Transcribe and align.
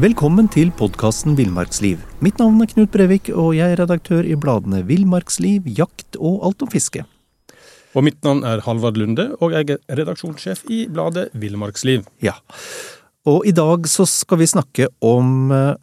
Velkommen 0.00 0.46
til 0.48 0.70
podkasten 0.72 1.34
Villmarksliv. 1.36 1.98
Mitt 2.24 2.38
navn 2.40 2.62
er 2.64 2.70
Knut 2.70 2.88
Brevik, 2.94 3.26
og 3.34 3.50
jeg 3.52 3.74
er 3.74 3.80
redaktør 3.82 4.24
i 4.24 4.32
bladene 4.32 4.78
Villmarksliv, 4.88 5.66
Jakt 5.76 6.16
og 6.16 6.38
Alt 6.46 6.62
om 6.64 6.70
fiske. 6.72 7.02
Og 7.92 8.06
mitt 8.06 8.16
navn 8.24 8.40
er 8.48 8.62
Halvard 8.64 8.96
Lunde, 8.96 9.26
og 9.44 9.52
jeg 9.52 9.74
er 9.74 9.98
redaksjonssjef 9.98 10.62
i 10.72 10.78
bladet 10.88 11.26
Villmarksliv. 11.36 12.06
Ja, 12.24 12.38
og 13.28 13.44
i 13.44 13.52
dag 13.52 13.84
så 13.92 14.06
skal 14.08 14.40
vi 14.40 14.48
snakke 14.48 14.86
om 15.04 15.52
uh, 15.52 15.74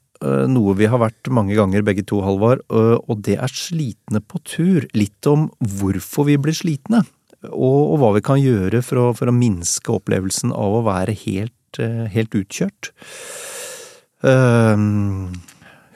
noe 0.50 0.74
vi 0.80 0.90
har 0.90 1.04
vært 1.04 1.30
mange 1.30 1.54
ganger 1.60 1.86
begge 1.86 2.08
to, 2.10 2.24
Halvard, 2.26 2.64
uh, 2.74 2.96
og 2.98 3.22
det 3.28 3.36
er 3.38 3.54
slitne 3.54 4.24
på 4.26 4.42
tur. 4.50 4.88
Litt 4.98 5.30
om 5.30 5.52
hvorfor 5.62 6.26
vi 6.32 6.40
blir 6.42 6.58
slitne, 6.58 7.04
og, 7.52 7.84
og 7.84 8.02
hva 8.02 8.10
vi 8.18 8.26
kan 8.26 8.42
gjøre 8.42 8.82
for 8.82 9.04
å, 9.04 9.06
for 9.20 9.30
å, 9.30 9.38
minske 9.46 9.94
opplevelsen 9.94 10.58
av 10.58 10.80
å 10.80 10.82
være 10.90 11.14
helt, 11.28 11.84
uh, 11.84 12.10
helt 12.10 12.34
utkjørt. 12.42 12.96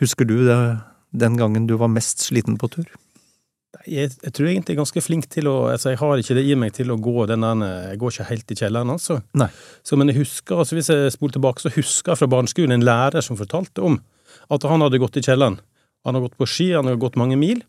Husker 0.02 0.28
du 0.30 0.42
det, 0.46 0.58
den 1.12 1.38
gangen 1.40 1.68
du 1.68 1.76
var 1.80 1.92
mest 1.92 2.22
sliten 2.28 2.58
på 2.62 2.70
tur? 2.72 2.90
Jeg, 3.88 4.12
jeg, 4.12 4.34
tror 4.36 4.50
egentlig 4.50 4.74
jeg 4.74 4.78
er 4.78 4.82
ganske 4.82 5.02
flink 5.02 5.26
til 5.32 5.48
å 5.48 5.56
altså 5.72 5.94
Jeg 5.94 5.98
har 6.02 6.20
ikke 6.20 6.36
det 6.38 6.44
i 6.44 6.58
meg 6.60 6.74
til 6.76 6.92
å 6.92 6.98
gå 7.02 7.24
den 7.32 7.42
der 7.42 7.62
Jeg 7.88 8.02
går 8.02 8.14
ikke 8.14 8.28
helt 8.28 8.52
i 8.52 8.58
kjelleren, 8.60 8.92
altså. 8.94 9.22
Nei. 9.40 9.48
Så, 9.82 9.98
men 9.98 10.12
jeg 10.12 10.20
husker, 10.20 10.60
altså 10.60 10.78
hvis 10.78 10.92
jeg 10.92 11.14
spoler 11.16 11.38
tilbake, 11.38 11.64
så 11.64 11.72
husker 11.74 12.14
jeg 12.14 12.20
fra 12.20 12.30
barneskolen 12.30 12.76
en 12.76 12.86
lærer 12.86 13.26
som 13.26 13.40
fortalte 13.40 13.82
om 13.88 13.98
at 14.52 14.68
han 14.68 14.84
hadde 14.84 15.00
gått 15.02 15.18
i 15.18 15.24
kjelleren. 15.26 15.58
Han 16.06 16.18
hadde 16.18 16.28
gått 16.28 16.40
på 16.42 16.50
ski, 16.50 16.72
han 16.76 16.90
hadde 16.90 17.02
gått 17.02 17.18
mange 17.20 17.40
mil. 17.40 17.64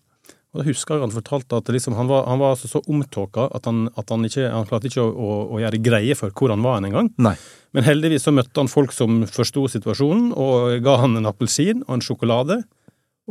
Og 0.52 0.60
da 0.60 0.66
husker 0.66 0.98
jeg 0.98 1.06
han 1.06 1.14
fortalte 1.14 1.62
at 1.62 1.70
liksom, 1.72 1.96
han 1.96 2.10
var, 2.10 2.26
han 2.28 2.40
var 2.42 2.54
altså 2.54 2.68
så 2.68 2.82
omtåka 2.92 3.46
at, 3.56 3.64
han, 3.68 3.86
at 3.96 4.10
han, 4.12 4.26
ikke, 4.28 4.50
han 4.52 4.68
klarte 4.68 4.90
ikke 4.90 5.04
å, 5.04 5.08
å, 5.08 5.36
å, 5.54 5.60
gjøre 5.62 5.80
greie 5.84 6.16
for 6.18 6.34
hvor 6.36 6.52
han 6.52 6.64
var 6.64 6.82
en 6.82 6.96
gang. 6.98 7.08
Nei. 7.24 7.36
Men 7.72 7.86
heldigvis 7.86 8.26
så 8.26 8.34
møtte 8.34 8.60
han 8.60 8.70
folk 8.70 8.92
som 8.92 9.22
forsto 9.30 9.66
situasjonen, 9.72 10.30
og 10.36 10.78
ga 10.84 10.98
han 11.00 11.16
en 11.16 11.28
appelsin 11.30 11.84
og 11.86 11.96
en 11.96 12.04
sjokolade. 12.04 12.60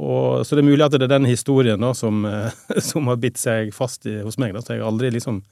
Og, 0.02 0.42
så 0.48 0.56
det 0.56 0.64
er 0.64 0.70
mulig 0.70 0.86
at 0.86 0.96
det 0.96 1.06
er 1.06 1.12
den 1.14 1.28
historien 1.30 1.82
da, 1.84 1.92
som, 1.98 2.24
som 2.90 3.10
har 3.12 3.20
bitt 3.22 3.38
seg 3.42 3.74
fast 3.76 4.08
i, 4.10 4.18
hos 4.26 4.40
meg. 4.42 4.56
Da. 4.56 4.64
Så 4.66 4.76
jeg 4.76 4.82
har 4.82 4.90
aldri 4.90 5.12
liksom 5.14 5.44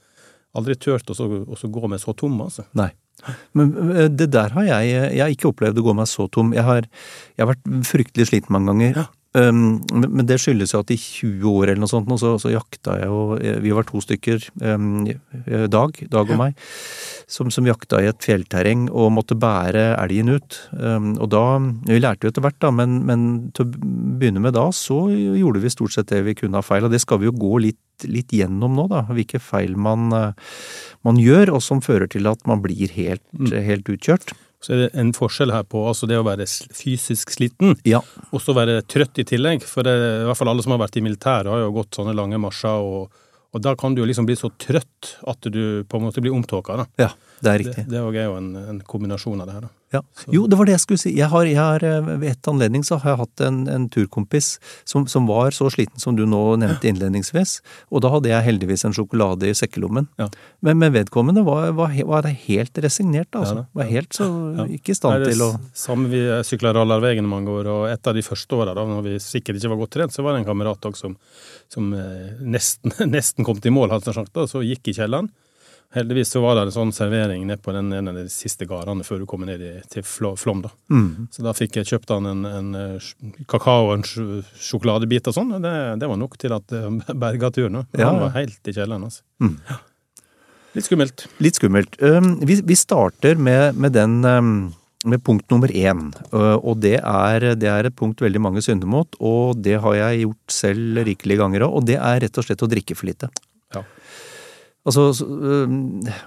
aldri 0.56 0.76
turt 0.80 1.10
å 1.12 1.70
gå 1.70 1.90
meg 1.90 2.02
så 2.02 2.14
tom, 2.18 2.40
altså. 2.42 2.66
Nei. 2.78 2.90
Men 3.56 3.72
eh, 3.92 4.08
det 4.08 4.30
der 4.32 4.54
har 4.56 4.64
jeg 4.64 4.86
Jeg 4.88 5.20
har 5.20 5.32
ikke 5.32 5.50
opplevd 5.50 5.80
å 5.82 5.84
gå 5.84 5.94
meg 5.98 6.08
så 6.08 6.26
tom. 6.32 6.54
Jeg 6.56 6.64
har, 6.64 6.86
jeg 7.36 7.44
har 7.44 7.50
vært 7.52 7.66
fryktelig 7.86 8.30
sliten 8.30 8.54
mange 8.56 8.72
ganger. 8.72 9.02
Ja. 9.02 9.08
Um, 9.30 9.78
men 9.94 10.26
det 10.26 10.40
skyldes 10.42 10.72
jo 10.74 10.80
at 10.82 10.88
i 10.90 10.96
20 10.98 11.44
år 11.46 11.70
eller 11.70 11.84
noe 11.84 11.90
sånt, 11.90 12.08
så, 12.18 12.32
så 12.42 12.50
jakta 12.50 12.96
jeg 12.98 13.06
jo 13.06 13.36
Vi 13.62 13.70
var 13.76 13.86
to 13.86 14.00
stykker, 14.02 14.42
um, 14.58 15.04
Dag, 15.70 16.00
Dag 16.10 16.32
og 16.34 16.40
meg, 16.40 16.56
som, 17.30 17.52
som, 17.54 17.68
jakta 17.68 18.00
i 18.02 18.08
et 18.10 18.26
fjellterreng 18.26 18.88
og 18.90 19.12
måtte 19.14 19.38
bære 19.38 19.92
elgen 20.00 20.34
ut. 20.34 20.58
Um, 20.74 21.12
og 21.22 21.30
da 21.30 21.44
Vi 21.86 22.00
lærte 22.02 22.26
jo 22.26 22.34
etter 22.34 22.42
hvert, 22.42 22.58
da, 22.58 22.72
men, 22.74 22.98
men, 23.06 23.28
til 23.54 23.68
å 23.68 23.86
begynne 24.18 24.42
med 24.42 24.58
da, 24.58 24.66
så 24.74 25.04
gjorde 25.14 25.62
vi 25.62 25.74
stort 25.76 25.94
sett 25.94 26.10
det 26.10 26.24
vi 26.26 26.34
kunne 26.42 26.58
ha 26.58 26.66
feil. 26.66 26.88
Og 26.88 26.90
det 26.90 27.02
skal 27.04 27.22
vi 27.22 27.30
jo 27.30 27.36
gå 27.38 27.62
litt, 27.68 28.10
litt 28.10 28.34
gjennom 28.34 28.74
nå, 28.74 28.90
da. 28.90 29.06
Hvilke 29.14 29.38
feil 29.38 29.78
man, 29.78 30.10
man 31.06 31.22
gjør, 31.22 31.54
og 31.54 31.62
som 31.62 31.84
fører 31.84 32.10
til 32.10 32.26
at 32.26 32.42
man 32.50 32.66
blir 32.66 32.90
helt, 32.98 33.22
mm. 33.30 33.54
helt 33.62 33.94
utkjørt. 33.94 34.34
Så 34.60 34.74
er 34.74 34.82
det 34.82 34.88
en 35.00 35.14
forskjell 35.16 35.54
her 35.54 35.64
på 35.64 35.86
altså 35.88 36.08
det 36.08 36.18
å 36.20 36.26
være 36.26 36.44
fysisk 36.44 37.32
sliten, 37.32 37.78
ja. 37.88 38.02
og 38.28 38.42
så 38.44 38.52
være 38.56 38.82
trøtt 38.84 39.22
i 39.22 39.24
tillegg. 39.28 39.64
For 39.64 39.86
det, 39.86 39.94
i 39.96 40.26
hvert 40.28 40.36
fall 40.36 40.52
alle 40.52 40.64
som 40.64 40.74
har 40.74 40.82
vært 40.82 40.98
i 41.00 41.04
militæret, 41.04 41.48
har 41.48 41.64
jo 41.64 41.72
gått 41.78 41.96
sånne 41.96 42.12
lange 42.16 42.40
marsjer, 42.42 42.84
og, 42.84 43.22
og 43.56 43.64
da 43.64 43.72
kan 43.80 43.96
du 43.96 44.02
jo 44.02 44.10
liksom 44.10 44.28
bli 44.28 44.36
så 44.36 44.52
trøtt 44.60 45.14
at 45.32 45.48
du 45.48 45.80
på 45.88 46.00
en 46.00 46.06
måte 46.10 46.20
blir 46.20 46.36
omtåka. 46.36 46.76
Ja, 47.00 47.08
det 47.40 47.50
er 47.50 47.62
riktig. 47.62 47.84
Det, 47.88 48.00
det 48.14 48.22
er 48.22 48.26
jo 48.28 48.38
en, 48.38 48.50
en, 48.56 48.80
kombinasjon 48.84 49.40
av 49.40 49.48
det 49.48 49.54
her. 49.56 49.68
da. 49.68 49.76
Ja. 49.90 50.00
Jo, 50.30 50.44
det 50.46 50.54
var 50.54 50.68
det 50.68 50.74
jeg 50.76 50.82
skulle 50.84 51.02
si. 51.02 51.10
Jeg 51.18 51.26
har, 51.32 51.46
jeg 51.48 51.58
har, 51.58 51.82
eh, 51.82 52.10
ved 52.22 52.28
et 52.30 52.48
anledning 52.50 52.84
så 52.86 53.00
har 53.02 53.14
jeg 53.14 53.20
hatt 53.24 53.42
en, 53.42 53.56
en 53.72 53.88
turkompis 53.90 54.52
som, 54.86 55.06
som, 55.10 55.26
var 55.26 55.50
så 55.56 55.66
sliten 55.74 55.98
som 55.98 56.14
du 56.14 56.22
nå 56.30 56.42
nevnte 56.62 56.86
ja. 56.86 56.92
innledningsvis. 56.92 57.56
Og 57.90 58.04
da 58.04 58.12
hadde 58.12 58.30
jeg 58.30 58.46
heldigvis 58.46 58.86
en 58.86 58.94
sjokolade 58.94 59.50
i 59.50 59.56
sekkelommen. 59.56 60.06
Ja. 60.20 60.28
Men, 60.62 60.78
men, 60.82 60.94
vedkommende 60.94 61.42
var, 61.46 61.72
var, 61.78 61.96
var 62.12 62.30
helt 62.30 62.78
resignert, 62.84 63.34
altså. 63.34 63.64
var 63.74 63.90
helt 63.90 64.14
så 64.14 64.28
ikke 64.70 64.94
i 64.94 64.98
stand 65.00 65.26
til 65.26 65.42
å 65.46 65.50
Samme 65.76 66.10
vi 66.12 66.22
sykla 66.46 66.74
Rallarvegen 66.76 67.26
mange 67.26 67.50
år, 67.50 67.68
og 67.72 67.84
et 67.90 68.06
av 68.06 68.14
de 68.14 68.22
første 68.24 68.56
åra, 68.56 68.74
da 68.76 68.84
når 68.86 69.04
vi 69.06 69.18
sikkert 69.22 69.58
ikke 69.58 69.72
var 69.72 69.82
godt 69.82 69.96
trent, 69.96 70.14
så 70.14 70.22
var 70.26 70.36
det 70.36 70.44
en 70.44 70.50
kamerat 70.52 70.86
òg 70.86 70.98
som, 70.98 71.16
som 71.72 71.90
eh, 71.96 72.38
nesten, 72.42 72.94
nesten, 73.14 73.46
kom 73.46 73.58
til 73.62 73.74
mål, 73.74 73.94
hadde 73.94 74.12
jeg 74.12 74.20
sagt, 74.20 74.34
da, 74.36 74.46
så 74.50 74.62
gikk 74.66 74.92
i 74.92 74.98
kjelleren. 75.00 75.30
Heldigvis 75.90 76.30
så 76.30 76.40
var 76.44 76.54
det 76.54 76.68
en 76.68 76.74
sånn 76.74 76.92
servering 76.94 77.42
nede 77.48 77.58
på 77.64 77.72
den 77.74 77.88
ene 77.90 78.12
av 78.12 78.18
de 78.20 78.28
siste 78.30 78.66
gårdene 78.70 79.02
før 79.02 79.24
du 79.24 79.26
kom 79.26 79.42
ned 79.42 79.64
til 79.90 80.04
Flåm. 80.06 80.62
da. 80.62 80.70
Mm. 80.86 81.26
Så 81.34 81.42
da 81.42 81.54
fikk 81.56 81.80
jeg 81.80 81.88
kjøpt 81.90 82.12
han 82.14 82.28
en, 82.30 82.44
en, 82.46 82.68
eh, 82.78 83.08
kakao 83.50 83.88
og 83.88 83.96
en 83.96 84.04
sjokoladebit 84.06 85.26
og 85.32 85.34
sånn, 85.34 85.50
og 85.58 85.64
det, 85.66 85.74
det, 85.98 86.10
var 86.12 86.20
nok 86.20 86.38
til 86.38 86.54
at 86.54 86.76
eh, 86.78 86.86
berga 87.24 87.50
turen. 87.50 87.82
Ja. 87.90 88.12
Han 88.12 88.22
var 88.22 88.36
helt 88.38 88.60
i 88.62 88.76
kjelleren, 88.76 89.08
altså. 89.10 89.26
Mm. 89.42 89.56
Ja. 89.66 89.80
Litt 90.78 90.86
skummelt. 90.86 91.26
Litt 91.42 91.58
skummelt. 91.58 91.98
Um, 91.98 92.36
vi, 92.46 92.60
vi, 92.62 92.78
starter 92.78 93.34
med, 93.34 93.74
med 93.74 93.96
den 93.98 94.20
um, 94.22 94.54
med 95.10 95.24
punkt 95.26 95.50
nummer 95.50 95.74
én. 95.74 96.12
Uh, 96.30 96.54
og 96.54 96.78
det 96.84 97.00
er, 97.00 97.50
det 97.58 97.66
er, 97.66 97.88
et 97.88 97.98
punkt 97.98 98.22
veldig 98.22 98.46
mange 98.46 98.62
synder 98.62 98.86
mot, 98.86 99.18
og 99.18 99.58
det 99.58 99.80
har 99.82 99.98
jeg 99.98 100.26
gjort 100.28 100.60
selv 100.60 101.02
rikelige 101.08 101.42
ganger 101.42 101.66
òg, 101.66 101.80
og 101.80 101.90
det 101.90 101.98
er 101.98 102.22
rett 102.22 102.38
og 102.38 102.46
slett 102.46 102.62
å 102.62 102.70
drikke 102.70 102.94
for 102.94 103.10
lite. 103.10 103.34
Altså, 104.88 105.10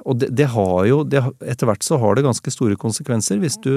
og 0.06 0.18
det, 0.22 0.28
det, 0.38 0.46
har 0.54 0.84
jo 0.86 1.00
det, 1.10 1.24
Etter 1.42 1.66
hvert 1.66 1.86
så 1.86 1.98
har 1.98 2.14
det 2.14 2.26
ganske 2.28 2.52
store 2.54 2.78
konsekvenser 2.78 3.40
hvis 3.42 3.58
du, 3.64 3.72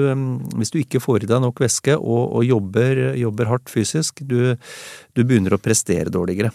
hvis 0.53 0.69
du 0.69 0.77
ikke 0.83 1.01
får 1.01 1.25
i 1.25 1.29
deg 1.31 1.41
nok 1.41 1.63
væske 1.63 1.95
og, 1.97 2.35
og 2.37 2.45
jobber, 2.45 3.01
jobber, 3.17 3.49
hardt 3.49 3.73
fysisk. 3.73 4.21
Du, 4.21 4.53
du, 5.17 5.23
begynner 5.23 5.57
å 5.57 5.61
prestere 5.61 6.13
dårligere. 6.13 6.53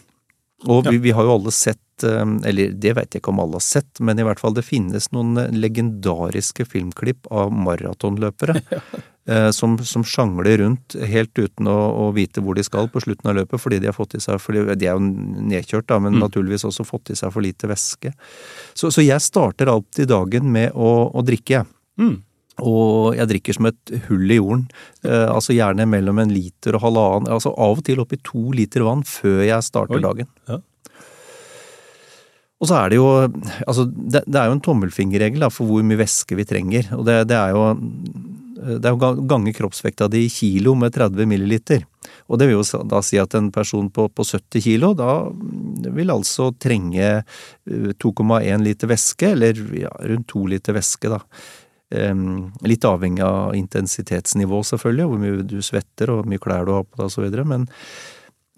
Og 0.71 0.87
ja. 0.87 0.93
vi, 0.94 1.00
vi, 1.09 1.15
har 1.16 1.27
jo 1.27 1.34
alle 1.34 1.50
sett, 1.50 2.05
eller 2.06 2.77
det 2.78 2.93
vet 2.94 3.16
jeg 3.16 3.25
ikke 3.25 3.33
om 3.33 3.43
alle 3.43 3.59
har 3.59 3.66
sett, 3.66 3.99
men 3.99 4.21
i 4.21 4.27
hvert 4.27 4.39
fall 4.39 4.54
det 4.54 4.62
finnes 4.69 5.10
noen 5.10 5.49
legendariske 5.56 6.69
filmklipp 6.71 7.27
av 7.34 7.50
maratonløpere 7.50 8.62
Eh, 8.72 9.11
som, 9.55 9.77
som, 9.87 10.03
sjangler 10.03 10.59
rundt 10.59 10.97
helt 10.99 11.38
uten 11.38 11.69
å, 11.71 11.77
å, 11.94 12.09
vite 12.10 12.43
hvor 12.43 12.56
de 12.59 12.65
skal 12.66 12.88
på 12.91 13.05
slutten 13.05 13.31
av 13.31 13.37
løpet, 13.38 13.60
fordi 13.62 13.78
de 13.78 13.87
har 13.87 13.94
fått 13.94 14.16
i 14.19 14.22
seg 14.22 14.41
fordi 14.43 14.65
De 14.75 14.88
er 14.88 14.97
jo 14.97 15.05
nedkjørt, 15.53 15.87
da, 15.93 16.00
men 16.03 16.16
mm. 16.16 16.25
naturligvis 16.25 16.66
også 16.66 16.87
fått 16.88 17.12
i 17.15 17.19
seg 17.19 17.31
for 17.31 17.44
lite 17.44 17.71
væske. 17.71 18.10
Så, 18.75 18.91
så, 18.91 18.99
jeg 19.05 19.22
starter 19.22 19.71
alltid 19.71 20.10
dagen 20.10 20.50
med 20.50 20.75
å, 20.75 20.91
å 21.15 21.22
drikke, 21.22 21.62
jeg. 21.62 21.71
Mm. 22.03 22.16
Og 22.60 23.15
jeg 23.16 23.31
drikker 23.31 23.56
som 23.56 23.69
et 23.71 23.94
hull 24.09 24.27
i 24.31 24.37
jorden. 24.37 24.66
Eh, 25.06 25.28
altså 25.31 25.54
gjerne 25.56 25.87
mellom 25.89 26.21
en 26.21 26.34
liter 26.34 26.77
og 26.77 26.84
halvannen. 26.84 27.31
Altså 27.33 27.54
av 27.54 27.78
og 27.78 27.87
til 27.87 28.03
oppi 28.03 28.19
to 28.27 28.50
liter 28.56 28.84
vann 28.87 29.06
før 29.09 29.41
jeg 29.47 29.69
starter 29.69 29.99
Oi. 29.99 30.04
dagen. 30.04 30.31
Ja. 30.50 30.60
Og 32.62 32.69
så 32.71 32.77
er 32.78 32.93
det 32.93 32.99
jo 33.00 33.06
Altså, 33.66 33.89
det, 33.89 34.22
det 34.28 34.39
er 34.39 34.50
jo 34.50 34.59
en 34.59 34.62
tommelfingerregel 34.62 35.43
da, 35.43 35.49
for 35.50 35.66
hvor 35.66 35.87
mye 35.87 36.03
væske 36.03 36.37
vi 36.39 36.47
trenger. 36.47 36.93
Og 36.99 37.06
det, 37.09 37.22
det 37.33 37.39
er 37.39 37.56
jo 37.56 37.65
Eh, 37.72 38.31
det 38.62 38.88
er 38.88 38.94
jo 38.94 39.26
gange 39.28 39.54
kroppsvekta 39.56 40.08
di 40.12 40.26
i 40.26 40.30
kilo 40.32 40.74
med 40.78 40.94
30 40.94 41.26
milliliter. 41.28 41.82
Og 42.30 42.38
det 42.38 42.48
vil 42.48 42.58
jo 42.58 42.82
da 42.88 43.00
si 43.04 43.18
at 43.20 43.34
en 43.38 43.50
person 43.54 43.88
på, 43.92 44.06
på 44.08 44.24
70 44.26 44.64
kilo 44.64 44.92
da 44.98 45.16
vil 45.92 46.12
altså 46.12 46.50
trenge 46.60 47.10
2,1 47.66 48.38
eh, 48.40 48.62
liter 48.62 48.90
væske, 48.90 49.34
eller 49.34 49.60
ja, 49.76 49.92
rundt 50.12 50.30
2 50.32 50.46
liter 50.54 50.78
væske, 50.78 51.12
da. 51.12 51.20
Litt 52.64 52.86
avhengig 52.88 53.20
av 53.26 53.52
intensitetsnivå, 53.52 54.62
selvfølgelig, 54.64 55.08
hvor 55.10 55.18
mye 55.20 55.42
du 55.44 55.58
svetter 55.60 56.08
og 56.08 56.22
hvor 56.22 56.30
mye 56.32 56.40
klær 56.40 56.64
du 56.64 56.72
har 56.72 56.86
på 56.88 57.02
deg 57.02 57.10
osv. 57.10 57.26
Men, 57.50 57.66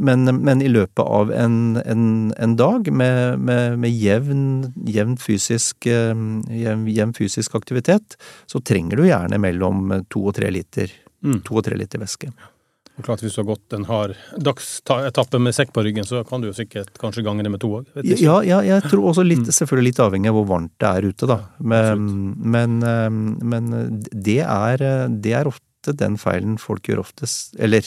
men, 0.04 0.24
men, 0.44 0.62
i 0.62 0.70
løpet 0.70 1.02
av 1.02 1.32
en, 1.32 1.76
en, 1.80 2.06
en 2.38 2.56
dag 2.60 2.90
med, 2.92 3.40
med, 3.40 3.78
med 3.82 3.92
jevn, 3.92 4.46
jevn, 4.86 5.18
fysisk, 5.20 5.88
eh, 5.90 6.14
jevn, 6.62 6.88
jevn, 6.90 7.14
fysisk, 7.16 7.56
aktivitet, 7.58 8.18
så 8.50 8.60
trenger 8.60 9.00
du 9.00 9.08
gjerne 9.08 9.40
mellom 9.40 9.92
to 10.12 10.26
og 10.28 10.36
tre 10.38 10.50
liter, 10.54 10.92
mm. 11.24 11.40
to 11.46 11.60
og 11.60 11.66
tre 11.66 11.78
liter 11.80 12.02
væske. 12.02 12.32
Og 12.94 13.02
klart 13.02 13.24
Hvis 13.24 13.34
du 13.34 13.40
har 13.40 13.48
gått 13.48 13.74
en 13.74 13.88
hard 13.88 14.14
dagsetappe 14.38 15.40
med 15.42 15.54
sekk 15.56 15.72
på 15.74 15.82
ryggen, 15.82 16.06
så 16.06 16.22
kan 16.28 16.42
du 16.42 16.46
jo 16.52 16.54
sikkert 16.54 16.94
kanskje 17.00 17.24
gange 17.26 17.42
det 17.42 17.50
med 17.50 17.62
to 17.64 17.72
òg? 17.80 17.88
Ja, 18.06 18.38
ja, 18.46 18.60
jeg 18.62 18.86
tror 18.86 19.08
også 19.10 19.24
litt, 19.26 19.48
selvfølgelig 19.50 19.90
litt 19.90 20.02
avhengig 20.04 20.30
av 20.30 20.38
hvor 20.38 20.46
varmt 20.52 20.74
det 20.78 20.90
er 20.92 21.08
ute, 21.10 21.26
da. 21.30 21.40
Men, 21.58 22.06
men, 22.38 22.78
eh, 22.86 23.10
men 23.10 23.72
det, 24.12 24.42
er, 24.46 24.86
det 25.10 25.34
er 25.40 25.50
ofte 25.50 25.73
den 25.92 26.16
feilen 26.20 26.56
folk 26.60 26.88
gjør 26.88 27.02
oftest 27.02 27.54
Eller 27.62 27.86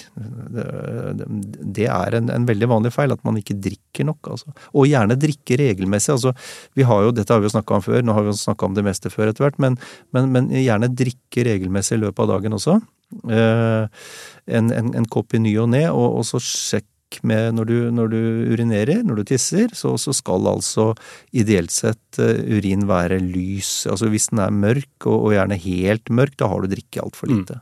det 1.78 1.88
er 1.90 2.18
en, 2.18 2.30
en, 2.34 2.48
veldig 2.48 2.70
vanlig 2.70 2.94
feil, 2.96 3.14
at 3.14 3.24
man 3.28 3.40
ikke 3.40 3.58
drikker 3.62 4.08
nok. 4.08 4.32
Altså. 4.34 4.54
Og 4.74 4.88
gjerne 4.90 5.18
drikke 5.20 5.58
regelmessig. 5.60 6.14
Altså, 6.16 6.34
vi 6.78 6.86
har 6.88 7.08
jo, 7.08 7.14
dette 7.16 7.34
har 7.34 7.42
vi 7.42 7.50
jo 7.50 7.56
snakka 7.56 7.80
om 7.80 7.86
før, 7.86 8.04
nå 8.06 8.16
har 8.16 8.26
vi 8.26 8.34
jo 8.34 8.38
snakka 8.40 8.70
om 8.70 8.78
det 8.78 8.86
meste 8.88 9.12
før 9.14 9.32
etter 9.32 9.48
hvert, 9.48 9.60
men, 9.64 9.80
men, 10.16 10.30
men, 10.34 10.52
gjerne 10.54 10.92
drikke 10.94 11.48
regelmessig 11.48 11.98
i 11.98 12.04
løpet 12.06 12.24
av 12.26 12.36
dagen 12.36 12.58
også. 12.58 12.78
Eh, 13.32 13.88
en, 14.58 14.70
en, 14.76 14.94
en, 15.00 15.10
kopp 15.12 15.36
i 15.36 15.42
ny 15.42 15.54
og 15.62 15.72
ne, 15.72 15.86
og, 15.90 16.20
og 16.20 16.28
så 16.28 16.42
sjekk 16.44 17.22
med 17.28 17.56
når 17.56 17.70
du, 17.70 17.76
når 17.96 18.10
du, 18.12 18.20
urinerer, 18.52 19.04
når 19.06 19.22
du 19.22 19.28
tisser, 19.30 19.72
så, 19.78 19.94
så, 20.02 20.12
skal 20.16 20.48
altså 20.50 20.90
ideelt 21.32 21.72
sett 21.72 22.20
uh, 22.20 22.36
urin 22.52 22.84
være 22.90 23.22
lys. 23.24 23.88
Altså 23.88 24.10
hvis 24.12 24.28
den 24.34 24.44
er 24.44 24.52
mørk, 24.52 24.92
og, 25.06 25.16
og, 25.16 25.32
gjerne 25.38 25.60
helt 25.64 26.12
mørk, 26.12 26.36
da 26.40 26.52
har 26.52 26.64
du 26.64 26.76
drikket 26.76 27.04
altfor 27.06 27.32
lite. 27.32 27.62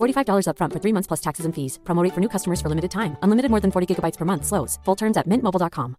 $45 0.00 0.48
upfront 0.48 0.72
for 0.72 0.80
three 0.80 0.92
months 0.92 1.06
plus 1.06 1.20
taxes 1.20 1.44
and 1.44 1.54
fees. 1.54 1.78
Promo 1.84 2.02
rate 2.02 2.14
for 2.14 2.20
new 2.20 2.28
customers 2.28 2.60
for 2.60 2.68
limited 2.68 2.90
time. 2.90 3.16
Unlimited 3.22 3.50
more 3.50 3.60
than 3.60 3.70
40 3.70 3.94
gigabytes 3.94 4.18
per 4.18 4.24
month. 4.24 4.44
Slows. 4.44 4.78
Full 4.84 4.96
terms 4.96 5.16
at 5.16 5.26
mintmobile.com. 5.26 5.96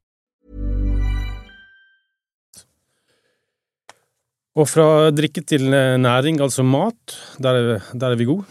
Og 4.57 4.65
fra 4.65 5.11
drikke 5.13 5.43
til 5.45 5.69
eh, 5.69 5.95
næring, 6.01 6.39
altså 6.41 6.63
mat, 6.65 7.17
der 7.37 7.59
er, 7.59 7.83
der 7.93 8.13
er 8.13 8.17
vi 8.17 8.25
gode. 8.25 8.47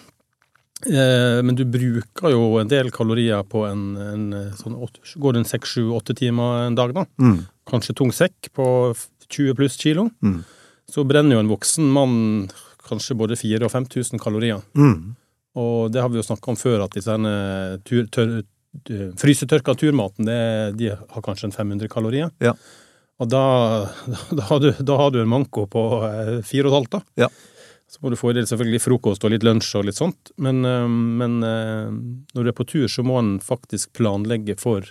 Eh, 0.86 1.40
men 1.42 1.56
du 1.56 1.64
bruker 1.64 2.30
jo 2.30 2.58
en 2.60 2.70
del 2.70 2.92
kalorier 2.94 3.42
på 3.48 3.64
en, 3.66 3.84
en 3.98 4.26
eh, 4.36 4.52
sånn 4.58 4.76
åtte, 4.76 5.02
Går 5.18 5.34
det 5.34 5.42
en 5.42 5.48
seks, 5.48 5.72
sju, 5.74 5.88
åtte 5.96 6.14
timer 6.14 6.68
en 6.68 6.78
dag, 6.78 6.94
da? 6.94 7.06
Mm. 7.18 7.40
Kanskje 7.66 7.96
tung 7.98 8.12
sekk 8.14 8.52
på 8.54 8.66
20 9.26 9.58
pluss 9.58 9.78
kilo. 9.80 10.06
Mm. 10.22 10.44
Så 10.86 11.02
brenner 11.08 11.34
jo 11.38 11.42
en 11.42 11.50
voksen 11.50 11.88
mann 11.90 12.18
kanskje 12.86 13.16
både 13.18 13.38
4000 13.40 13.66
og 13.66 13.72
5000 13.74 14.22
kalorier. 14.22 14.62
Mm. 14.78 15.16
Og 15.56 15.92
det 15.92 16.02
har 16.04 16.12
vi 16.12 16.20
jo 16.20 16.26
snakka 16.26 16.52
om 16.52 16.58
før, 16.60 16.84
at 16.84 16.96
disse 16.96 17.16
tur, 17.88 18.08
tør, 18.12 18.34
frysetørka 19.20 19.74
turmaten, 19.80 20.28
det, 20.28 20.40
de 20.76 20.90
har 20.92 21.24
kanskje 21.24 21.48
en 21.48 21.56
500 21.56 21.88
kalorier. 21.92 22.32
Ja. 22.44 22.52
Og 23.22 23.30
da, 23.32 23.42
da, 24.36 24.48
har 24.50 24.60
du, 24.60 24.70
da 24.78 24.98
har 25.00 25.12
du 25.14 25.22
en 25.22 25.30
manko 25.32 25.66
på 25.72 25.84
eh, 26.04 26.34
fire 26.44 26.68
og 26.68 26.72
et 26.72 26.76
halvt, 26.76 26.96
da. 26.98 27.26
Ja. 27.26 27.30
Så 27.86 28.02
må 28.02 28.10
du 28.10 28.18
få 28.18 28.32
i 28.32 28.36
deg 28.36 28.48
selvfølgelig 28.50 28.82
frokost 28.82 29.24
og 29.24 29.30
litt 29.32 29.46
lunsj 29.46 29.70
og 29.78 29.86
litt 29.88 29.98
sånt, 29.98 30.32
men, 30.42 30.60
eh, 30.68 30.86
men 30.90 31.40
eh, 31.46 31.90
når 32.36 32.46
du 32.48 32.52
er 32.52 32.58
på 32.58 32.68
tur, 32.68 32.86
så 32.92 33.04
må 33.06 33.20
en 33.22 33.36
faktisk 33.42 33.94
planlegge 33.96 34.58
for 34.60 34.84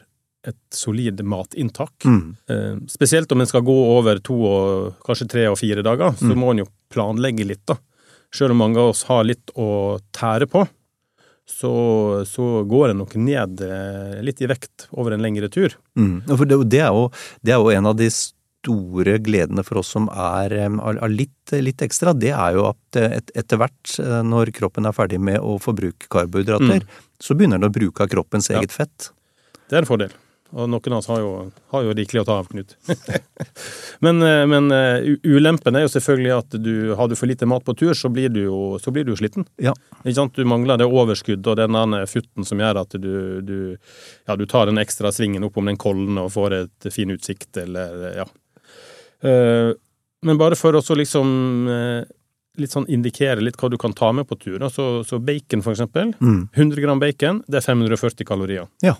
et 0.46 0.58
solid 0.74 1.22
matinntak. 1.26 2.06
Mm. 2.06 2.36
Eh, 2.50 2.74
Spesielt 2.90 3.32
om 3.34 3.42
en 3.42 3.50
skal 3.50 3.66
gå 3.66 3.76
over 3.96 4.22
to 4.24 4.38
og 4.46 5.06
kanskje 5.06 5.30
tre 5.30 5.48
og 5.50 5.58
fire 5.62 5.86
dager, 5.86 6.14
så 6.22 6.38
må 6.38 6.54
en 6.54 6.62
jo 6.64 6.70
planlegge 6.94 7.48
litt, 7.50 7.64
da. 7.70 7.78
Selv 8.36 8.52
om 8.56 8.60
mange 8.60 8.82
av 8.82 8.92
oss 8.94 9.06
har 9.08 9.24
litt 9.28 9.54
å 9.56 9.68
tære 10.16 10.48
på, 10.52 10.66
så, 11.46 11.72
så 12.26 12.64
går 12.66 12.92
en 12.92 13.04
nok 13.04 13.14
ned 13.22 13.62
eh, 13.62 14.16
litt 14.26 14.42
i 14.42 14.50
vekt 14.50 14.88
over 14.98 15.14
en 15.16 15.22
lengre 15.24 15.48
tur. 15.54 15.76
Mm. 15.96 16.24
For 16.34 16.46
det, 16.50 16.58
det, 16.74 16.82
er 16.84 16.96
jo, 16.96 17.06
det 17.46 17.54
er 17.54 17.62
jo 17.62 17.70
en 17.76 17.92
av 17.92 18.00
de 18.00 18.10
store 18.66 19.20
gledene 19.22 19.62
for 19.66 19.78
oss 19.84 19.92
som 19.94 20.08
er 20.10 20.56
av 20.66 21.06
litt, 21.12 21.54
litt 21.54 21.84
ekstra. 21.86 22.16
Det 22.18 22.34
er 22.34 22.58
jo 22.58 22.66
at 22.72 23.00
eh, 23.00 23.20
et, 23.20 23.32
etter 23.38 23.62
hvert, 23.62 23.94
eh, 24.02 24.22
når 24.26 24.52
kroppen 24.58 24.90
er 24.90 24.98
ferdig 24.98 25.22
med 25.22 25.38
å 25.40 25.60
forbruke 25.62 26.10
karbohydrater, 26.12 26.88
så 27.22 27.38
begynner 27.38 27.62
den 27.62 27.70
å 27.70 27.76
bruke 27.78 28.04
av 28.04 28.12
kroppens 28.12 28.50
Ja. 28.50 28.60
eget 28.60 28.74
fett. 28.74 29.12
Det 29.70 29.78
er 29.78 29.84
en 29.86 29.90
fordel. 29.90 30.14
Og 30.56 30.70
noen 30.72 30.94
av 30.94 31.02
oss 31.02 31.10
har 31.12 31.20
jo, 31.20 31.32
har 31.74 31.84
jo 31.84 31.94
rikelig 31.98 32.22
å 32.22 32.28
ta 32.30 32.38
av, 32.40 32.48
Knut. 32.48 32.76
men 34.06 34.22
eh, 34.24 34.44
men 34.48 34.72
eh, 34.72 35.08
ulempen 35.28 35.76
er 35.76 35.84
jo 35.84 35.92
selvfølgelig 35.92 36.32
at 36.32 36.58
du, 36.64 36.74
har 36.96 37.10
du 37.12 37.16
for 37.20 37.28
lite 37.28 37.48
mat 37.50 37.66
på 37.68 37.76
tur, 37.76 37.92
så 37.98 38.08
blir 38.14 38.32
du 38.32 38.46
jo, 38.46 38.60
så 38.80 38.94
blir 38.96 39.04
du 39.04 39.12
sliten. 39.20 39.44
Ja. 39.60 39.74
Ikke 40.06 40.16
sant? 40.16 40.38
Du 40.40 40.48
mangler 40.48 40.80
det 40.80 40.88
overskuddet 40.88 41.50
og 41.52 41.60
den 41.60 41.98
futten 42.08 42.48
som 42.48 42.62
gjør 42.64 42.80
at 42.86 42.96
du, 42.96 43.16
du, 43.44 43.58
ja, 44.30 44.38
du 44.40 44.46
tar 44.48 44.72
den 44.72 44.80
ekstra 44.80 45.12
svingen 45.12 45.44
opp 45.44 45.60
om 45.60 45.68
den 45.68 45.80
kollen 45.82 46.22
og 46.22 46.32
får 46.36 46.56
et 46.62 46.88
fin 46.96 47.12
utsikt, 47.12 47.52
eller 47.60 48.06
ja. 48.22 48.28
Eh, 49.26 49.74
Men 50.26 50.40
bare 50.40 50.56
for 50.56 50.78
å 50.78 50.82
så 50.82 50.96
liksom 50.96 51.34
litt 52.56 52.72
sånn 52.72 52.88
indikere 52.88 53.44
litt 53.44 53.58
hva 53.60 53.68
du 53.70 53.76
kan 53.78 53.94
ta 53.94 54.14
med 54.16 54.28
på 54.30 54.38
tur. 54.40 54.64
Så, 54.72 55.04
så 55.04 55.20
bacon 55.20 55.66
for 55.66 55.76
eksempel. 55.76 56.16
Mm. 56.24 56.48
100 56.56 56.82
gram 56.86 57.04
bacon, 57.04 57.44
det 57.52 57.60
er 57.60 57.68
540 57.68 58.28
kalorier. 58.28 58.72
Ja. 58.86 58.96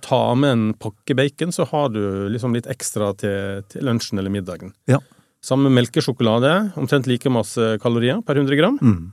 Ta 0.00 0.34
med 0.34 0.50
en 0.54 0.62
pakke 0.80 1.14
bacon, 1.18 1.52
så 1.52 1.66
har 1.68 1.90
du 1.92 2.00
liksom 2.32 2.54
litt 2.56 2.66
ekstra 2.72 3.10
til, 3.20 3.60
til 3.68 3.84
lunsjen 3.84 4.18
eller 4.18 4.32
middagen. 4.32 4.72
Ja. 4.88 4.98
Samme 5.44 5.68
melkesjokolade, 5.74 6.72
omtrent 6.80 7.06
like 7.10 7.28
masse 7.34 7.74
kalorier 7.82 8.22
per 8.24 8.38
100 8.40 8.56
gram. 8.56 8.78
Mm. 8.80 9.12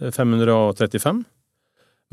eh, 0.00 0.10
535. 0.14 1.24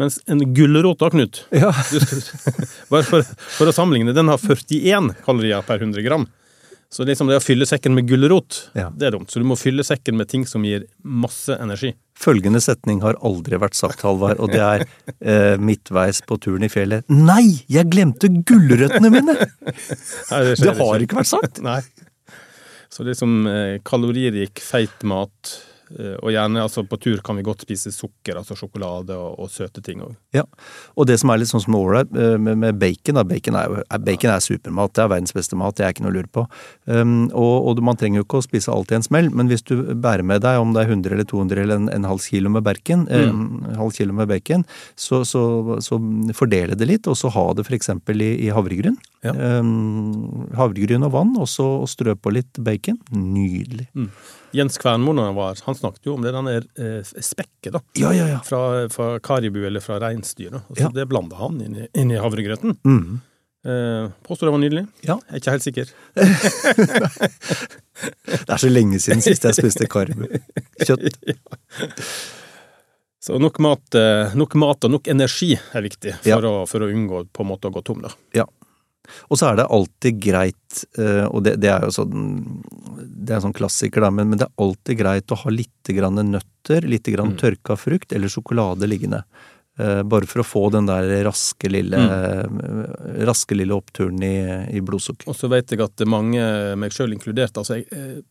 Mens 0.02 0.19
en 0.28 0.42
gulrot 0.56 1.00
da, 1.00 1.10
Knut, 1.13 1.44
Ja. 1.56 1.72
skal, 1.72 2.22
bare 2.92 3.04
for, 3.06 3.24
for 3.58 3.69
å 3.69 3.75
sammenligne, 3.75 4.16
den 4.18 4.31
har 4.31 4.40
41 4.42 5.12
kalorier 5.25 5.62
per 5.68 5.80
100 5.84 6.04
gram. 6.08 6.28
Så 6.92 7.06
liksom 7.08 7.30
det 7.32 7.38
å 7.40 7.44
fylle 7.44 7.64
sekken 7.64 7.94
med 7.96 8.04
gulrot, 8.10 8.66
Ja. 8.76 8.90
det 8.92 9.08
er 9.08 9.12
dumt. 9.16 9.30
Så 9.32 9.40
du 9.40 9.46
må 9.48 9.56
fylle 9.56 9.80
sekken 9.88 10.18
med 10.20 10.28
ting 10.28 10.44
som 10.46 10.64
gir 10.68 10.84
masse 11.08 11.56
energi. 11.56 11.94
Følgende 12.20 12.60
setning 12.62 13.00
har 13.02 13.16
aldri 13.24 13.56
vært 13.58 13.78
sagt, 13.80 14.04
Halvard, 14.04 14.42
og 14.44 14.52
det 14.52 14.60
er 14.60 14.84
eh, 15.22 15.56
midtveis 15.58 16.20
på 16.28 16.36
turen 16.44 16.68
i 16.68 16.70
fjellet. 16.70 17.08
Nei, 17.08 17.64
jeg 17.72 17.88
glemte 17.94 18.28
gulrøttene 18.28 19.10
mine! 19.14 19.38
Nei, 19.40 20.42
Det 20.52 20.60
det, 20.60 20.76
har 20.84 21.00
ikke. 21.08 21.22
vært 21.22 21.32
sagt! 21.32 21.62
Nei. 21.64 21.80
Så 22.92 23.08
liksom 23.08 23.48
eh, 23.48 23.78
kaloririk, 23.88 24.60
feit 24.60 25.08
mat, 25.08 25.56
og 26.22 26.32
gjerne 26.34 26.64
altså 26.64 26.84
på 26.88 27.00
tur 27.02 27.22
kan 27.26 27.38
vi 27.38 27.46
godt 27.46 27.66
spise 27.66 27.92
sukker, 27.94 28.38
altså 28.40 28.56
sjokolade 28.58 29.16
og, 29.18 29.40
og 29.42 29.52
søte 29.52 29.84
ting 29.84 30.04
òg. 30.06 30.13
Ja, 30.36 30.46
og 30.96 31.08
det 31.10 31.20
som 31.22 31.32
er 31.34 31.42
litt 31.42 31.51
sånn 31.51 31.63
som 31.63 31.77
ålreit 31.77 32.12
eh, 32.15 32.38
med, 32.42 32.60
med 32.62 32.80
bacon 32.82 33.20
da, 33.20 33.25
bacon 33.27 33.58
er, 33.60 33.68
jo, 33.70 33.84
er, 33.84 34.04
bacon 34.06 34.34
er 34.34 34.46
supermat, 34.46 34.94
det 34.96 35.04
er 35.04 35.12
verdens 35.15 35.36
beste 35.36 35.60
mat, 35.60 35.77
det 35.77 35.88
er 35.88 35.96
ikke 35.96 36.06
noe 36.06 36.13
å 36.13 36.18
lure 36.20 36.32
på. 36.32 36.46
Um, 36.88 37.15
og, 37.30 37.72
og 37.72 37.84
man 37.86 38.00
trenger 38.00 38.22
jo 38.22 38.27
ikke 38.27 38.42
å 38.42 38.46
spise 38.46 38.74
alt 38.74 38.94
i 38.94 39.00
en 39.00 39.06
smell, 39.06 39.32
men 39.36 39.51
hvis 39.51 39.65
du 39.68 39.75
bærer 39.92 40.25
med 40.27 40.46
deg 40.46 40.62
om 40.62 40.75
det 40.75 40.86
er 40.86 40.94
100 40.94 41.18
eller 41.18 41.27
200 41.27 41.65
eller 41.65 41.82
en, 41.82 41.89
en 41.94 42.10
halv 42.12 42.24
kilo 42.25 42.54
med 42.54 42.65
bacon, 42.68 43.08
mm. 43.10 43.42
en 43.74 43.80
halv 43.82 43.96
kilo 43.98 44.15
med 44.18 44.32
bacon, 44.32 44.65
så, 44.96 45.24
så, 45.27 45.44
så 45.84 46.00
fordele 46.38 46.77
det 46.77 46.89
litt, 46.89 47.10
og 47.10 47.20
så 47.20 47.32
ha 47.34 47.48
det 47.58 47.68
eksempel 47.72 48.22
i, 48.24 48.34
i 48.48 48.51
havregryn. 48.54 48.98
Ja. 49.22 49.34
Um, 49.62 50.48
havregryn 50.58 51.04
og 51.06 51.12
vann, 51.13 51.36
og 51.38 51.46
så 51.50 51.66
strø 51.90 52.16
på 52.18 52.32
litt 52.34 52.58
bacon. 52.66 52.98
Nydelig. 53.13 53.86
Jens 54.58 54.80
Kvernmo, 54.82 55.13
han 55.13 55.38
han 55.38 55.75
snakket 55.78 56.06
jo 56.10 56.16
om 56.18 56.24
det 56.25 56.34
denne 56.34 56.56
eh, 56.58 57.04
spekket 57.22 57.75
da, 57.78 57.82
Ja, 58.01 58.12
ja, 58.18 58.25
ja. 58.34 58.40
fra, 58.44 58.88
fra 58.90 59.12
karibu 59.24 59.62
eller 59.68 59.80
fra 59.80 60.00
reinsdyr. 60.01 60.58
Ja. 60.80 60.90
Det 60.90 61.06
blanda 61.08 61.38
han 61.40 61.62
inn 61.62 61.78
i, 61.84 61.88
inn 61.94 62.12
i 62.12 62.18
havregrøten. 62.20 62.75
Mm. 62.84 63.22
Eh, 63.62 64.10
påstår 64.25 64.50
det 64.50 64.51
var 64.58 64.63
nydelig. 64.63 64.86
Ja. 65.06 65.20
Jeg 65.30 65.38
er 65.38 65.42
ikke 65.44 65.51
helt 65.54 65.68
sikker. 65.70 65.94
Det 68.01 68.50
er 68.50 68.58
så 68.58 68.70
lenge 68.72 68.98
siden 68.98 69.22
sist 69.22 69.44
jeg 69.46 69.54
spiste 69.54 69.86
karibu 69.92 70.25
Kjøtt. 70.82 71.20
Så 73.22 73.38
nok 73.38 73.60
mat, 73.62 73.94
eh, 73.94 74.32
nok 74.34 74.56
mat 74.58 74.88
og 74.88 74.96
nok 74.96 75.06
energi 75.13 75.51
er 75.54 75.84
viktig 75.86 76.16
for, 76.24 76.25
Ja. 76.32 76.40
å, 76.42 76.63
for 76.66 76.82
å 76.82 76.88
unngå 76.90 77.20
på 77.30 77.44
en 77.46 77.50
måte 77.51 77.70
å 77.70 77.74
gå 77.75 77.84
tom. 77.86 78.01
da. 78.01 78.10
Ja. 78.34 78.48
Og 79.29 79.38
så 79.39 79.50
er 79.51 79.55
det 79.58 79.65
alltid 79.70 80.20
greit, 80.24 80.84
eh, 80.98 81.25
og 81.27 81.43
det, 81.43 81.55
det 81.60 81.70
er 81.74 81.81
jo 81.88 81.91
sånn 81.96 82.62
Det 83.22 83.34
er 83.34 83.39
en 83.39 83.46
sånn 83.50 83.55
klassiker, 83.58 84.01
da, 84.01 84.10
men, 84.13 84.29
men 84.29 84.39
det 84.39 84.48
er 84.48 84.62
alltid 84.63 84.98
greit 85.01 85.31
å 85.34 85.38
ha 85.43 85.50
litt 85.53 85.89
grann 85.93 86.15
nøtter, 86.31 86.86
litt 86.88 87.03
grann 87.12 87.34
Mm. 87.34 87.39
tørka 87.41 87.75
frukt 87.77 88.13
eller 88.13 88.27
sjokolade 88.31 88.88
liggende. 88.89 89.24
Eh, 89.79 90.01
Bare 90.03 90.25
for 90.29 90.41
å 90.41 90.48
få 90.48 90.63
den 90.72 90.86
der 90.89 91.24
raske 91.25 91.70
lille, 91.70 91.98
Mm. 91.98 93.25
raske 93.27 93.55
lille 93.58 93.74
oppturen 93.75 94.22
i, 94.24 94.77
i 94.77 94.81
blodsukker. 94.81 95.27
Og 95.27 95.36
så 95.36 95.50
vet 95.50 95.70
jeg 95.72 95.81
at 95.81 96.05
mange, 96.08 96.41
meg 96.77 96.91
sjøl 96.91 97.13
inkludert, 97.13 97.58
altså 97.58 97.77
jeg, 97.81 97.88
eh, 97.91 98.22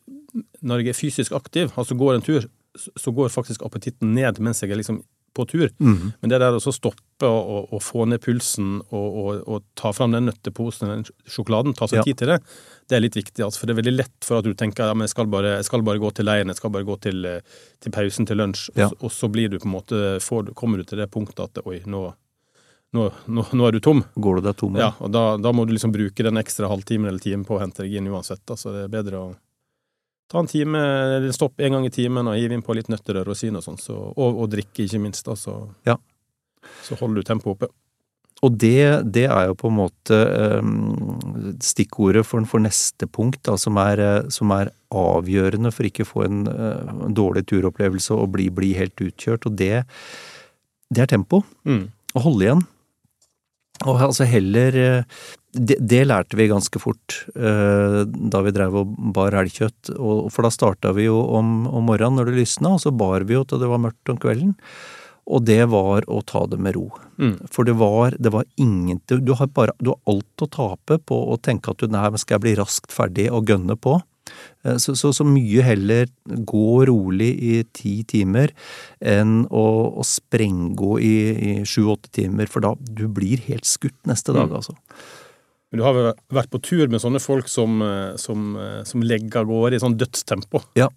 når 0.62 0.82
jeg 0.84 0.88
er 0.94 0.98
fysisk 1.00 1.32
aktiv, 1.38 1.70
altså 1.76 1.96
går 1.98 2.14
en 2.16 2.22
tur, 2.26 2.46
så- 2.76 2.92
så 2.96 3.12
går 3.14 3.28
faktisk 3.30 3.64
appetitten 3.66 4.14
ned 4.14 4.38
mens 4.38 4.60
jeg 4.62 4.70
er 4.70 4.76
liksom 4.76 5.02
på 5.34 5.44
tur. 5.48 5.68
Mm. 5.78 6.12
Men 6.20 6.30
det 6.32 6.38
der 6.42 6.56
å 6.58 6.72
stoppe 6.74 7.28
og, 7.28 7.68
og, 7.72 7.82
få 7.84 8.06
ned 8.08 8.20
pulsen 8.24 8.80
og, 8.90 9.08
og, 9.22 9.42
og 9.46 9.62
ta 9.78 9.92
fram 9.94 10.12
den 10.16 10.26
nøtteposen 10.30 10.86
eller 10.88 11.02
den 11.02 11.28
sjokoladen, 11.30 11.74
ta 11.76 11.86
seg 11.86 12.00
Ja. 12.00 12.04
tid 12.08 12.18
til 12.22 12.32
det, 12.32 12.38
det 12.88 12.96
er 12.96 13.04
litt 13.04 13.18
viktig. 13.18 13.44
Altså, 13.44 13.60
for 13.60 13.66
det 13.70 13.76
er 13.76 13.82
veldig 13.82 13.96
lett 13.98 14.24
for 14.26 14.40
at 14.40 14.44
du 14.48 14.54
tenker 14.58 14.88
ja, 14.90 14.94
men 14.96 15.06
jeg 15.06 15.12
skal 15.14 15.28
bare, 15.30 15.56
jeg 15.60 15.68
skal 15.68 15.84
bare 15.86 16.02
gå 16.02 16.10
til 16.16 16.26
leiren, 16.26 16.48
jeg 16.50 16.56
skal 16.62 16.72
bare 16.74 16.88
gå 16.88 16.96
til, 17.04 17.24
eh, 17.26 17.40
til 17.80 17.92
pausen 17.94 18.26
til 18.26 18.36
lunsj, 18.40 18.70
Ja. 18.76 18.88
så- 18.88 18.96
og 19.04 19.10
så 19.14 19.28
blir 19.30 19.48
du 19.50 19.58
på 19.58 19.66
en 19.68 19.76
måte, 19.76 20.20
får, 20.20 20.54
kommer 20.54 20.78
du 20.78 20.84
til 20.84 20.98
det 20.98 21.10
punktet 21.10 21.44
at 21.44 21.66
oi, 21.66 21.80
nå, 21.86 22.14
nå, 22.92 23.12
nå, 23.28 23.44
nå 23.52 23.68
er 23.68 23.72
du 23.72 23.80
tom. 23.80 24.02
går 24.18 24.40
du 24.40 24.48
deg 24.48 24.56
tom. 24.56 24.74
Ja, 24.76 24.92
og 24.98 25.12
da, 25.12 25.36
da 25.36 25.52
må 25.52 25.66
du 25.66 25.72
liksom 25.74 25.92
bruke 25.92 26.24
den 26.26 26.34
ekstra 26.40 26.66
halvtimen 26.68 27.06
eller 27.06 27.20
timen 27.22 27.44
på 27.46 27.54
å 27.56 27.60
hente 27.60 27.84
deg 27.84 27.94
inn 28.00 28.08
uansett. 28.10 28.42
Så 28.56 28.72
det 28.74 28.84
er 28.88 29.02
bedre 29.02 29.12
å 29.20 29.36
ta 30.30 30.38
en 30.38 30.48
time, 30.50 30.78
eller 30.78 31.34
stopp 31.34 31.60
en 31.60 31.76
gang 31.76 31.88
i 31.88 31.92
timen 31.94 32.30
og 32.30 32.38
hive 32.38 32.54
inn 32.54 32.62
på 32.64 32.76
litt 32.78 32.90
nøtter 32.92 33.18
og 33.20 33.28
rosiner 33.32 33.58
og 33.58 33.66
sånn, 33.66 33.80
så, 33.82 33.96
og, 34.14 34.40
og 34.44 34.50
drikke, 34.52 34.86
ikke 34.86 35.02
minst. 35.02 35.26
Da, 35.26 35.34
så, 35.38 35.56
Ja. 35.88 35.96
så 36.86 36.98
holder 37.00 37.20
du 37.20 37.26
tempoet 37.26 37.56
oppe. 37.56 37.72
Og 38.40 38.54
det, 38.56 39.02
det 39.12 39.26
er 39.28 39.50
jo 39.50 39.56
på 39.58 39.68
en 39.68 39.76
måte 39.76 40.16
um, 40.62 41.56
stikkordet 41.60 42.22
for, 42.24 42.40
for 42.48 42.62
neste 42.64 43.04
punkt, 43.10 43.42
da, 43.44 43.58
som, 43.60 43.76
er, 43.82 44.00
eh, 44.00 44.30
som 44.32 44.52
er 44.56 44.70
avgjørende 44.96 45.72
for 45.76 45.84
ikke 45.84 46.06
å 46.06 46.08
få 46.08 46.24
en, 46.24 46.38
uh, 46.48 47.02
dårlig 47.12 47.44
turopplevelse 47.50 48.16
og 48.16 48.30
bli, 48.38 48.48
bli 48.54 48.72
helt 48.78 48.96
utkjørt. 48.96 49.44
Og 49.44 49.58
det, 49.60 49.82
det 50.88 51.04
er 51.04 51.10
tempo. 51.12 51.42
Mm. 51.68 51.90
Å 52.16 52.24
holde 52.24 52.46
igjen. 52.46 52.64
Og 53.84 54.00
altså 54.08 54.24
heller 54.28 54.80
det, 55.52 55.76
det 55.82 56.04
lærte 56.06 56.36
vi 56.38 56.46
ganske 56.50 56.78
fort 56.82 57.24
eh, 57.34 58.00
da 58.06 58.40
vi 58.46 58.52
drev 58.54 58.76
og 58.82 58.94
bar 59.16 59.34
elgkjøtt. 59.40 59.92
Og, 59.98 60.28
for 60.30 60.46
da 60.46 60.50
starta 60.54 60.92
vi 60.96 61.08
jo 61.08 61.18
om, 61.38 61.66
om 61.66 61.88
morgenen 61.90 62.20
når 62.20 62.30
det 62.30 62.40
lysna, 62.44 62.76
og 62.76 62.82
så 62.84 62.92
bar 62.94 63.26
vi 63.26 63.34
jo 63.38 63.44
til 63.48 63.62
det 63.62 63.70
var 63.70 63.82
mørkt 63.82 64.12
om 64.12 64.20
kvelden. 64.22 64.54
Og 65.30 65.44
det 65.46 65.60
var 65.70 66.06
å 66.10 66.20
ta 66.26 66.40
det 66.50 66.58
med 66.58 66.74
ro. 66.74 66.88
Mm. 67.22 67.36
For 67.52 67.66
det 67.68 67.76
var, 67.78 68.16
det 68.18 68.32
var 68.34 68.46
ingen 68.58 68.98
du, 69.06 69.34
har 69.38 69.50
bare, 69.54 69.74
du 69.78 69.92
har 69.92 70.00
alt 70.10 70.42
å 70.42 70.48
tape 70.50 70.98
på 71.06 71.18
å 71.30 71.36
tenke 71.38 71.70
at 71.70 71.82
du, 71.82 71.90
nei, 71.92 72.06
skal 72.18 72.38
jeg 72.38 72.46
bli 72.48 72.54
raskt 72.58 72.90
ferdig 72.94 73.28
og 73.30 73.46
gønne 73.50 73.76
på? 73.78 73.98
Eh, 74.64 74.78
Så, 74.82 74.96
så, 74.98 75.12
så 75.14 75.26
mye 75.26 75.62
heller 75.66 76.08
gå 76.46 76.84
rolig 76.88 77.30
i 77.46 77.54
ti 77.76 78.00
timer 78.10 78.50
enn 78.98 79.44
å, 79.50 79.64
å 80.00 80.06
sprenggå 80.06 80.98
i, 80.98 81.14
i 81.34 81.54
sju-åtte 81.66 82.10
timer, 82.16 82.50
for 82.50 82.66
da 82.66 82.74
du 82.80 83.06
blir 83.10 83.42
helt 83.50 83.66
skutt 83.70 83.98
neste 84.10 84.34
dag, 84.34 84.50
Mm. 84.50 84.56
altså. 84.62 84.78
Men 85.70 85.78
du 85.78 85.84
har 85.86 85.94
vel 85.94 86.12
vært 86.34 86.50
på 86.50 86.60
tur 86.66 86.88
med 86.90 87.00
sånne 87.02 87.20
folk 87.22 87.48
som, 87.48 87.80
eh, 87.82 88.16
som, 88.18 88.56
eh, 88.58 88.82
som 88.84 89.02
legger 89.06 89.42
av 89.44 89.46
gårde 89.52 89.76
i 89.78 89.82
sånn 89.82 89.98
dødstempo. 90.00 90.64
Ja. 90.74 90.88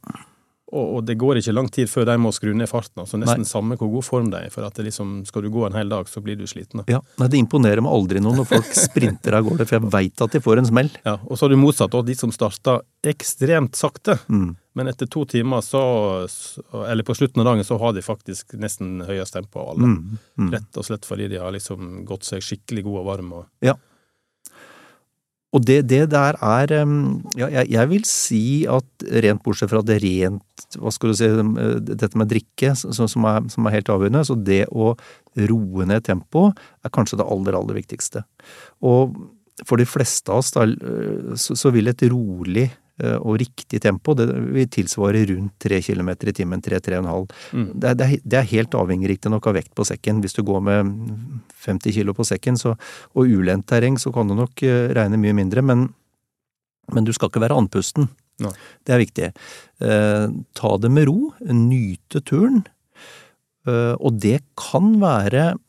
Og, 0.73 0.87
og 0.97 1.01
det 1.05 1.19
går 1.21 1.37
ikke 1.37 1.53
lang 1.53 1.67
tid 1.69 1.85
før 1.91 2.07
de 2.09 2.15
må 2.17 2.31
skru 2.33 2.49
ned 2.57 2.65
farten. 2.65 3.03
altså 3.03 3.19
Nesten 3.21 3.43
Nei. 3.43 3.49
samme 3.49 3.75
hvor 3.77 3.91
god 3.93 4.05
form 4.07 4.31
de 4.33 4.39
er. 4.47 4.49
For 4.49 4.65
at 4.65 4.73
det 4.79 4.87
liksom, 4.87 5.19
skal 5.29 5.45
du 5.45 5.51
gå 5.53 5.67
en 5.67 5.75
hel 5.77 5.91
dag, 5.91 6.07
så 6.09 6.23
blir 6.25 6.39
du 6.39 6.47
sliten. 6.49 6.81
Ja, 6.89 7.03
nei, 7.21 7.27
Det 7.29 7.37
imponerer 7.37 7.83
meg 7.85 7.93
aldri 7.93 8.23
noe 8.25 8.33
når 8.39 8.49
folk 8.49 8.71
sprinter 8.73 9.37
av 9.37 9.45
gårde, 9.45 9.67
for 9.69 9.77
jeg 9.77 9.91
veit 9.93 10.25
at 10.25 10.33
de 10.33 10.41
får 10.41 10.63
en 10.63 10.71
smell. 10.71 10.89
Ja, 11.05 11.19
Og 11.29 11.37
så 11.37 11.45
har 11.45 11.53
du 11.53 11.59
motsatt, 11.61 11.93
og 11.93 12.07
de 12.09 12.15
som 12.17 12.33
starta 12.33 12.79
ekstremt 13.05 13.77
sakte. 13.77 14.17
Mm. 14.25 14.55
Men 14.73 14.89
etter 14.89 15.05
to 15.05 15.27
timer, 15.29 15.61
så, 15.61 16.25
så 16.25 16.63
Eller 16.89 17.05
på 17.05 17.13
slutten 17.13 17.45
av 17.45 17.51
dagen, 17.51 17.63
så 17.63 17.77
har 17.77 17.93
de 17.93 18.01
faktisk 18.01 18.57
nesten 18.57 19.03
høyest 19.05 19.37
tempo 19.37 19.61
av 19.61 19.75
alle. 19.75 19.93
Mm. 19.93 20.19
Mm. 20.41 20.51
Rett 20.57 20.81
og 20.81 20.89
slett 20.89 21.05
fordi 21.05 21.29
de 21.29 21.37
har 21.37 21.53
liksom 21.53 22.01
gått 22.09 22.25
seg 22.25 22.41
skikkelig 22.41 22.87
god 22.89 23.03
og 23.03 23.05
varm. 23.13 23.33
Og, 23.37 23.45
Ja. 23.61 23.77
Og 25.53 25.61
det, 25.61 25.83
det 25.89 26.07
der 26.13 26.37
er 26.41 26.73
Ja, 27.37 27.47
jeg, 27.47 27.69
jeg 27.73 27.89
vil 27.91 28.07
si 28.09 28.43
at 28.69 29.05
rent 29.23 29.43
bortsett 29.45 29.71
fra 29.71 29.83
det 29.85 29.99
rent 30.03 30.65
Hva 30.79 30.91
skal 30.93 31.11
du 31.13 31.17
si 31.19 31.29
eh, 31.29 31.77
Dette 31.93 32.17
med 32.17 32.31
drikke, 32.31 32.73
som, 32.79 33.07
som, 33.07 33.27
er, 33.29 33.45
som 33.53 33.67
er 33.67 33.77
helt 33.77 33.91
avgjørende. 33.93 34.25
Så 34.25 34.37
det 34.39 34.65
å 34.71 34.93
roe 35.49 35.87
ned 35.89 36.05
tempoet 36.05 36.59
er 36.83 36.93
kanskje 36.93 37.19
det 37.21 37.29
aller, 37.29 37.57
aller 37.57 37.77
viktigste. 37.77 38.25
Og 38.85 39.15
for 39.67 39.77
de 39.77 39.85
fleste 39.85 40.33
av 40.33 40.41
oss, 40.41 40.51
da, 40.55 40.65
eh, 40.65 41.35
så, 41.39 41.57
så 41.59 41.73
vil 41.73 41.91
et 41.91 42.05
rolig 42.09 42.71
og 43.01 43.39
riktig 43.41 43.79
tempo 43.81 44.13
det 44.13 44.27
vil 44.53 44.67
tilsvare 44.69 45.23
rundt 45.31 45.55
tre 45.61 45.79
km 45.81 46.11
i 46.13 46.33
timen, 46.37 46.61
tre-tre-og-en-halv. 46.61 47.31
Mm. 47.57 47.71
Det, 47.73 47.93
det, 47.97 48.07
det 48.21 48.37
er 48.37 48.51
helt 48.51 48.77
avhengig 48.77 49.09
riktignok 49.09 49.47
av 49.49 49.57
vekt 49.57 49.73
på 49.73 49.85
sekken. 49.87 50.21
Hvis 50.21 50.37
du 50.37 50.43
går 50.45 50.61
med 50.61 50.91
50 51.65 51.95
kg 51.95 52.13
på 52.13 52.27
sekken 52.27 52.59
så, 52.59 52.75
og 53.17 53.33
ulendt 53.33 53.65
terreng, 53.71 53.97
så 53.97 54.13
kan 54.13 54.29
du 54.29 54.37
nok 54.37 54.61
eh, 54.67 54.91
regne 54.93 55.17
mye 55.17 55.33
mindre, 55.41 55.65
men, 55.65 55.87
men 56.93 57.07
du 57.07 57.13
skal 57.17 57.33
ikke 57.33 57.41
være 57.43 57.57
andpusten. 57.57 58.11
Det 58.41 58.93
er 58.93 59.01
viktig. 59.01 59.31
Eh, 59.83 60.25
ta 60.57 60.77
det 60.81 60.91
med 60.93 61.09
ro, 61.09 61.33
nyte 61.49 62.23
turen. 62.25 62.63
Eh, 63.67 63.95
og 63.95 64.19
det 64.19 64.41
kan 64.59 64.97
være 65.01 65.43
eh, 65.53 65.59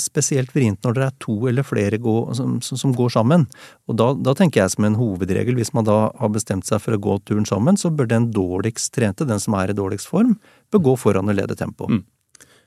spesielt 0.00 0.52
vrient 0.54 0.84
når 0.84 0.94
det 0.96 1.04
er 1.06 1.16
to 1.22 1.34
eller 1.50 1.66
flere 1.66 1.98
gå, 2.02 2.14
som, 2.38 2.60
som, 2.62 2.94
går 2.96 3.10
sammen. 3.16 3.48
Og 3.90 3.98
da, 3.98 4.12
da 4.14 4.34
tenker 4.38 4.62
jeg 4.62 4.74
som 4.74 4.86
en 4.86 4.98
hovedregel, 4.98 5.56
hvis 5.58 5.72
man 5.76 5.88
da 5.88 5.98
har 6.20 6.32
bestemt 6.32 6.68
seg 6.68 6.82
for 6.84 6.96
å 6.96 7.02
gå 7.02 7.18
turen 7.26 7.48
sammen, 7.48 7.78
så 7.80 7.90
bør 7.90 8.10
den 8.10 8.30
dårligst 8.34 8.92
trente, 8.94 9.26
den 9.28 9.42
som 9.42 9.58
er 9.58 9.72
i 9.72 9.76
dårligst 9.76 10.10
form, 10.10 10.36
bør 10.72 10.86
gå 10.90 10.96
foran 11.04 11.32
og 11.32 11.38
lede 11.40 11.58
tempo. 11.58 11.90
Mm. 11.90 12.04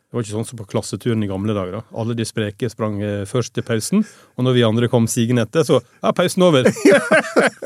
Det 0.05 0.19
var 0.19 0.23
ikke 0.23 0.35
sånn 0.35 0.47
som 0.47 0.59
på 0.61 0.67
klasseturen 0.69 1.23
i 1.25 1.27
gamle 1.27 1.55
dager. 1.57 1.79
da. 1.79 1.97
Alle 1.99 2.13
de 2.15 2.23
spreke 2.27 2.69
sprang 2.71 3.01
eh, 3.03 3.25
først 3.27 3.55
til 3.57 3.65
pausen, 3.67 4.05
og 4.37 4.45
når 4.47 4.55
vi 4.55 4.67
andre 4.67 4.87
kom 4.91 5.09
sigende 5.11 5.43
etter, 5.43 5.65
så 5.67 5.81
er 5.81 6.15
pausen 6.15 6.45
over. 6.45 6.69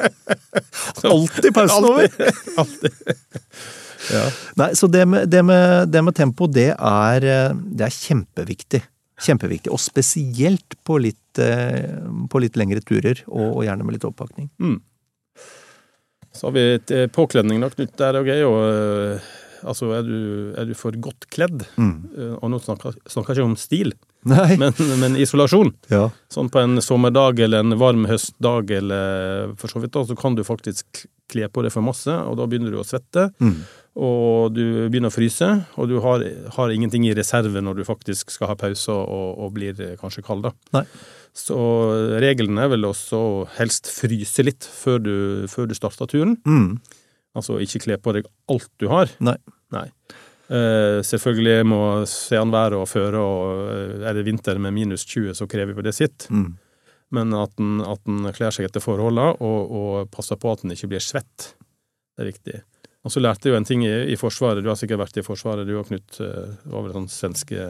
Alltid 1.13 1.51
pausen 1.53 1.89
over! 1.91 2.07
Alltid. 2.63 2.89
Alltid. 2.93 3.05
Ja. 4.09 4.23
Nei, 4.57 4.69
så 4.79 4.87
det 4.87 5.03
med, 5.05 5.27
det 5.29 5.41
med, 5.45 5.89
det 5.91 6.01
med 6.01 6.15
tempo, 6.15 6.47
det 6.49 6.71
er, 6.71 7.25
eh, 7.27 7.51
det 7.51 7.85
er 7.85 7.93
kjempeviktig. 7.93 8.79
Kjempeviktig. 9.25 9.71
Og 9.75 9.81
spesielt 9.83 10.77
på 10.87 10.99
litt, 11.01 11.41
eh, 11.41 11.97
på 12.31 12.41
litt 12.43 12.59
lengre 12.59 12.81
turer, 12.85 13.23
og, 13.27 13.59
og 13.59 13.65
gjerne 13.67 13.87
med 13.87 13.97
litt 13.97 14.07
oppakning. 14.07 14.49
Mm. 14.61 14.79
Så 16.35 16.47
har 16.47 16.55
vi 16.55 16.65
et, 16.77 16.91
eh, 16.91 17.07
påkledning, 17.11 17.61
da, 17.61 17.69
Knut. 17.73 17.95
Der 17.99 18.19
òg 18.21 18.31
er 18.31 18.43
jo 18.45 18.55
eh, 18.63 19.29
Altså, 19.67 19.89
er 19.91 20.05
du, 20.07 20.53
er 20.55 20.69
du 20.69 20.75
for 20.77 20.95
godt 21.03 21.25
kledd? 21.33 21.65
Mm. 21.75 21.95
Eh, 22.15 22.35
Og 22.39 22.51
nå 22.53 22.61
snakker 22.63 22.93
jeg 22.95 23.23
ikke 23.35 23.43
om 23.43 23.57
stil, 23.59 23.91
men, 24.23 24.71
men 25.01 25.17
isolasjon. 25.19 25.73
ja. 25.95 26.05
Sånn 26.31 26.47
på 26.51 26.61
en 26.63 26.79
sommerdag 26.83 27.41
eller 27.43 27.65
en 27.65 27.75
varm 27.79 28.05
høstdag 28.07 28.71
eller 28.77 29.51
for 29.59 29.71
så 29.71 29.81
vidt, 29.83 29.91
da, 29.97 30.05
så 30.07 30.15
kan 30.19 30.37
du 30.37 30.45
faktisk 30.47 31.03
kle 31.29 31.49
på 31.51 31.65
deg 31.65 31.73
for 31.75 31.85
masse, 31.85 32.09
og 32.09 32.39
da 32.39 32.47
begynner 32.49 32.71
du 32.73 32.79
å 32.79 32.87
svette. 32.87 33.27
Mm. 33.43 33.59
Og 33.99 34.53
du 34.55 34.63
begynner 34.87 35.11
å 35.11 35.13
fryse, 35.13 35.47
og 35.75 35.89
du 35.91 35.97
har, 36.03 36.23
har 36.55 36.71
ingenting 36.71 37.07
i 37.09 37.15
reserve 37.17 37.59
når 37.63 37.81
du 37.81 37.87
faktisk 37.87 38.31
skal 38.31 38.53
ha 38.53 38.55
pause 38.59 38.93
og, 38.93 39.41
og 39.43 39.51
blir 39.57 39.79
eh, 39.83 39.97
kanskje 39.99 40.23
kald. 40.25 40.47
da. 40.47 40.53
Nei. 40.77 40.85
Så 41.35 41.57
regelen 42.21 42.57
er 42.61 42.71
vel 42.71 42.87
også 42.87 43.19
helst 43.59 43.91
fryse 43.91 44.43
litt 44.45 44.65
før 44.65 45.03
du, 45.03 45.13
før 45.51 45.69
du 45.69 45.75
starter 45.77 46.09
turen. 46.09 46.37
Mm. 46.47 46.79
Altså 47.37 47.59
ikke 47.61 47.83
kle 47.85 47.99
på 48.01 48.15
deg 48.15 48.29
alt 48.49 48.71
du 48.81 48.87
har. 48.91 49.11
Nei. 49.23 49.37
Nei. 49.75 49.87
Uh, 50.49 51.05
selvfølgelig 51.05 51.67
må 51.69 51.81
se 52.09 52.39
an 52.39 52.49
været 52.49 52.79
og 52.79 52.87
føre, 52.89 53.19
og 53.21 53.67
eh, 53.69 54.07
er 54.09 54.17
det 54.17 54.25
vinter 54.25 54.57
med 54.57 54.73
minus 54.73 55.05
20, 55.05 55.35
så 55.37 55.45
krever 55.49 55.77
vi 55.77 55.85
det 55.85 55.93
sitt. 55.93 56.25
Mm. 56.33 56.55
Men 57.13 57.35
at 57.37 57.53
en, 57.61 57.77
at 57.85 58.09
en 58.09 58.25
kler 58.33 58.53
seg 58.53 58.65
etter 58.65 58.81
forholdene, 58.81 59.35
og, 59.45 59.75
og 59.79 60.09
passer 60.13 60.39
på 60.41 60.55
at 60.55 60.65
en 60.65 60.73
ikke 60.73 60.89
blir 60.95 61.05
svett. 61.05 61.51
Det 62.17 62.25
er 62.25 62.31
viktig. 62.31 62.57
Og 63.07 63.13
så 63.13 63.21
lærte 63.23 63.47
jeg 63.47 63.53
jo 63.55 63.57
en 63.61 63.65
ting 63.67 63.83
i, 63.87 63.93
i 64.11 64.17
Forsvaret. 64.19 64.63
Du 64.63 64.67
har 64.71 64.75
sikkert 64.79 64.99
vært 65.05 65.17
i 65.21 65.23
Forsvaret, 65.23 65.67
du 65.67 65.77
og 65.79 65.87
Knut, 65.87 66.17
eh, 66.19 66.49
over 66.73 66.91
sånn 66.97 67.07
svenske 67.11 67.63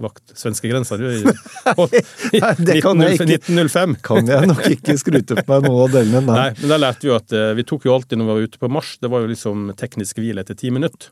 vakt, 0.00 0.30
svenskegrensa, 0.38 0.96
du, 0.96 1.08
i, 1.12 2.38
Nei, 2.40 2.52
det 2.64 2.76
kan 2.84 3.02
jeg 3.04 3.18
ikke. 3.18 3.26
1905. 3.36 3.96
Kan 4.06 4.30
jeg 4.30 4.46
nok 4.48 4.62
ikke 4.72 4.94
skrute 4.96 5.36
på 5.42 5.58
meg 5.58 5.66
noe 5.66 5.82
av 5.88 5.96
delene, 5.98 6.22
nei. 6.24 6.36
Nei, 6.38 6.52
men 6.62 6.72
der 6.72 6.80
lærte 6.80 7.04
vi 7.04 7.10
jo 7.10 7.16
at 7.18 7.34
eh, 7.36 7.50
vi 7.58 7.66
tok 7.68 7.84
jo 7.88 7.96
alltid 7.98 8.16
når 8.20 8.30
vi 8.30 8.36
var 8.38 8.46
ute 8.46 8.62
på 8.62 8.70
marsj, 8.72 8.94
det 9.02 9.10
var 9.12 9.26
jo 9.26 9.32
liksom 9.34 9.66
teknisk 9.76 10.22
hvile 10.22 10.40
etter 10.46 10.56
ti 10.56 10.70
minutter. 10.72 11.10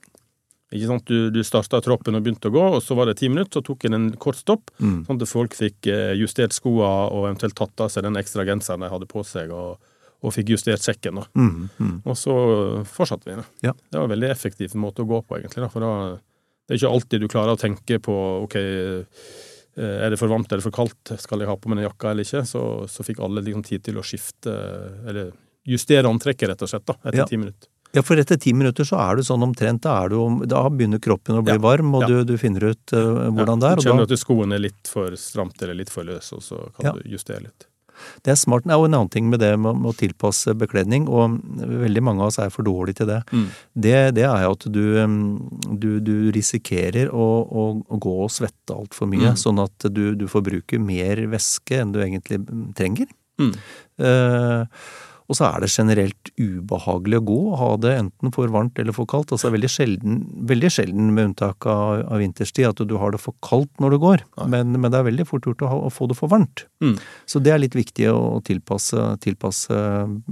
Ikke 0.72 0.88
sant? 0.88 1.04
Du, 1.08 1.28
du 1.32 1.40
starta 1.48 1.80
troppen 1.84 2.16
og 2.16 2.24
begynte 2.24 2.48
å 2.50 2.54
gå, 2.54 2.62
og 2.78 2.80
så 2.84 2.96
var 2.96 3.08
det 3.10 3.18
ti 3.20 3.28
minutter, 3.32 3.58
så 3.58 3.64
tok 3.64 3.86
en 3.88 3.96
en 3.98 4.08
kort 4.20 4.36
stopp, 4.40 4.70
Mm. 4.78 5.02
sånn 5.08 5.20
at 5.20 5.30
folk 5.34 5.54
fikk 5.58 5.88
eh, 5.90 6.14
justert 6.20 6.52
skoa 6.56 6.90
og 7.10 7.26
eventuelt 7.26 7.56
tatt 7.58 7.80
av 7.84 7.90
seg 7.92 8.04
den 8.06 8.16
ekstra 8.20 8.44
genseren 8.48 8.84
de 8.86 8.90
hadde 8.92 9.08
på 9.10 9.24
seg, 9.26 9.50
og, 9.52 9.80
og 10.22 10.32
fikk 10.34 10.48
justert 10.56 10.82
sekken. 10.82 11.20
da. 11.20 11.26
Mm. 11.38 11.68
Mm. 11.78 11.96
Og 12.04 12.16
så 12.18 12.32
fortsatte 12.90 13.28
vi. 13.30 13.36
Da. 13.38 13.44
Ja. 13.68 13.72
Det 13.90 13.98
var 14.00 14.08
en 14.08 14.14
veldig 14.16 14.30
effektiv 14.34 14.74
måte 14.74 15.04
å 15.04 15.08
gå 15.08 15.20
på, 15.22 15.38
egentlig. 15.38 15.62
Da, 15.62 15.68
for 15.70 15.84
da, 15.84 15.92
det 16.66 16.74
er 16.74 16.80
ikke 16.80 16.94
alltid 16.96 17.22
du 17.22 17.28
klarer 17.30 17.54
å 17.54 17.60
tenke 17.60 18.00
på 18.02 18.16
ok, 18.48 18.56
eh, 18.58 19.04
er 19.78 20.10
det 20.10 20.18
for 20.18 20.28
varmt 20.32 20.50
eller 20.50 20.64
for 20.64 20.74
kaldt, 20.74 21.14
skal 21.22 21.38
jeg 21.44 21.48
ha 21.50 21.54
på 21.56 21.70
meg 21.70 21.78
den 21.78 21.86
jakka 21.86 22.10
eller 22.10 22.26
ikke? 22.26 22.42
Så, 22.50 22.62
så 22.90 23.06
fikk 23.06 23.20
alle 23.22 23.44
liksom 23.46 23.62
tid 23.68 23.84
til 23.86 24.00
å 24.00 24.02
skifte, 24.06 24.54
eller 25.06 25.30
justere 25.68 26.08
antrekket, 26.10 26.48
rett 26.50 26.62
og 26.66 26.72
slett, 26.72 26.86
da, 26.88 26.96
etter 27.04 27.22
Ja. 27.22 27.26
ti 27.30 27.38
minutter. 27.38 27.70
Ja, 27.94 28.02
for 28.04 28.20
etter 28.20 28.36
ti 28.36 28.52
minutter 28.52 28.84
så 28.84 28.98
er 29.00 29.16
du 29.16 29.22
sånn 29.24 29.40
omtrent, 29.46 29.80
da, 29.86 29.94
du, 30.12 30.18
da 30.50 30.66
begynner 30.68 31.00
kroppen 31.00 31.38
å 31.38 31.44
bli 31.44 31.54
Ja. 31.54 31.62
varm, 31.62 31.94
og 31.94 32.02
Ja. 32.02 32.08
du, 32.08 32.24
du 32.24 32.36
finner 32.36 32.74
ut 32.74 32.92
uh, 32.92 33.30
hvordan 33.32 33.60
det 33.62 33.70
er. 33.70 33.76
Du 33.76 33.86
kjenner 33.86 34.04
da, 34.06 34.12
at 34.12 34.20
skoen 34.20 34.52
er 34.52 34.58
litt 34.60 34.90
for 34.90 35.14
stramt 35.16 35.62
eller 35.62 35.78
litt 35.78 35.88
for 35.94 36.04
løs, 36.04 36.32
og 36.36 36.42
så 36.44 36.58
kan 36.76 36.98
du 36.98 37.06
justere 37.08 37.40
litt. 37.46 37.64
Det 38.24 38.32
er 38.34 38.38
smart. 38.40 38.64
Det 38.64 38.72
er 38.74 38.78
jo 38.80 38.88
en 38.88 38.94
annen 38.98 39.10
ting 39.12 39.28
med 39.30 39.40
det 39.40 39.52
med, 39.60 39.82
å 39.86 39.92
tilpasse 39.96 40.54
bekledning, 40.58 41.08
og 41.08 41.38
veldig 41.58 42.02
mange 42.04 42.22
av 42.24 42.32
oss 42.32 42.38
er 42.42 42.50
for 42.54 42.62
dårlige 42.66 43.00
til 43.02 43.10
det, 43.12 43.20
Mm. 43.32 43.46
det, 43.74 43.96
det 44.14 44.24
er 44.24 44.42
jo 44.46 44.52
at 44.56 44.66
du, 44.72 44.84
du, 45.78 45.88
du 46.00 46.14
risikerer 46.34 47.10
å, 47.12 47.26
å, 47.44 47.64
å 47.88 47.98
gå 48.00 48.14
og 48.24 48.30
svette 48.30 48.74
altfor 48.74 49.06
mye, 49.10 49.32
Mm. 49.34 49.36
sånn 49.36 49.58
at 49.64 49.88
du, 49.92 50.14
du 50.14 50.26
forbruker 50.30 50.78
mer 50.80 51.16
væske 51.32 51.80
enn 51.82 51.92
du 51.92 52.00
egentlig 52.00 52.40
trenger. 52.78 53.06
Mm. 53.38 53.52
Eh, 53.98 54.64
Og 55.28 55.36
så 55.36 55.44
er 55.50 55.60
det 55.60 55.68
generelt 55.68 56.30
ubehagelig 56.40 57.18
å 57.20 57.24
gå, 57.28 57.38
og 57.50 57.56
ha 57.60 57.70
det 57.84 57.90
enten 57.98 58.32
for 58.32 58.48
varmt 58.52 58.78
eller 58.80 58.96
for 58.96 59.08
kaldt. 59.10 59.34
Altså 59.36 59.50
veldig 59.52 59.68
sjelden, 59.70 60.22
veldig 60.48 60.70
sjelden 60.72 61.10
med 61.12 61.30
unntak 61.30 61.66
av, 61.68 62.00
av 62.08 62.22
vinterstid, 62.22 62.70
at 62.70 62.80
du 62.88 62.94
har 63.00 63.12
det 63.12 63.20
for 63.20 63.36
kaldt 63.44 63.82
når 63.82 63.94
du 63.94 63.98
går. 64.06 64.24
Men, 64.48 64.72
men, 64.78 64.88
det 64.88 65.02
er 65.02 65.10
veldig 65.10 65.28
fort 65.28 65.44
gjort 65.44 65.66
å, 65.66 65.72
ha, 65.72 65.82
å 65.84 65.92
få 65.92 66.08
det 66.08 66.16
for 66.16 66.32
varmt. 66.32 66.64
Mm. 66.80 66.96
Så 67.28 67.42
det 67.44 67.52
er 67.52 67.60
litt 67.60 67.76
viktig 67.76 68.08
å 68.08 68.40
tilpasse, 68.46 69.04
tilpasse 69.24 69.82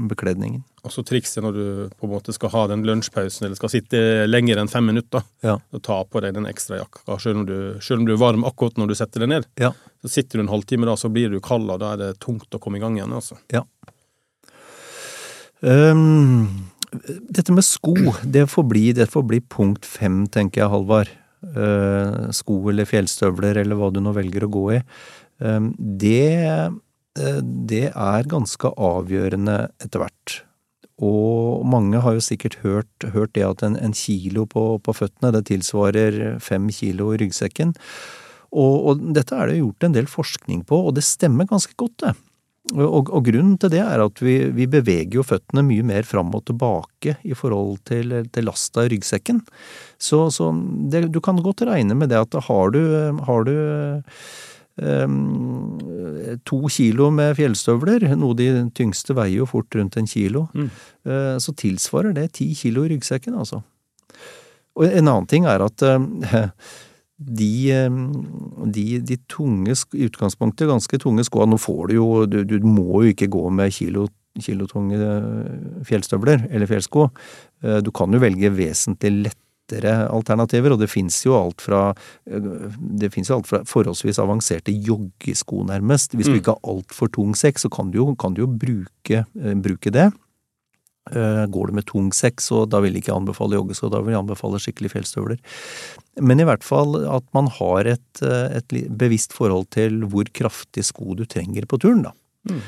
bekledningen. 0.08 0.64
Og 0.86 0.94
så 0.94 1.02
trikset 1.04 1.42
når 1.42 1.56
du 1.56 1.64
på 1.98 2.06
en 2.06 2.12
måte 2.14 2.32
skal 2.32 2.52
ha 2.54 2.62
den 2.70 2.84
lunsjpausen, 2.86 3.48
eller 3.48 3.58
skal 3.58 3.72
sitte 3.72 4.00
lenger 4.28 4.62
enn 4.62 4.70
fem 4.70 4.86
minutter, 4.86 5.24
ja. 5.44 5.58
og 5.58 5.82
ta 5.84 5.98
på 6.06 6.22
deg 6.22 6.36
den 6.38 6.46
ekstra 6.48 6.78
jakka, 6.78 7.18
selv 7.20 7.42
om, 7.42 7.46
du, 7.48 7.56
selv 7.82 8.00
om 8.00 8.08
du 8.08 8.14
er 8.14 8.22
varm 8.22 8.46
akkurat 8.48 8.78
når 8.80 8.92
du 8.92 8.96
setter 9.02 9.26
deg 9.26 9.32
ned. 9.34 9.48
Ja. 9.60 9.74
Så 10.06 10.14
sitter 10.14 10.38
du 10.38 10.46
en 10.46 10.52
halvtime 10.54 10.88
da, 10.88 10.94
så 10.96 11.10
blir 11.12 11.34
du 11.34 11.40
kald, 11.44 11.68
og 11.74 11.82
da 11.82 11.92
er 11.96 12.02
det 12.04 12.12
tungt 12.22 12.54
å 12.54 12.62
komme 12.62 12.78
i 12.78 12.84
gang 12.84 12.96
igjen. 13.00 13.12
altså. 13.18 13.36
Ja. 13.52 13.66
Um, 15.64 16.70
dette 17.32 17.52
med 17.54 17.64
sko, 17.64 17.94
det 18.24 18.46
får 18.52 18.66
bli, 18.70 18.88
får 18.94 19.28
bli 19.28 19.40
punkt 19.40 19.86
fem, 19.88 20.24
tenker 20.32 20.64
jeg, 20.64 20.72
Halvard. 20.72 21.12
Uh, 21.46 22.32
sko 22.34 22.58
eller 22.72 22.88
fjellstøvler 22.88 23.60
eller 23.60 23.78
hva 23.78 23.92
du 23.94 24.00
nå 24.02 24.12
velger 24.16 24.46
å 24.46 24.52
gå 24.52 24.64
i. 24.78 24.80
Um, 25.38 25.70
det, 25.78 26.42
uh, 27.20 27.40
det 27.42 27.86
er 27.92 28.28
ganske 28.30 28.72
avgjørende 28.72 29.58
etter 29.84 30.02
hvert. 30.02 30.40
Og 30.96 31.64
mange 31.68 32.00
har 32.00 32.16
jo 32.16 32.24
sikkert 32.24 32.56
hørt, 32.62 33.08
hørt 33.12 33.34
det 33.36 33.44
at 33.44 33.64
en, 33.66 33.76
en 33.76 33.92
kilo 33.96 34.46
på, 34.48 34.78
på, 34.80 34.94
føttene, 34.96 35.32
det 35.34 35.44
tilsvarer 35.50 36.38
fem 36.40 36.70
kilo 36.72 37.12
i 37.12 37.20
ryggsekken. 37.20 37.74
Og, 38.56 38.74
og, 38.88 39.02
dette 39.16 39.36
er 39.36 39.50
det 39.50 39.58
gjort 39.60 39.84
en 39.84 39.96
del 39.96 40.08
forskning 40.08 40.64
på, 40.68 40.78
og 40.88 40.96
det 40.96 41.04
stemmer 41.04 41.48
ganske 41.50 41.76
godt, 41.76 41.98
det. 42.00 42.14
Og, 42.74 43.12
og, 43.14 43.20
grunnen 43.28 43.54
til 43.62 43.70
det 43.76 43.82
er 43.84 44.02
at 44.02 44.20
vi, 44.24 44.34
vi, 44.50 44.66
beveger 44.66 45.20
jo 45.20 45.22
føttene 45.26 45.62
mye 45.62 45.84
mer 45.86 46.06
fram 46.08 46.32
og 46.34 46.48
tilbake 46.48 47.14
i 47.22 47.36
forhold 47.38 47.78
til, 47.86 48.16
til 48.34 48.48
lasta 48.48 48.82
i 48.82 48.90
ryggsekken. 48.90 49.38
Så, 50.02 50.24
så 50.34 50.50
det, 50.90 51.04
du 51.14 51.20
kan 51.22 51.38
godt 51.44 51.62
regne 51.68 51.94
med 51.94 52.10
det 52.10 52.18
at 52.24 52.34
har 52.48 52.74
du, 52.74 52.82
har 53.28 53.46
du 53.46 53.54
um, 54.82 55.78
to 56.42 56.60
kilo 56.72 57.12
med 57.14 57.36
fjellstøvler, 57.38 58.08
noe 58.18 58.36
de 58.38 58.50
tyngste 58.76 59.14
veier 59.16 59.44
jo 59.44 59.48
fort 59.50 59.78
rundt 59.78 60.00
en 60.00 60.10
kilo, 60.10 60.48
mm. 60.50 60.68
uh, 61.06 61.36
så 61.42 61.54
tilsvarer 61.54 62.16
det 62.16 62.32
ti 62.40 62.50
kilo 62.58 62.86
i 62.86 62.96
ryggsekken, 62.96 63.38
altså. 63.38 63.62
Og 64.76 64.90
en 64.90 65.06
annen 65.06 65.30
ting 65.30 65.46
er 65.48 65.62
at 65.64 65.86
uh, 65.86 66.50
de, 67.16 67.72
de, 68.68 68.84
de 69.00 69.16
tunge, 69.30 69.72
utgangspunktet 69.96 70.68
ganske 70.68 70.98
tunge 71.00 71.24
skoene 71.24 71.54
Nå 71.54 71.58
får 71.60 71.88
du 71.88 71.94
jo 71.96 72.08
du, 72.28 72.42
du, 72.44 72.58
må 72.60 73.06
jo 73.06 73.14
ikke 73.14 73.30
gå 73.32 73.46
med 73.56 73.72
kilo, 73.72 74.04
kilotunge 74.42 74.98
fjellstøvler 75.88 76.46
eller 76.50 76.68
fjellsko. 76.68 77.08
Eh, 77.64 77.80
du 77.84 77.92
kan 77.96 78.12
jo 78.12 78.20
velge 78.20 78.52
vesentlig 78.52 79.14
lettere 79.30 79.96
alternativer, 80.12 80.74
og 80.74 80.82
det 80.82 80.90
fins 80.92 81.22
jo 81.24 81.34
alt 81.38 81.64
fra 81.64 81.88
det 82.26 83.10
finnes 83.14 83.32
jo 83.32 83.40
alt 83.40 83.48
fra 83.48 83.62
forholdsvis 83.66 84.20
avanserte 84.22 84.74
joggesko, 84.74 85.64
nærmest. 85.72 86.14
Hvis 86.14 86.28
du 86.28 86.36
mm. 86.36 86.42
ikke 86.42 86.54
har 86.54 86.74
altfor 86.74 87.10
tung 87.16 87.32
sekk, 87.38 87.64
så 87.64 87.72
kan 87.72 87.90
du 87.90 88.02
jo, 88.02 88.10
kan 88.20 88.36
du 88.36 88.44
jo 88.44 88.52
bruke, 88.52 89.24
eh, 89.24 89.56
bruke 89.64 89.94
det. 89.94 90.10
Eh, 91.14 91.46
går 91.46 91.70
du 91.70 91.76
med 91.78 91.86
tung 91.86 92.08
sekk, 92.10 92.42
så 92.42 92.64
da 92.66 92.80
vil 92.82 92.96
jeg 92.96 93.04
ikke 93.04 93.14
anbefale 93.14 93.54
joggesko, 93.54 93.90
da 93.92 94.00
vil 94.02 94.16
jeg 94.16 94.24
anbefale 94.24 94.58
skikkelig 94.62 94.90
fjellstøvler. 94.90 95.38
Men 96.26 96.42
i 96.42 96.46
hvert 96.48 96.66
fall 96.66 96.98
at 97.06 97.26
man 97.36 97.46
har 97.60 97.86
et, 97.92 98.22
eh, 98.26 98.58
et 98.58 98.74
bevisst 98.90 99.36
forhold 99.36 99.68
til 99.76 100.02
hvor 100.10 100.26
kraftig 100.34 100.82
sko 100.88 101.14
du 101.14 101.22
trenger 101.30 101.68
på 101.70 101.78
turen, 101.78 102.02
da. 102.08 102.14
Mm. 102.50 102.62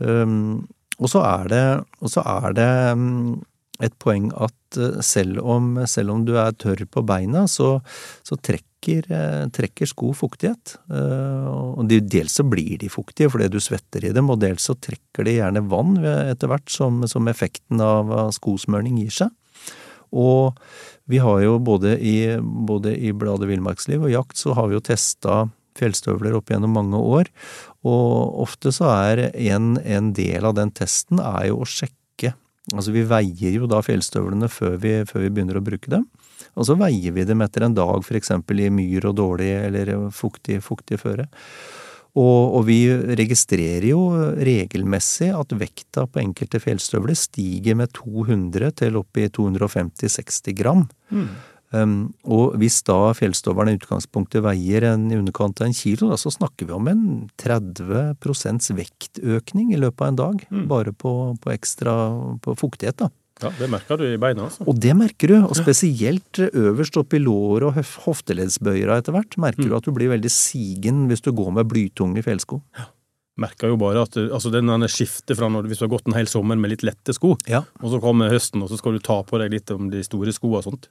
Um, 0.00 0.68
og 1.00 1.10
så 1.10 1.24
er 1.26 1.50
det, 1.50 1.64
så 2.12 2.22
er 2.22 2.54
det 2.56 2.70
um, 2.94 3.42
et 3.82 3.92
poeng 3.98 4.30
at 4.38 4.78
uh, 4.78 5.00
selv 5.04 5.42
om, 5.42 5.74
selv 5.90 6.14
om, 6.14 6.24
du 6.24 6.36
er 6.38 6.54
tørr 6.56 6.86
på 6.86 7.02
beina, 7.06 7.46
så, 7.50 7.80
så 8.22 8.38
trekk 8.38 8.64
trekker, 8.80 9.12
eh, 9.12 9.48
trekker 9.48 9.86
sko 9.86 10.12
fuktighet. 10.12 10.78
Eh, 10.90 11.46
og 11.48 11.88
dels 11.88 12.32
så 12.32 12.44
blir 12.48 12.78
de 12.78 12.88
fuktige 12.88 13.30
fordi 13.30 13.48
du 13.50 13.60
svetter 13.60 14.04
i 14.04 14.12
dem, 14.12 14.30
og 14.30 14.40
dels 14.40 14.62
så 14.62 14.74
trekker 14.74 15.24
de 15.24 15.38
gjerne 15.38 15.68
vann 15.68 15.98
etter 16.04 16.48
hvert 16.48 16.68
som, 16.68 17.06
som 17.06 17.26
effekten 17.28 17.80
av 17.80 18.32
skosmørning 18.32 18.98
gir 18.98 19.10
seg. 19.10 19.30
Og 20.12 20.56
vi 21.06 21.18
har 21.18 21.40
jo 21.40 21.58
både 21.58 21.98
i, 22.00 22.36
både 22.40 22.96
i 22.96 23.12
bladet 23.12 23.48
Villmarksliv 23.48 24.02
og 24.02 24.10
Jakt 24.10 24.36
så 24.36 24.54
har 24.54 24.68
vi 24.68 24.74
jo 24.74 24.80
testa 24.80 25.48
fjellstøvler 25.78 26.34
opp 26.34 26.50
gjennom 26.50 26.74
mange 26.74 26.98
år, 26.98 27.30
og 27.86 28.42
ofte 28.42 28.72
så 28.74 28.90
er 28.90 29.30
en, 29.30 29.78
en 29.78 30.12
del 30.12 30.44
av 30.44 30.56
den 30.58 30.72
testen 30.74 31.22
er 31.22 31.46
jo 31.52 31.62
å 31.62 31.68
sjekke 31.68 32.34
Altså 32.74 32.92
vi 32.94 33.02
veier 33.08 33.56
jo 33.56 33.68
da 33.70 33.80
fjellstøvlene 33.82 34.48
før 34.52 34.76
vi, 34.82 34.94
før 35.08 35.24
vi 35.24 35.32
begynner 35.32 35.58
å 35.58 35.64
bruke 35.64 35.90
dem. 35.90 36.06
Og 36.58 36.66
så 36.68 36.76
veier 36.78 37.14
vi 37.16 37.26
dem 37.26 37.42
etter 37.44 37.66
en 37.66 37.76
dag, 37.76 38.04
eksempel 38.16 38.62
i 38.64 38.70
myr 38.72 39.08
og 39.10 39.16
dårlig 39.18 39.52
eller 39.64 39.92
fuktig, 40.14 40.60
fuktig 40.64 41.00
føre. 41.00 41.26
Og, 42.18 42.56
og, 42.58 42.64
vi 42.66 42.88
registrerer 43.20 43.92
jo 43.92 44.00
regelmessig 44.34 45.28
at 45.30 45.52
vekta 45.54 46.08
på 46.10 46.18
enkelte 46.24 46.58
fjellstøvler 46.62 47.14
stiger 47.14 47.78
med 47.78 47.92
200 47.94 48.72
til 48.82 48.98
opp 48.98 49.20
i 49.20 49.28
250-60 49.30 50.56
gram. 50.58 50.88
Mm. 51.14 51.28
Um, 51.70 52.10
og 52.26 52.56
hvis 52.58 52.80
da 52.82 53.12
fjellstøvelen 53.14 53.76
i 53.76 53.78
utgangspunktet 53.78 54.42
veier 54.42 54.88
en 54.88 55.04
i 55.12 55.18
underkant 55.18 55.60
av 55.62 55.68
en 55.68 55.76
kilo, 55.76 56.08
da, 56.10 56.18
så 56.18 56.32
snakker 56.34 56.66
vi 56.66 56.74
om 56.74 56.90
en 56.90 57.04
30% 57.38 58.72
vektøkning 58.74 59.70
i 59.70 59.78
løpet 59.78 60.02
av 60.02 60.10
en 60.10 60.20
dag. 60.20 60.44
Mm. 60.50 60.66
Bare 60.70 60.94
på, 60.94 61.14
på 61.38 61.54
ekstra 61.54 61.94
på 62.42 62.56
fuktighet, 62.58 63.04
da. 63.04 63.10
Ja, 63.40 63.52
Det 63.56 63.70
merker 63.72 63.96
du 63.96 64.04
i 64.04 64.18
beina. 64.20 64.50
altså. 64.50 64.66
Og 64.68 64.76
det 64.76 64.92
merker 64.98 65.30
du, 65.30 65.36
og 65.40 65.56
spesielt 65.56 66.42
øverst 66.50 66.98
oppe 67.00 67.16
i 67.16 67.22
låret 67.22 67.70
og 67.70 67.92
hofteleddsbøyra 68.04 68.98
etter 69.00 69.16
hvert, 69.16 69.38
merker 69.40 69.64
mm. 69.64 69.70
du 69.70 69.76
at 69.78 69.86
du 69.86 69.94
blir 69.96 70.12
veldig 70.12 70.32
sigen 70.32 71.06
hvis 71.08 71.24
du 71.24 71.32
går 71.32 71.54
med 71.56 71.70
blytunge 71.70 72.24
fjellsko. 72.26 72.60
Ja. 72.76 72.90
Merker 73.40 73.72
jo 73.72 73.78
bare 73.80 74.02
at 74.04 74.18
altså 74.20 74.50
den 74.52 74.68
skiftet 74.92 75.38
fra 75.38 75.48
når, 75.48 75.70
hvis 75.70 75.80
du 75.80 75.86
har 75.86 75.94
gått 75.94 76.10
en 76.10 76.18
hel 76.18 76.28
sommer 76.28 76.58
med 76.60 76.74
litt 76.74 76.84
lette 76.84 77.14
sko, 77.16 77.38
ja. 77.48 77.62
og 77.80 77.94
så 77.94 78.00
kommer 78.02 78.28
høsten, 78.28 78.60
og 78.60 78.68
så 78.68 78.76
skal 78.76 78.98
du 78.98 79.04
ta 79.06 79.22
på 79.24 79.40
deg 79.40 79.54
litt 79.54 79.70
om 79.72 79.88
de 79.88 80.02
store 80.04 80.34
skoene 80.36 80.60
og 80.60 80.66
sånt. 80.66 80.90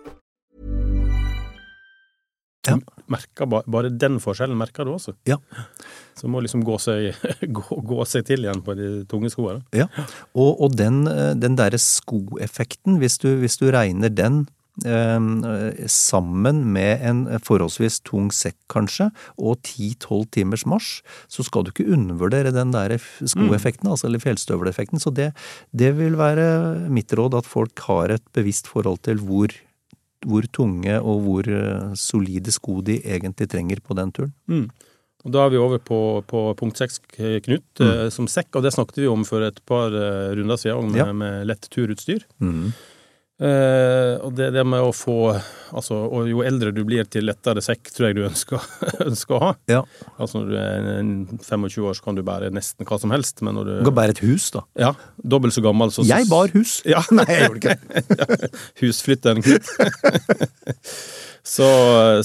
merker 3.11 3.49
bare 3.51 3.91
den 3.91 4.19
forskjellen 4.23 4.57
merker 4.59 4.87
du 4.87 4.95
også. 4.95 5.15
Ja. 5.29 5.37
Så 6.17 6.29
må 6.31 6.41
liksom 6.43 6.63
gå 6.67 6.77
seg, 6.81 7.11
gå, 7.57 7.81
gå 7.87 8.07
seg 8.09 8.25
til 8.29 8.47
igjen 8.47 8.63
på 8.65 8.75
de 8.77 8.93
tunge 9.11 9.31
skoene. 9.33 9.63
Ja, 9.75 9.89
og, 10.31 10.63
og 10.63 10.79
den, 10.79 11.03
eh, 11.11 11.33
den 11.39 11.59
derre 11.59 11.79
skoeffekten, 11.81 12.99
hvis 13.01 13.19
du, 13.21 13.33
hvis 13.41 13.59
du 13.61 13.69
regner 13.73 14.11
den 14.13 14.43
eh, 14.85 15.87
sammen 15.91 16.63
med 16.73 17.05
en 17.07 17.23
forholdsvis 17.43 18.01
tung 18.07 18.29
sekk, 18.35 18.57
kanskje, 18.71 19.09
og 19.37 19.59
10-12 19.67 20.27
timers 20.37 20.65
marsj, 20.69 21.01
så 21.31 21.45
skal 21.47 21.65
du 21.65 21.73
ikke 21.73 21.89
undervurdere 21.91 22.53
den 22.55 22.73
der 22.75 22.97
skoeffekten, 22.99 23.89
altså, 23.91 24.07
eller 24.09 24.23
fjellstøveleffekten. 24.23 25.01
Så 25.03 25.13
det, 25.15 25.31
det 25.71 25.93
vil 25.99 26.19
være 26.19 26.87
mitt 26.91 27.13
råd, 27.17 27.41
at 27.41 27.49
folk 27.49 27.83
har 27.87 28.15
et 28.15 28.25
bevisst 28.35 28.71
forhold 28.71 29.03
til 29.07 29.23
hvor, 29.25 29.53
hvor 30.27 30.45
tunge 30.53 30.99
og 31.01 31.21
hvor 31.25 31.47
eh, 31.49 31.91
solide 31.97 32.53
sko 32.53 32.81
de 32.85 32.99
egentlig 33.01 33.49
trenger 33.51 33.81
på 33.83 33.97
den 33.97 34.11
turen. 34.11 34.33
Og 35.21 35.31
Da 35.35 35.43
er 35.45 35.51
vi 35.53 35.59
over 35.61 35.77
på, 35.77 36.23
på 36.25 36.39
punkt 36.57 36.79
seks, 36.81 36.97
Knut, 37.45 37.63
mm. 37.77 38.09
som 38.09 38.25
sekk. 38.27 38.55
Og 38.57 38.63
det 38.65 38.73
snakket 38.73 39.03
vi 39.03 39.09
om 39.11 39.21
for 39.27 39.45
et 39.45 39.59
par 39.69 39.93
eh, 39.93 40.31
runder 40.37 40.57
siden, 40.57 40.89
med, 40.91 40.97
Ja. 40.97 41.11
med 41.13 41.45
lett 41.45 41.69
turutstyr. 41.69 42.25
Eh, 43.41 44.21
og 44.21 44.35
det, 44.37 44.51
det 44.53 44.61
med 44.67 44.83
å 44.85 44.93
få 44.93 45.33
Altså, 45.71 45.95
og 46.11 46.27
jo 46.27 46.41
eldre 46.43 46.73
du 46.75 46.81
blir, 46.83 47.05
til 47.07 47.23
lettere 47.29 47.61
sekk 47.63 47.93
tror 47.95 48.09
jeg 48.09 48.17
du 48.17 48.25
ønsker, 48.27 48.59
ønsker 49.09 49.37
å 49.37 49.39
ha. 49.39 49.51
Ja. 49.71 49.77
Altså 50.17 50.41
når 50.41 50.49
du 50.49 50.55
er 50.59 50.89
25 51.47 51.85
år, 51.87 51.95
så 51.95 52.03
kan 52.03 52.17
du 52.17 52.25
bære 52.27 52.49
nesten 52.51 52.83
hva 52.89 52.97
som 52.99 53.13
helst, 53.15 53.39
men 53.39 53.55
når 53.55 53.69
du 53.69 53.71
Du 53.77 53.87
kan 53.87 53.95
bære 54.01 54.15
et 54.17 54.19
hus, 54.25 54.49
da. 54.51 54.65
Ja, 54.75 54.89
dobbelt 55.23 55.55
så 55.55 55.63
gammel, 55.63 55.93
så 55.95 56.03
Jeg 56.03 56.27
bar 56.27 56.51
hus! 56.51 56.81
Ja. 56.83 56.99
Nei, 57.15 57.23
jeg 57.29 57.47
gjorde 57.47 57.61
ikke 57.61 57.77
det. 57.79 58.49
husflytteren 58.81 59.45
Knut. 59.47 59.71
så, 61.55 61.69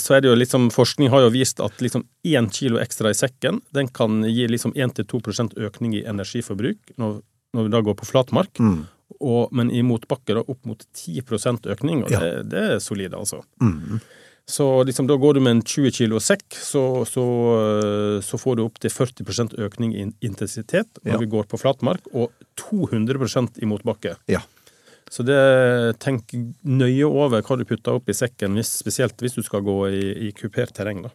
så 0.02 0.18
er 0.18 0.26
det 0.26 0.32
jo 0.32 0.34
liksom 0.42 0.66
Forskning 0.74 1.14
har 1.14 1.22
jo 1.28 1.30
vist 1.38 1.62
at 1.62 1.86
liksom 1.86 2.02
én 2.26 2.50
kilo 2.50 2.82
ekstra 2.82 3.14
i 3.14 3.20
sekken, 3.20 3.62
den 3.78 3.94
kan 3.94 4.26
gi 4.26 4.50
liksom 4.50 4.74
1-2% 4.74 5.54
økning 5.70 5.94
i 6.00 6.02
energiforbruk 6.02 6.98
når, 6.98 7.20
når 7.54 7.70
vi 7.70 7.74
da 7.78 7.86
går 7.86 8.00
på 8.02 8.10
flatmark. 8.10 8.58
Mm. 8.58 8.88
Og, 9.20 9.48
men 9.52 9.70
i 9.72 9.82
motbakke 9.86 10.34
da 10.36 10.42
opp 10.44 10.64
mot 10.68 10.84
10 10.92 11.22
økning, 11.72 12.04
og 12.04 12.10
Ja. 12.10 12.20
det, 12.20 12.48
det 12.52 12.62
er 12.76 12.78
solid, 12.78 13.14
altså. 13.14 13.42
Mm. 13.62 14.00
Så 14.46 14.84
liksom, 14.86 15.08
da 15.08 15.16
går 15.18 15.34
du 15.34 15.40
med 15.40 15.56
en 15.56 15.62
20 15.62 15.90
kilo 15.90 16.20
sekk, 16.22 16.44
så, 16.54 17.02
så, 17.08 17.22
øh, 17.58 18.20
så 18.22 18.38
får 18.38 18.56
du 18.56 18.62
opp 18.64 18.78
til 18.78 18.90
40% 18.90 19.56
økning 19.58 19.94
i 19.96 20.04
intensitet 20.22 20.86
når 21.02 21.12
Ja. 21.16 21.18
vi 21.18 21.26
går 21.26 21.48
på 21.50 21.58
flatmark, 21.58 22.06
og 22.14 22.30
200 22.56 23.58
i 23.62 23.66
motbakke. 23.66 24.16
Ja. 24.28 24.40
Så 25.10 25.22
det, 25.26 25.98
tenk 26.02 26.30
nøye 26.66 27.06
over 27.06 27.42
hva 27.42 27.56
du 27.58 27.64
putter 27.64 27.94
opp 27.94 28.08
i 28.08 28.14
sekken, 28.14 28.54
hvis, 28.58 28.70
spesielt 28.82 29.16
hvis 29.22 29.34
du 29.34 29.42
skal 29.42 29.62
gå 29.62 29.76
i, 29.90 30.28
i 30.28 30.32
kupert 30.32 30.72
terreng. 30.74 31.02
da. 31.02 31.10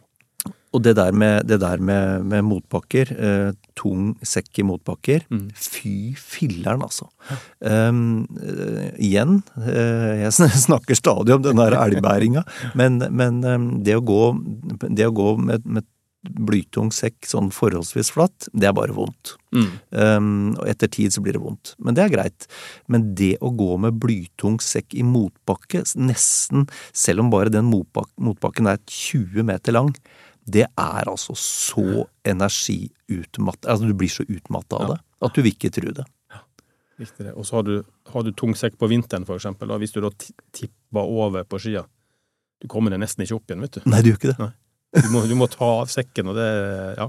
Og 0.72 0.82
det 0.84 0.94
der 0.96 1.12
med, 1.12 1.46
det 1.48 1.60
der 1.60 1.80
med, 1.84 2.24
med 2.24 2.44
motbakker, 2.48 3.12
eh, 3.12 3.52
tung 3.76 4.12
sekk 4.24 4.62
i 4.62 4.66
motbakker, 4.66 5.26
fy 5.52 6.14
filleren, 6.16 6.84
altså. 6.86 7.10
Um, 7.60 8.24
igjen, 8.96 9.42
eh, 9.60 10.24
jeg 10.24 10.32
snakker 10.66 10.96
stadig 10.96 11.36
om 11.36 11.44
den 11.44 11.60
der 11.60 11.76
elgbæringa, 11.76 12.44
men, 12.78 13.02
men 13.12 13.42
um, 13.44 13.68
det, 13.84 13.98
å 14.00 14.06
gå, 14.06 14.22
det 14.88 15.10
å 15.10 15.16
gå 15.16 15.34
med, 15.44 15.68
med 15.68 15.88
blytung 16.22 16.92
sekk 16.94 17.26
sånn 17.26 17.50
forholdsvis 17.54 18.12
flatt, 18.14 18.46
det 18.54 18.68
er 18.68 18.76
bare 18.76 18.94
vondt. 18.94 19.34
Um, 19.52 20.54
og 20.54 20.68
etter 20.70 20.90
tid 20.92 21.14
så 21.14 21.22
blir 21.24 21.36
det 21.36 21.42
vondt. 21.42 21.74
Men 21.82 21.98
det 21.98 22.04
er 22.04 22.12
greit. 22.14 22.46
Men 22.86 23.10
det 23.18 23.34
å 23.42 23.50
gå 23.58 23.74
med 23.82 23.98
blytung 24.02 24.60
sekk 24.62 24.94
i 24.94 25.04
motbakke, 25.06 25.82
nesten, 25.98 26.68
selv 26.94 27.24
om 27.24 27.32
bare 27.32 27.52
den 27.52 27.68
motbakken 27.68 28.70
er 28.70 28.80
20 28.86 29.48
meter 29.50 29.76
lang, 29.76 29.90
det 30.44 30.66
er 30.66 31.08
altså 31.08 31.36
så 31.38 32.06
energiutmatt... 32.26 33.66
Altså 33.66 33.86
du 33.86 33.94
blir 33.94 34.10
så 34.10 34.26
utmatta 34.26 34.80
av 34.82 34.94
det 34.94 35.00
at 35.22 35.36
du 35.36 35.42
vil 35.44 35.54
ikke 35.54 35.70
tro 35.74 35.92
det. 35.94 36.04
Riktig 37.00 37.26
det. 37.26 37.34
Og 37.38 37.46
så 37.46 37.58
har 37.58 37.66
du, 37.66 37.76
har 38.12 38.24
du 38.26 38.32
tung 38.36 38.54
sekk 38.58 38.76
på 38.78 38.88
vinteren, 38.90 39.26
for 39.28 39.38
eksempel. 39.38 39.70
Da, 39.70 39.78
hvis 39.80 39.94
du 39.94 40.00
da 40.04 40.10
tipper 40.54 41.06
over 41.06 41.46
på 41.48 41.60
skia. 41.62 41.84
Du 42.62 42.68
kommer 42.70 42.94
deg 42.94 43.02
nesten 43.02 43.24
ikke 43.24 43.38
opp 43.38 43.50
igjen, 43.50 43.64
vet 43.64 43.78
du. 43.78 43.88
Nei, 43.90 44.02
du 44.02 44.12
gjør 44.12 44.20
ikke 44.20 44.34
det. 44.34 44.50
Du 44.92 45.08
må, 45.08 45.22
du 45.24 45.34
må 45.38 45.48
ta 45.50 45.70
av 45.80 45.90
sekken, 45.90 46.30
og 46.30 46.38
det 46.38 46.48
Ja. 46.98 47.08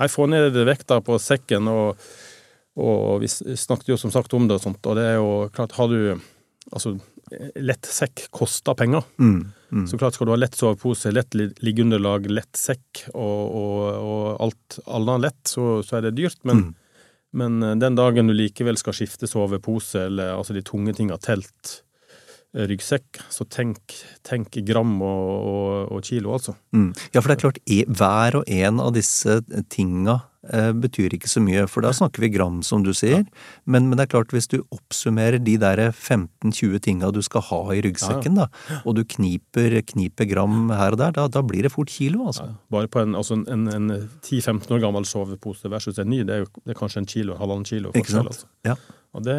Nei, 0.00 0.08
få 0.10 0.26
ned 0.26 0.56
vekta 0.66 0.98
på 1.06 1.18
sekken, 1.22 1.68
og, 1.70 2.00
og 2.82 3.22
vi 3.22 3.30
snakket 3.30 3.92
jo 3.92 3.98
som 4.00 4.10
sagt 4.10 4.34
om 4.34 4.48
det 4.48 4.58
og 4.58 4.64
sånt, 4.64 4.82
og 4.90 4.98
det 4.98 5.04
er 5.12 5.18
jo 5.20 5.32
klart, 5.54 5.76
har 5.78 5.92
du 5.92 5.98
Altså, 6.72 6.92
lett 7.56 7.86
sekk 7.88 8.26
koster 8.34 8.74
penger. 8.78 9.04
Mm, 9.18 9.52
mm. 9.72 9.86
Så 9.90 9.98
klart 10.00 10.14
skal 10.16 10.28
du 10.28 10.32
ha 10.34 10.38
lett 10.40 10.56
sovepose, 10.58 11.12
lett 11.14 11.34
liggeunderlag, 11.34 12.26
lett 12.30 12.56
sekk 12.58 13.06
og, 13.14 13.54
og, 13.58 13.82
og 14.02 14.26
alt 14.46 14.78
annet 14.86 15.24
lett, 15.26 15.40
så, 15.48 15.66
så 15.86 15.98
er 15.98 16.08
det 16.08 16.16
dyrt. 16.20 16.40
Men, 16.48 16.62
Mm. 16.62 16.74
men 17.32 17.62
eh, 17.62 17.76
den 17.80 17.96
dagen 17.96 18.28
du 18.28 18.34
likevel 18.36 18.76
skal 18.76 18.96
skifte 18.96 19.28
sovepose, 19.30 20.06
eller 20.10 20.34
altså 20.36 20.52
de 20.56 20.62
tunge 20.62 20.92
tinga, 20.98 21.16
telt, 21.22 21.78
eh, 22.54 22.66
ryggsekk, 22.68 23.22
så 23.32 23.46
tenk, 23.48 23.96
tenk 24.22 24.58
gram 24.68 24.98
og, 25.00 25.88
og, 25.92 26.02
kilo, 26.04 26.34
altså. 26.36 26.56
Mm. 26.76 26.90
Ja, 27.14 27.20
for 27.22 27.30
det 27.32 27.38
er 27.38 27.44
klart, 27.46 27.62
e 27.66 27.84
hver 27.88 28.42
og 28.42 28.52
en 28.52 28.80
av 28.84 28.92
disse 28.98 29.40
tinga 29.72 30.20
betyr 30.42 31.14
ikke 31.14 31.28
så 31.30 31.38
mye, 31.40 31.66
for 31.70 31.84
da 31.86 31.92
snakker 31.94 32.24
vi 32.24 32.28
gram, 32.34 32.62
som 32.66 32.82
du 32.82 32.90
sier. 32.96 33.22
Men, 33.64 33.86
men 33.88 33.96
det 33.96 34.08
er 34.08 34.12
klart, 34.16 34.32
hvis 34.34 34.48
du 34.50 34.56
oppsummerer 34.74 35.38
de 35.38 35.54
der 35.62 35.82
15-20 35.94 36.80
tinga 36.82 37.10
du 37.14 37.20
skal 37.22 37.44
ha 37.46 37.60
i 37.76 37.82
ryggsekken, 37.86 38.34
da, 38.40 38.48
og 38.82 38.96
du 38.98 39.04
kniper, 39.04 39.78
kniper 39.92 40.26
gram 40.32 40.70
her 40.74 40.96
og 40.96 40.98
der, 40.98 41.14
da, 41.14 41.28
da 41.30 41.42
blir 41.46 41.62
det 41.68 41.72
fort 41.72 41.92
kilo, 41.94 42.26
altså. 42.32 42.48
Bare 42.74 42.90
på 42.90 43.04
en, 43.04 43.14
altså 43.14 43.38
en, 43.46 43.68
en 43.70 43.86
10-15 44.26 44.66
år 44.74 44.82
gammel 44.82 45.06
sovepose 45.06 45.70
versus 45.70 45.98
en 46.02 46.10
ny, 46.10 46.24
det 46.26 46.34
er 46.34 46.44
jo 46.44 46.50
det 46.64 46.74
er 46.74 46.80
kanskje 46.82 47.04
en 47.04 47.10
kilo, 47.14 47.38
halvannen 47.38 47.68
kilo 47.68 47.94
forskjell. 47.94 48.26
Altså. 48.32 48.50
Ja. 48.66 48.74
Og 49.12 49.22
det 49.26 49.38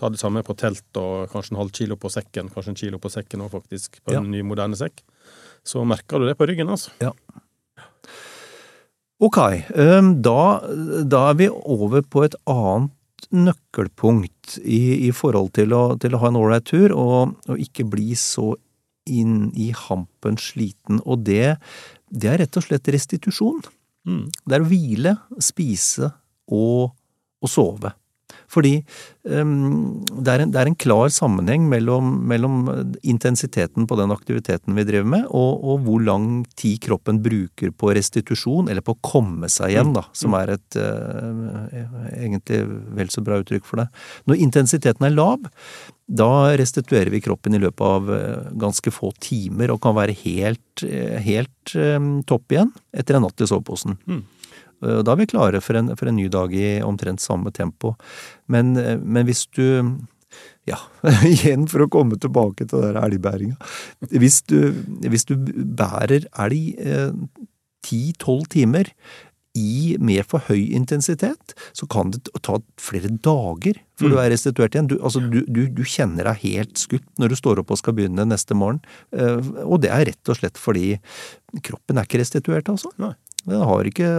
tar 0.00 0.10
det 0.14 0.18
samme 0.20 0.42
på 0.46 0.54
telt, 0.58 0.86
og 0.98 1.28
kanskje 1.32 1.52
en 1.54 1.60
halv 1.62 1.70
kilo 1.76 1.96
på 2.00 2.10
sekken, 2.10 2.50
kanskje 2.54 2.74
en 2.74 2.78
kilo 2.82 2.98
på 3.02 3.10
sekken 3.12 3.42
òg, 3.46 3.50
faktisk, 3.54 4.00
på 4.02 4.14
Ja. 4.16 4.22
en 4.22 4.30
ny, 4.32 4.42
moderne 4.46 4.74
sekk. 4.78 5.02
Så 5.66 5.82
merker 5.86 6.18
du 6.22 6.26
det 6.26 6.38
på 6.38 6.46
ryggen, 6.48 6.70
altså. 6.72 6.90
Ja. 7.02 7.12
Ok, 9.18 9.38
da, 10.22 10.40
da 11.02 11.20
er 11.32 11.38
vi 11.40 11.48
over 11.50 12.04
på 12.06 12.22
et 12.22 12.36
annet 12.46 12.94
nøkkelpunkt 13.34 14.60
i, 14.62 15.08
i 15.08 15.10
forhold 15.10 15.50
til 15.58 15.74
å, 15.74 15.82
til 15.98 16.14
å 16.14 16.20
ha 16.22 16.30
en 16.30 16.38
ålreit 16.38 16.68
tur, 16.70 16.94
og, 16.94 17.34
og 17.50 17.58
ikke 17.60 17.88
bli 17.90 18.14
så 18.18 18.52
inn 19.10 19.48
i 19.58 19.72
hampen 19.74 20.38
sliten. 20.40 21.02
Og 21.02 21.24
det, 21.26 21.56
det 22.08 22.30
er 22.30 22.42
rett 22.44 22.60
og 22.60 22.68
slett 22.68 22.92
restitusjon. 22.94 23.60
Det 24.06 24.54
er 24.54 24.64
å 24.64 24.68
hvile, 24.70 25.16
spise 25.42 26.12
og, 26.54 26.94
og 27.42 27.50
sove. 27.50 27.92
Fordi 28.48 28.74
um, 29.28 30.00
det, 30.08 30.32
er 30.32 30.44
en, 30.44 30.52
det 30.54 30.60
er 30.62 30.70
en 30.70 30.78
klar 30.78 31.12
sammenheng 31.12 31.66
mellom, 31.70 32.14
mellom 32.30 32.62
intensiteten 33.02 33.88
på 33.88 33.98
den 34.00 34.14
aktiviteten 34.14 34.76
vi 34.78 34.86
driver 34.88 35.10
med, 35.16 35.26
og, 35.28 35.64
og 35.64 35.84
hvor 35.86 36.04
lang 36.04 36.30
tid 36.58 36.80
kroppen 36.86 37.20
bruker 37.24 37.74
på 37.76 37.92
restitusjon, 37.98 38.70
eller 38.72 38.84
på 38.84 38.96
å 38.96 39.02
komme 39.04 39.50
seg 39.52 39.74
igjen, 39.74 39.92
da, 39.96 40.06
som 40.16 40.36
er 40.38 40.56
et 40.56 40.80
uh, 40.80 41.68
egentlig 42.16 42.64
vel 42.98 43.12
så 43.12 43.24
bra 43.24 43.40
uttrykk 43.42 43.68
for 43.68 43.84
det. 43.84 43.88
Når 44.30 44.42
intensiteten 44.48 45.08
er 45.08 45.16
lav, 45.16 45.46
da 46.08 46.56
restituerer 46.56 47.10
vi 47.12 47.20
kroppen 47.20 47.54
i 47.54 47.60
løpet 47.60 47.84
av 47.84 48.08
eh, 48.14 48.48
ganske 48.56 48.92
få 48.92 49.12
timer, 49.20 49.74
og 49.74 49.82
kan 49.84 49.96
være 49.98 50.16
helt, 50.22 50.84
eh, 50.86 51.18
helt 51.20 51.74
um, 51.76 52.22
topp 52.28 52.54
igjen 52.54 52.72
etter 52.96 53.18
en 53.18 53.26
natt 53.26 53.44
i 53.44 53.48
soveposen. 53.50 53.98
Eh, 54.08 54.22
Da 54.80 55.12
er 55.14 55.20
vi 55.20 55.26
klare 55.30 55.62
for 55.64 55.78
en, 55.80 55.92
for 55.98 56.10
en 56.10 56.18
ny 56.18 56.28
dag 56.32 56.54
i 56.54 56.78
omtrent 56.86 57.22
samme 57.24 57.50
tempo. 57.54 57.94
Men, 58.46 58.76
eh, 58.76 58.96
men 58.98 59.26
hvis 59.28 59.46
du 59.56 59.64
ja, 60.68 60.78
igjen 61.26 61.64
for 61.70 61.86
å 61.86 61.90
komme 61.92 62.18
tilbake 62.20 62.66
til 62.68 62.84
den 62.84 62.98
elgbæringa. 63.00 63.56
Hvis 64.12 64.42
du, 64.50 64.58
hvis 65.08 65.24
du 65.26 65.34
bærer 65.38 66.28
elg 66.38 66.76
ti-tolv 67.86 68.48
timer 68.52 68.90
i, 69.58 69.96
med 69.98 70.22
for 70.28 70.44
høy 70.46 70.68
intensitet, 70.76 71.54
så 71.74 71.88
kan 71.90 72.12
det 72.14 72.20
ta 72.44 72.58
flere 72.80 73.10
dager 73.24 73.80
før 73.98 74.12
du 74.12 74.18
er 74.20 74.30
restituert 74.30 74.76
igjen. 74.76 74.90
Du, 74.92 74.98
altså, 75.00 75.22
du, 75.24 75.40
du, 75.48 75.64
du 75.72 75.82
kjenner 75.88 76.28
deg 76.28 76.44
helt 76.44 76.78
skutt 76.78 77.06
når 77.18 77.32
du 77.32 77.38
står 77.40 77.62
opp 77.62 77.72
og 77.74 77.80
skal 77.80 77.96
begynne 77.98 78.28
neste 78.28 78.54
morgen. 78.58 78.82
Eh, 79.16 79.40
Og 79.64 79.80
det 79.82 79.90
er 79.94 80.06
rett 80.12 80.30
og 80.30 80.38
slett 80.38 80.60
fordi 80.60 80.98
kroppen 81.64 81.98
er 81.98 82.06
ikke 82.06 82.20
restituert, 82.22 82.70
altså. 82.70 82.92
Nei. 83.00 83.14
Det, 83.48 83.58
har 83.70 83.88
ikke, 83.88 84.10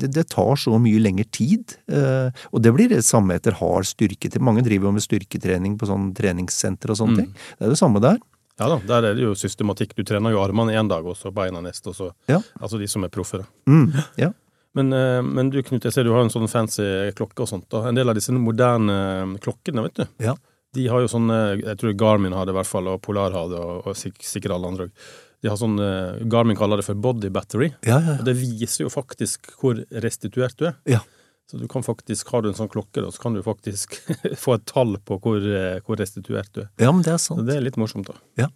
det, 0.00 0.10
det 0.14 0.26
tar 0.32 0.56
så 0.60 0.78
mye 0.82 1.00
lengre 1.02 1.26
tid, 1.34 1.76
eh, 1.90 2.30
og 2.52 2.62
det 2.62 2.72
blir 2.76 2.88
det 2.92 3.02
samme 3.06 3.36
etter 3.36 3.56
hard 3.58 3.88
styrke. 3.88 4.30
Mange 4.40 4.64
driver 4.66 4.90
jo 4.90 4.96
med 4.96 5.04
styrketrening 5.04 5.76
på 5.80 5.88
sånn 5.90 6.12
treningssenter 6.16 6.92
og 6.94 7.00
sånne 7.02 7.24
ting. 7.24 7.30
Det 7.58 7.68
er 7.68 7.74
det 7.74 7.80
samme 7.80 8.02
der. 8.04 8.18
Ja 8.56 8.70
da, 8.72 8.78
der 8.88 9.10
er 9.10 9.16
det 9.18 9.24
jo 9.26 9.34
systematikk. 9.36 9.92
Du 9.98 10.04
trener 10.08 10.32
jo 10.32 10.40
armene 10.40 10.72
én 10.78 10.88
dag, 10.88 11.04
og 11.04 11.18
så 11.18 11.32
beina 11.34 11.60
neste, 11.64 11.92
og 11.92 11.98
så 11.98 12.10
Ja. 12.30 12.40
Altså 12.60 12.78
de 12.80 12.88
som 12.88 13.04
er 13.04 13.12
proffe, 13.12 13.42
da. 13.42 13.48
Mm, 13.68 13.92
ja. 14.16 14.30
Men, 14.76 14.92
eh, 14.92 15.22
men 15.22 15.50
du 15.50 15.62
Knut, 15.62 15.84
jeg 15.84 15.92
ser 15.92 16.04
du 16.04 16.12
har 16.12 16.22
en 16.24 16.32
sånn 16.32 16.48
fancy 16.48 16.84
klokke 17.16 17.44
og 17.44 17.48
sånt. 17.48 17.68
da. 17.72 17.88
En 17.88 17.94
del 17.96 18.08
av 18.08 18.14
disse 18.16 18.32
moderne 18.32 19.38
klokkene, 19.40 19.82
vet 19.88 19.94
du, 19.94 20.06
Ja. 20.24 20.36
De 20.76 20.86
har 20.88 21.00
jo 21.00 21.08
sånne 21.08 21.62
Jeg 21.62 21.78
tror 21.78 21.94
Garmin 21.96 22.34
har 22.36 22.44
det 22.44 22.52
i 22.52 22.56
hvert 22.58 22.68
fall, 22.68 22.88
og 22.88 23.00
Polar 23.00 23.32
har 23.32 23.48
det, 23.48 23.58
og, 23.58 23.86
og 23.86 23.94
sikkert 23.96 24.52
alle 24.52 24.66
andre 24.68 24.88
òg. 24.88 24.90
De 25.44 25.50
har 25.52 25.58
sånn 25.60 25.76
eh, 25.82 26.22
Garmin 26.32 26.56
kaller 26.58 26.80
det 26.80 26.86
for 26.88 26.98
body 26.98 27.30
battery. 27.34 27.72
Ja, 27.86 27.98
ja, 27.98 28.14
ja. 28.14 28.16
Og 28.20 28.24
det 28.28 28.36
viser 28.40 28.86
jo 28.86 28.92
faktisk 28.92 29.52
hvor 29.60 29.82
restituert 30.04 30.56
du 30.60 30.70
er. 30.72 30.80
ja. 30.96 31.02
Så 31.46 31.60
du 31.60 31.68
kan 31.70 31.84
faktisk, 31.86 32.26
Har 32.34 32.42
du 32.42 32.48
en 32.50 32.56
sånn 32.58 32.66
klokke, 32.66 33.04
da, 33.04 33.10
så 33.14 33.22
kan 33.22 33.36
du 33.36 33.42
faktisk 33.46 33.94
få 34.42 34.56
et 34.56 34.64
tall 34.66 34.96
på 35.06 35.20
hvor, 35.22 35.38
eh, 35.38 35.76
hvor 35.86 36.00
restituert 36.00 36.50
du 36.56 36.64
er. 36.64 36.70
ja, 36.82 36.90
men 36.90 37.04
det 37.06 37.12
er 37.14 37.20
Så 37.22 37.36
sant. 37.36 37.46
det 37.46 37.54
er 37.54 37.62
litt 37.62 37.78
morsomt, 37.78 38.10
da. 38.10 38.48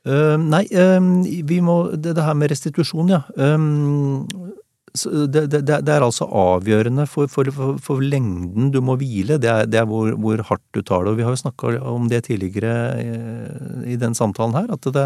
Eh, 0.00 0.36
nei, 0.40 0.64
eh, 0.72 0.98
vi 1.46 1.60
må 1.62 1.92
det, 1.92 2.16
det 2.16 2.24
her 2.24 2.34
med 2.34 2.50
restitusjon, 2.50 3.12
ja. 3.12 3.20
Um, 3.36 4.26
så 4.96 5.26
det, 5.30 5.44
det, 5.52 5.60
det 5.68 5.92
er 5.94 6.02
altså 6.02 6.26
avgjørende 6.26 7.04
for, 7.06 7.30
for, 7.30 7.46
for, 7.54 7.76
for 7.78 8.02
lengden 8.02 8.72
du 8.74 8.80
må 8.82 8.96
hvile. 8.98 9.36
Det 9.38 9.50
er, 9.52 9.68
det 9.70 9.78
er 9.78 9.86
hvor, 9.86 10.10
hvor 10.18 10.42
hardt 10.48 10.64
du 10.74 10.80
tar 10.82 11.04
det. 11.04 11.12
Og 11.12 11.20
vi 11.20 11.26
har 11.28 11.36
jo 11.36 11.42
snakka 11.44 11.76
om 11.92 12.08
det 12.10 12.24
tidligere 12.26 12.72
i, 12.98 13.12
i 13.94 14.00
den 14.00 14.16
samtalen 14.18 14.56
her, 14.58 14.72
at 14.74 14.90
det, 14.96 15.04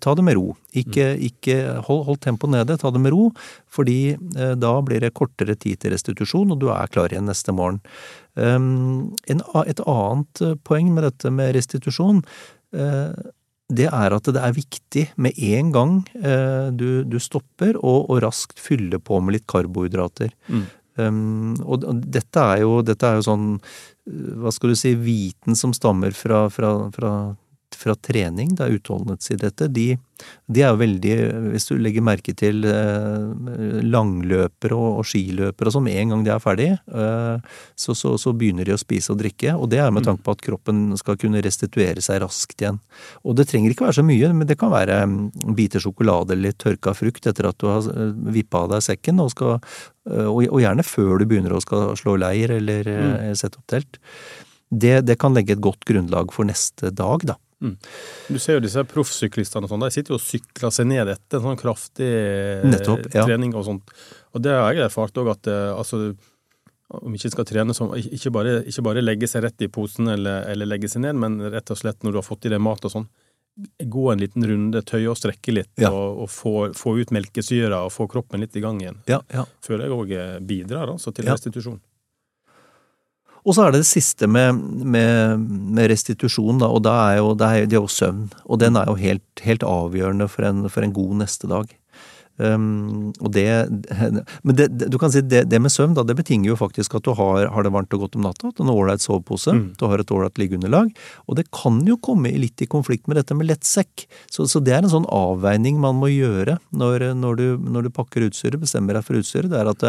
ta 0.00 0.14
det 0.14 0.24
med 0.26 0.36
ro. 0.38 0.54
Ikke, 0.78 1.08
ikke 1.28 1.56
hold, 1.88 2.04
hold 2.06 2.20
tempoet 2.22 2.54
nede, 2.54 2.78
ta 2.80 2.92
det 2.94 3.02
med 3.02 3.14
ro. 3.14 3.30
Fordi 3.72 4.14
eh, 4.14 4.54
da 4.58 4.74
blir 4.86 5.02
det 5.02 5.14
kortere 5.18 5.56
tid 5.58 5.82
til 5.82 5.94
restitusjon, 5.94 6.52
og 6.54 6.60
du 6.62 6.68
er 6.74 6.92
klar 6.92 7.12
igjen 7.12 7.26
neste 7.30 7.54
morgen. 7.56 7.80
Um, 8.36 9.16
en, 9.32 9.40
et 9.64 9.80
annet 9.88 10.44
eh, 10.44 10.58
poeng 10.68 10.92
med 10.94 11.06
dette 11.08 11.32
med 11.32 11.54
restitusjon 11.56 12.20
eh, 12.76 13.16
det 13.66 13.88
er 13.90 14.14
at 14.14 14.28
det 14.30 14.38
er 14.38 14.54
viktig 14.54 15.04
med 15.18 15.38
en 15.42 15.70
gang 15.74 15.94
eh, 16.20 16.68
du, 16.70 17.02
du 17.02 17.18
stopper, 17.22 17.78
og, 17.80 18.10
og 18.12 18.20
raskt 18.22 18.60
fylle 18.62 19.00
på 19.02 19.18
med 19.24 19.38
litt 19.38 19.46
karbohydrater. 19.50 20.30
Mm. 20.46 20.66
Um, 20.96 21.56
og, 21.60 21.84
og 21.84 22.04
dette 22.08 22.40
er 22.54 22.62
jo, 22.62 22.78
dette 22.86 23.08
er 23.08 23.18
jo 23.18 23.26
sånn, 23.26 23.48
eh, 24.08 24.36
hva 24.40 24.52
skal 24.54 24.72
du 24.72 24.78
si, 24.78 24.94
viten 24.96 25.58
som 25.58 25.74
stammer 25.76 26.14
fra, 26.16 26.46
fra, 26.52 26.76
fra, 26.94 27.10
fra 27.74 27.94
trening, 27.98 28.52
er 28.60 28.74
utholdenhetsidretter. 28.76 29.68
De, 29.72 29.86
de 30.46 30.62
er 30.62 30.70
jo 30.70 30.80
veldig, 30.80 31.14
hvis 31.52 31.66
du 31.68 31.74
legger 31.80 32.04
merke 32.04 32.34
til 32.38 32.64
eh, 32.68 33.82
langløpere 33.84 34.76
og, 34.76 35.00
og 35.00 35.08
skiløpere 35.08 35.72
sånn, 35.74 35.86
med 35.88 35.98
en 36.00 36.14
gang 36.14 36.24
de 36.26 36.32
er 36.34 36.42
ferdig, 36.42 36.68
eh, 36.76 37.56
så, 37.74 37.96
så, 37.98 38.14
så 38.20 38.32
begynner 38.36 38.68
de 38.68 38.76
å 38.76 38.80
spise 38.80 39.12
og 39.12 39.20
drikke. 39.20 39.56
Og 39.58 39.70
det 39.72 39.80
er 39.82 39.92
med 39.94 40.06
tanke 40.06 40.24
på 40.26 40.36
at 40.36 40.44
kroppen 40.46 40.88
skal 41.00 41.18
kunne 41.20 41.42
restituere 41.44 42.04
seg 42.04 42.22
raskt 42.22 42.62
igjen. 42.62 42.80
Og 43.26 43.36
det 43.38 43.48
trenger 43.50 43.74
ikke 43.74 43.88
være 43.88 43.98
så 44.00 44.06
mye, 44.06 44.32
men 44.36 44.48
det 44.48 44.58
kan 44.60 44.72
være 44.74 45.02
mm, 45.10 45.18
biter 45.58 45.82
sjokolade 45.82 46.36
eller 46.36 46.52
litt 46.52 46.62
tørka 46.62 46.94
frukt 46.96 47.26
etter 47.26 47.50
at 47.50 47.60
du 47.60 47.68
har 47.72 47.90
eh, 47.92 48.14
vippa 48.38 48.64
av 48.64 48.76
deg 48.76 48.86
sekken, 48.86 49.20
og, 49.24 49.32
skal, 49.34 49.58
og, 50.06 50.58
gjerne 50.62 50.86
før 50.86 51.18
du 51.18 51.28
begynner 51.28 51.56
å 51.56 51.62
slå 51.98 52.16
leir 52.20 52.54
eller 52.60 52.86
mm. 52.86 53.34
sette 53.38 53.58
opp 53.58 53.66
telt. 53.74 53.98
Det, 54.70 55.00
det 55.06 55.18
kan 55.22 55.34
legge 55.34 55.54
et 55.54 55.62
godt 55.62 55.84
grunnlag 55.86 56.32
for 56.34 56.48
neste 56.48 56.90
dag, 56.94 57.22
da. 57.26 57.36
Du 58.28 58.38
ser 58.38 58.58
jo 58.58 58.62
disse 58.66 58.82
proffsyklistene 58.84 59.64
og 59.64 59.72
sånn, 59.72 59.84
de 59.86 59.94
sitter 59.94 60.12
jo 60.12 60.18
og 60.20 60.24
sykler 60.24 60.72
seg 60.74 60.88
ned 60.90 61.08
etter 61.08 61.38
en 61.38 61.46
sånn 61.48 61.60
kraftig 61.60 62.08
eh, 62.08 62.64
Nettopp, 62.68 63.06
ja. 63.14 63.24
trening 63.24 63.54
og 63.56 63.64
sånt. 63.64 63.94
Og 64.36 64.42
det 64.44 64.52
har 64.52 64.74
jeg 64.76 64.84
erfart 64.90 65.16
òg, 65.22 65.30
at 65.32 65.48
eh, 65.48 65.70
altså 65.72 66.10
om 66.96 67.14
ikke 67.16 67.32
skal 67.32 67.46
trene 67.48 67.74
som 67.74 67.94
ikke 67.98 68.30
bare, 68.30 68.60
ikke 68.70 68.84
bare 68.86 69.02
legge 69.02 69.26
seg 69.30 69.42
rett 69.42 69.64
i 69.64 69.70
posen 69.72 70.06
eller, 70.12 70.44
eller 70.52 70.68
legge 70.68 70.90
seg 70.92 71.02
ned, 71.02 71.16
men 71.18 71.40
rett 71.50 71.72
og 71.74 71.80
slett 71.80 72.04
når 72.04 72.14
du 72.14 72.20
har 72.20 72.26
fått 72.28 72.46
i 72.46 72.52
deg 72.52 72.62
mat 72.62 72.84
og 72.86 72.92
sånn, 72.92 73.08
gå 73.88 74.04
en 74.12 74.20
liten 74.20 74.44
runde, 74.46 74.82
tøye 74.86 75.08
og 75.10 75.16
strekke 75.18 75.54
litt, 75.56 75.72
Ja. 75.80 75.90
og, 75.90 76.26
og 76.26 76.30
få, 76.30 76.54
få 76.76 76.98
ut 77.00 77.10
melkesyra 77.16 77.82
og 77.88 77.92
få 77.94 78.06
kroppen 78.12 78.44
litt 78.44 78.54
i 78.54 78.62
gang 78.62 78.78
igjen. 78.84 79.00
Ja, 79.08 79.22
ja. 79.32 79.46
Føler 79.64 79.88
jeg 79.88 79.96
òg 79.96 80.14
bidrar 80.46 80.92
altså, 80.92 81.10
til 81.16 81.26
restitusjon. 81.32 81.80
Og 83.46 83.54
så 83.54 83.62
er 83.62 83.72
det 83.72 83.84
det 83.84 83.88
siste 83.88 84.26
med, 84.26 84.58
med, 84.82 85.46
med 85.78 85.90
restitusjon, 85.92 86.58
da, 86.62 86.66
og 86.66 86.82
da 86.82 86.96
er 87.12 87.20
jo, 87.20 87.32
det 87.38 87.46
er, 87.46 87.66
jo 87.78 87.86
søvn. 87.90 88.26
Og 88.44 88.58
den 88.62 88.78
er 88.78 88.90
jo 88.90 88.98
helt, 88.98 89.26
helt 89.46 89.66
avgjørende 89.66 90.26
for 90.30 90.48
en, 90.48 90.64
for 90.72 90.82
en 90.82 90.94
god 90.96 91.20
neste 91.22 91.50
dag. 91.50 91.70
Um, 92.36 93.14
og 93.24 93.30
det 93.32 93.46
Men 94.44 94.56
det, 94.58 94.66
du 94.92 94.98
kan 95.00 95.08
si 95.08 95.22
det, 95.24 95.46
det 95.48 95.56
med 95.62 95.72
søvn, 95.72 95.94
da, 95.96 96.02
det 96.04 96.18
betinger 96.18 96.50
jo 96.50 96.58
faktisk 96.60 96.98
at 96.98 97.06
du 97.06 97.14
har, 97.16 97.46
har 97.48 97.64
det 97.64 97.72
varmt 97.72 97.96
og 97.96 98.02
godt 98.02 98.18
om 98.18 98.26
natta, 98.26 98.50
at 98.50 98.58
du 98.58 98.60
har 98.60 98.68
en 98.68 98.74
ålreit 98.74 99.04
sovepose, 99.04 99.54
du 99.78 99.86
har 99.88 100.02
et 100.02 100.12
ålreit 100.12 100.42
liggeunderlag. 100.42 100.90
Og 101.30 101.38
det 101.38 101.46
kan 101.54 101.80
jo 101.88 101.96
komme 101.96 102.34
litt 102.36 102.60
i 102.60 102.68
konflikt 102.68 103.08
med 103.08 103.20
dette 103.22 103.36
med 103.38 103.48
lettsekk. 103.48 104.08
Så, 104.28 104.50
så 104.50 104.60
det 104.60 104.74
er 104.74 104.84
en 104.84 104.92
sånn 104.92 105.08
avveining 105.08 105.80
man 105.80 105.96
må 106.02 106.10
gjøre 106.12 106.58
når, 106.76 107.12
når, 107.16 107.40
du, 107.40 107.68
når 107.78 107.86
du 107.86 107.94
pakker 108.02 108.28
utstyret, 108.28 108.60
bestemmer 108.60 108.98
deg 108.98 109.06
for 109.06 109.22
utstyret. 109.22 109.54
Det 109.54 109.62
er 109.62 109.72
at 109.72 109.86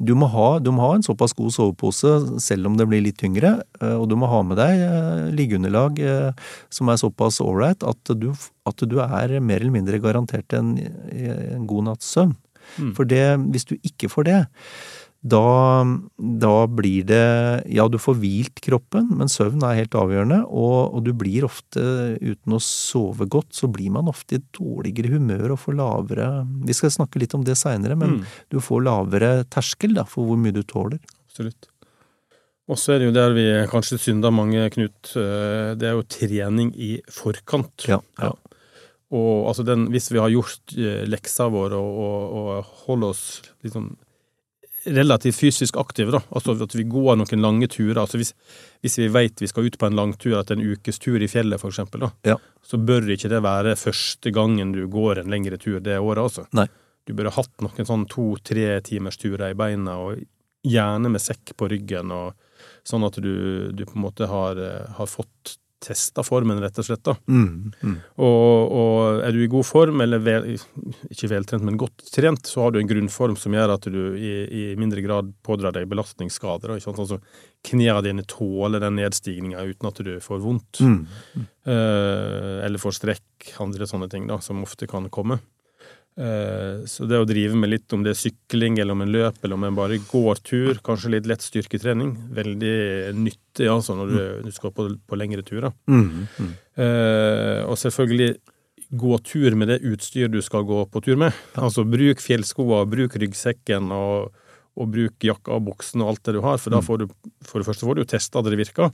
du 0.00 0.14
må, 0.18 0.26
ha, 0.32 0.58
du 0.58 0.70
må 0.72 0.82
ha 0.86 0.94
en 0.96 1.04
såpass 1.04 1.34
god 1.36 1.52
sovepose, 1.54 2.12
selv 2.42 2.66
om 2.70 2.76
det 2.80 2.86
blir 2.88 3.02
litt 3.04 3.18
tyngre, 3.20 3.58
eh, 3.80 3.92
og 3.98 4.08
du 4.10 4.16
må 4.18 4.26
ha 4.30 4.40
med 4.42 4.56
deg 4.58 4.80
eh, 4.86 5.26
liggeunderlag 5.36 6.00
eh, 6.02 6.46
som 6.72 6.88
er 6.90 6.96
såpass 7.02 7.40
ålreit 7.44 7.84
at, 7.86 8.14
du- 8.18 8.32
at 8.66 8.76
du 8.88 8.96
er 9.04 9.36
mer 9.44 9.60
eller 9.60 9.74
mindre 9.76 10.00
garantert 10.02 10.52
en, 10.58 10.72
en 11.12 11.66
god 11.70 11.90
natts 11.90 12.08
søvn. 12.16 12.32
For 12.96 13.04
det, 13.04 13.20
hvis 13.52 13.66
du 13.68 13.74
ikke 13.84 14.08
får 14.08 14.24
det, 14.30 14.40
da, 15.22 15.84
da 16.18 16.52
blir 16.66 17.04
det 17.06 17.62
Ja, 17.70 17.84
du 17.86 17.94
får 18.02 18.16
hvilt 18.18 18.58
kroppen, 18.64 19.06
men 19.20 19.30
søvn 19.30 19.62
er 19.62 19.76
helt 19.78 19.94
avgjørende, 19.94 20.40
og, 20.50 20.96
og 20.96 21.04
du 21.06 21.12
blir 21.14 21.46
ofte, 21.46 21.82
uten 22.18 22.56
å 22.56 22.60
sove 22.62 23.28
godt, 23.30 23.52
så 23.54 23.70
blir 23.70 23.92
man 23.94 24.10
ofte 24.10 24.40
i 24.40 24.42
dårligere 24.58 25.12
humør 25.14 25.54
og 25.54 25.60
får 25.62 25.78
lavere 25.78 26.30
Vi 26.66 26.74
skal 26.74 26.90
snakke 26.90 27.22
litt 27.22 27.36
om 27.38 27.44
det 27.46 27.54
seinere, 27.60 27.94
men 27.98 28.24
du 28.50 28.58
får 28.58 28.82
lavere 28.88 29.32
terskel 29.46 29.94
da, 29.94 30.02
for 30.08 30.26
hvor 30.26 30.40
mye 30.42 30.54
du 30.58 30.64
tåler. 30.66 30.98
Absolutt. 31.30 31.68
Og 32.70 32.78
så 32.78 32.94
er 32.94 33.02
det 33.02 33.08
jo 33.10 33.14
der 33.16 33.32
vi 33.36 33.46
kanskje 33.70 33.98
synder 34.02 34.30
mange, 34.34 34.68
Knut. 34.74 35.14
eh, 35.18 35.74
Det 35.78 35.86
er 35.86 35.96
jo 35.98 36.02
trening 36.06 36.70
i 36.74 36.96
forkant. 37.10 37.86
Ja, 37.90 37.98
ja. 38.18 38.34
Og 39.12 39.48
altså 39.50 39.64
den, 39.66 39.88
hvis 39.92 40.10
vi 40.10 40.18
har 40.22 40.30
gjort 40.32 40.72
eh, 40.78 41.02
leksa 41.10 41.50
vår 41.52 41.74
og, 41.76 41.98
og, 42.06 42.22
og 42.38 42.70
holder 42.86 43.12
oss 43.12 43.24
liksom 43.66 43.90
relativt 44.86 45.36
fysisk 45.38 45.76
aktive, 45.80 46.10
da, 46.14 46.20
altså 46.34 46.54
at 46.64 46.74
vi 46.74 46.84
går 46.90 47.16
noen 47.20 47.42
lange 47.44 47.68
turer. 47.70 48.00
altså 48.02 48.18
Hvis, 48.18 48.32
hvis 48.82 48.98
vi 48.98 49.08
vet 49.14 49.40
vi 49.42 49.46
skal 49.50 49.66
ut 49.68 49.78
på 49.78 49.86
en 49.86 49.96
langtur, 49.98 50.38
at 50.40 50.50
en 50.50 50.60
ukes 50.64 50.98
tur 50.98 51.22
i 51.22 51.28
fjellet 51.30 51.60
for 51.60 51.70
eksempel, 51.70 52.00
da, 52.06 52.10
Ja. 52.32 52.36
så 52.62 52.78
bør 52.78 53.06
ikke 53.14 53.30
det 53.30 53.42
være 53.42 53.76
første 53.76 54.32
gangen 54.34 54.72
du 54.72 54.86
går 54.88 55.18
en 55.22 55.30
lengre 55.30 55.58
tur 55.58 55.80
det 55.80 55.98
året, 55.98 56.18
altså. 56.24 56.46
Nei. 56.52 56.66
Du 57.06 57.14
burde 57.14 57.32
hatt 57.34 57.50
noen 57.60 57.86
sånn 57.86 58.06
to-tre 58.08 58.80
timers 58.82 59.16
turer 59.18 59.50
i 59.50 59.54
beina, 59.58 59.96
og 59.98 60.22
gjerne 60.64 61.10
med 61.10 61.20
sekk 61.20 61.56
på 61.58 61.68
ryggen, 61.70 62.12
og 62.14 62.34
sånn 62.86 63.04
at 63.06 63.16
du, 63.22 63.72
du 63.74 63.84
på 63.84 63.96
en 63.96 64.04
måte 64.04 64.26
har, 64.30 64.58
eh, 64.58 64.92
har 64.98 65.06
fått 65.10 65.56
testa 65.82 66.22
formen, 66.26 66.60
rett 66.62 66.78
og 66.78 66.86
slett. 66.86 67.02
da. 67.06 67.14
Mm, 67.26 67.72
mm. 67.82 67.94
Og, 68.22 68.74
og 68.78 69.22
er 69.26 69.34
du 69.34 69.42
i 69.42 69.50
god 69.50 69.66
form, 69.66 70.02
eller 70.04 70.22
vel, 70.22 70.48
ikke 71.10 71.30
veltrent, 71.32 71.66
men 71.66 71.78
godt 71.80 72.04
trent, 72.14 72.46
så 72.48 72.64
har 72.64 72.74
du 72.74 72.80
en 72.80 72.90
grunnform 72.90 73.36
som 73.40 73.56
gjør 73.56 73.74
at 73.76 73.88
du 73.92 74.00
i, 74.16 74.32
i 74.46 74.64
mindre 74.80 75.04
grad 75.04 75.32
pådrar 75.46 75.74
deg 75.76 75.88
belastningsskader. 75.90 76.76
Ikke 76.76 76.88
sant? 76.88 77.02
Altså, 77.02 77.18
knærne 77.68 78.04
dine 78.06 78.26
tåler 78.30 78.82
den 78.82 78.98
nedstigninga 79.00 79.64
uten 79.68 79.90
at 79.90 80.02
du 80.06 80.12
får 80.22 80.42
vondt. 80.42 80.82
Mm. 80.82 81.00
Eh, 81.66 82.58
eller 82.66 82.82
får 82.82 82.98
strekk, 83.00 83.52
andre 83.62 83.88
sånne 83.90 84.10
ting 84.12 84.30
da, 84.30 84.40
som 84.42 84.62
ofte 84.66 84.90
kan 84.90 85.10
komme. 85.12 85.40
Eh, 86.12 86.84
så 86.84 87.06
det 87.08 87.20
å 87.22 87.26
drive 87.28 87.56
med 87.56 87.70
litt 87.72 87.92
om 87.96 88.02
det 88.04 88.12
er 88.12 88.20
sykling, 88.20 88.76
eller 88.82 88.96
om 88.96 89.04
en 89.04 89.12
løp, 89.14 89.38
eller 89.42 89.56
om 89.56 89.64
en 89.68 89.78
bare 89.78 90.00
går 90.10 90.42
tur, 90.44 90.80
kanskje 90.84 91.14
litt 91.14 91.28
lett 91.30 91.44
styrketrening, 91.44 92.12
veldig 92.36 92.76
nyttig 93.16 93.68
altså 93.72 93.96
når 93.96 94.12
du, 94.12 94.20
du 94.48 94.50
skal 94.52 94.74
på, 94.76 94.90
på 95.08 95.18
lengre 95.18 95.44
turer. 95.46 95.72
Mm, 95.88 96.26
mm. 96.36 96.52
Eh, 96.84 97.60
og 97.64 97.78
selvfølgelig 97.80 98.34
gå 98.92 99.16
tur 99.24 99.56
med 99.56 99.72
det 99.72 99.80
utstyr 99.88 100.28
du 100.28 100.42
skal 100.44 100.66
gå 100.68 100.84
på 100.92 101.00
tur 101.04 101.16
med. 101.20 101.36
Altså 101.56 101.84
bruk 101.88 102.20
fjellskoa, 102.20 102.84
bruk 102.92 103.16
ryggsekken 103.16 103.88
og, 103.96 104.34
og 104.76 104.90
bruk 104.92 105.24
jakka 105.24 105.56
og 105.56 105.70
buksen 105.70 106.04
og 106.04 106.12
alt 106.12 106.26
det 106.28 106.36
du 106.36 106.42
har, 106.44 106.60
for 106.60 106.76
da 106.76 106.82
får 106.84 107.04
du 107.04 107.06
for 107.48 107.60
det 107.60 107.68
første 107.70 107.88
får 107.88 107.98
du 107.98 108.04
testa 108.08 108.42
at 108.42 108.52
det 108.52 108.60
virker. 108.60 108.92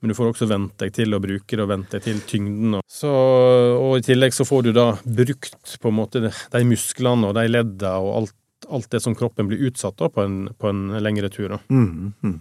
Men 0.00 0.12
du 0.12 0.16
får 0.18 0.32
også 0.32 0.48
vent 0.50 0.74
deg 0.82 0.92
til 0.94 1.16
å 1.16 1.20
bruke 1.22 1.56
det, 1.56 1.62
og 1.64 1.70
vent 1.70 1.94
deg 1.94 2.04
til 2.04 2.18
tyngden. 2.28 2.80
Så, 2.84 3.10
og 3.10 3.96
i 3.96 4.04
tillegg 4.04 4.34
så 4.36 4.44
får 4.48 4.66
du 4.66 4.74
da 4.76 4.90
brukt 5.02 5.78
på 5.80 5.92
en 5.92 5.96
måte 5.96 6.22
de, 6.26 6.32
de 6.52 6.66
musklene 6.68 7.30
og 7.30 7.38
de 7.38 7.46
ledda 7.48 7.96
og 8.04 8.12
alt, 8.20 8.36
alt 8.68 8.90
det 8.92 9.00
som 9.04 9.16
kroppen 9.16 9.48
blir 9.48 9.70
utsatt 9.70 9.96
da 10.00 10.10
på 10.12 10.24
en, 10.26 10.38
på 10.52 10.68
en 10.68 10.98
lengre 11.00 11.32
tur. 11.32 11.48
Da. 11.54 11.62
Mm, 11.72 12.12
mm. 12.20 12.38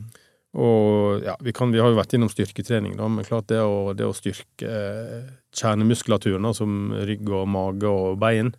Og 0.55 1.23
ja, 1.25 1.35
vi, 1.43 1.51
kan, 1.55 1.71
vi 1.71 1.81
har 1.83 1.91
jo 1.91 1.97
vært 1.97 2.15
innom 2.15 2.31
styrketrening, 2.31 2.95
da, 2.99 3.09
men 3.11 3.27
klart 3.27 3.49
det 3.51 3.59
å, 3.59 3.91
det 3.97 4.07
å 4.07 4.15
styrke 4.15 4.69
eh, 4.69 5.25
kjernemuskulaturen, 5.55 6.47
da, 6.47 6.53
som 6.55 6.93
rygg 7.07 7.27
og 7.27 7.47
mage 7.51 7.91
og 7.91 8.15
bein, 8.21 8.53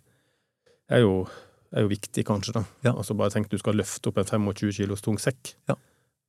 er 0.93 1.01
jo, 1.01 1.23
er 1.73 1.85
jo 1.85 1.91
viktig, 1.91 2.25
kanskje. 2.27 2.53
da. 2.59 2.63
Ja. 2.85 2.93
Altså 2.93 3.17
Bare 3.17 3.33
tenk 3.33 3.49
du 3.49 3.57
skal 3.61 3.79
løfte 3.79 4.11
opp 4.11 4.21
en 4.21 4.29
25 4.29 4.75
kilos 4.77 5.05
tung 5.05 5.17
sekk. 5.21 5.55
Ja. 5.69 5.77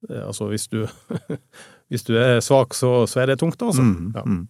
Eh, 0.09 0.25
Altså 0.27 0.51
hvis 0.53 0.69
du, 0.71 0.85
hvis 1.91 2.05
du 2.07 2.15
er 2.21 2.43
svak, 2.45 2.77
så, 2.79 3.03
så 3.11 3.25
er 3.25 3.33
det 3.33 3.41
tungt, 3.43 3.63
altså. 3.63 3.83
Mm, 3.83 4.13
Ja. 4.15 4.23
mm. 4.27 4.45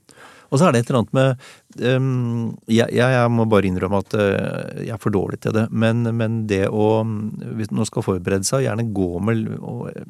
Og 0.48 0.56
så 0.56 0.64
er 0.64 0.72
det 0.72 0.78
et 0.80 0.88
eller 0.88 1.02
annet 1.02 1.12
med 1.12 1.96
um, 2.00 2.44
jeg, 2.72 2.88
jeg, 2.96 3.12
jeg 3.12 3.32
må 3.36 3.44
bare 3.52 3.68
innrømme 3.68 3.98
at 4.00 4.14
uh, 4.16 4.78
jeg 4.80 4.94
er 4.94 5.02
for 5.02 5.12
dårlig 5.12 5.36
til 5.44 5.52
det, 5.52 5.66
men, 5.68 6.08
men 6.16 6.38
det 6.48 6.62
å 6.72 6.86
Hvis 7.58 7.68
man 7.68 7.84
skal 7.84 8.06
forberede 8.06 8.48
seg, 8.48 8.64
gjerne 8.64 8.86
gå 8.96 9.10
med, 9.28 9.42
og, 9.60 9.90
eh, 9.92 10.08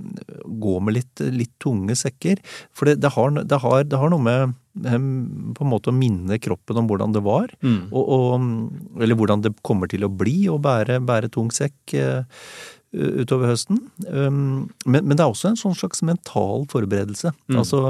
gå 0.63 0.77
med 0.79 0.95
litt, 0.95 1.25
litt 1.35 1.51
tunge 1.59 1.97
sekker. 1.99 2.39
For 2.71 2.87
det, 2.87 3.01
det, 3.03 3.11
har, 3.17 3.35
det, 3.35 3.59
har, 3.65 3.83
det 3.91 3.99
har 3.99 4.15
noe 4.15 4.23
med 4.23 4.55
um, 4.87 5.53
på 5.59 5.67
en 5.67 5.73
måte 5.75 5.91
å 5.91 5.99
minne 5.99 6.39
kroppen 6.39 6.79
om 6.85 6.87
hvordan 6.87 7.19
det 7.19 7.25
var. 7.27 7.51
Mm. 7.59 7.89
Og, 7.91 8.15
og, 8.15 8.49
eller 9.03 9.19
hvordan 9.19 9.43
det 9.43 9.57
kommer 9.67 9.91
til 9.91 10.07
å 10.07 10.13
bli 10.23 10.45
å 10.55 10.61
bære, 10.63 11.01
bære 11.03 11.35
tung 11.35 11.51
sekk 11.51 11.99
eh, 11.99 12.23
utover 12.93 13.53
høsten. 13.53 13.83
Um, 14.09 14.69
men, 14.87 15.05
men 15.05 15.17
det 15.17 15.25
er 15.25 15.29
også 15.29 15.51
en 15.51 15.61
sånn 15.61 15.77
slags 15.77 16.01
mental 16.07 16.65
forberedelse. 16.73 17.35
Mm. 17.51 17.59
Altså 17.61 17.83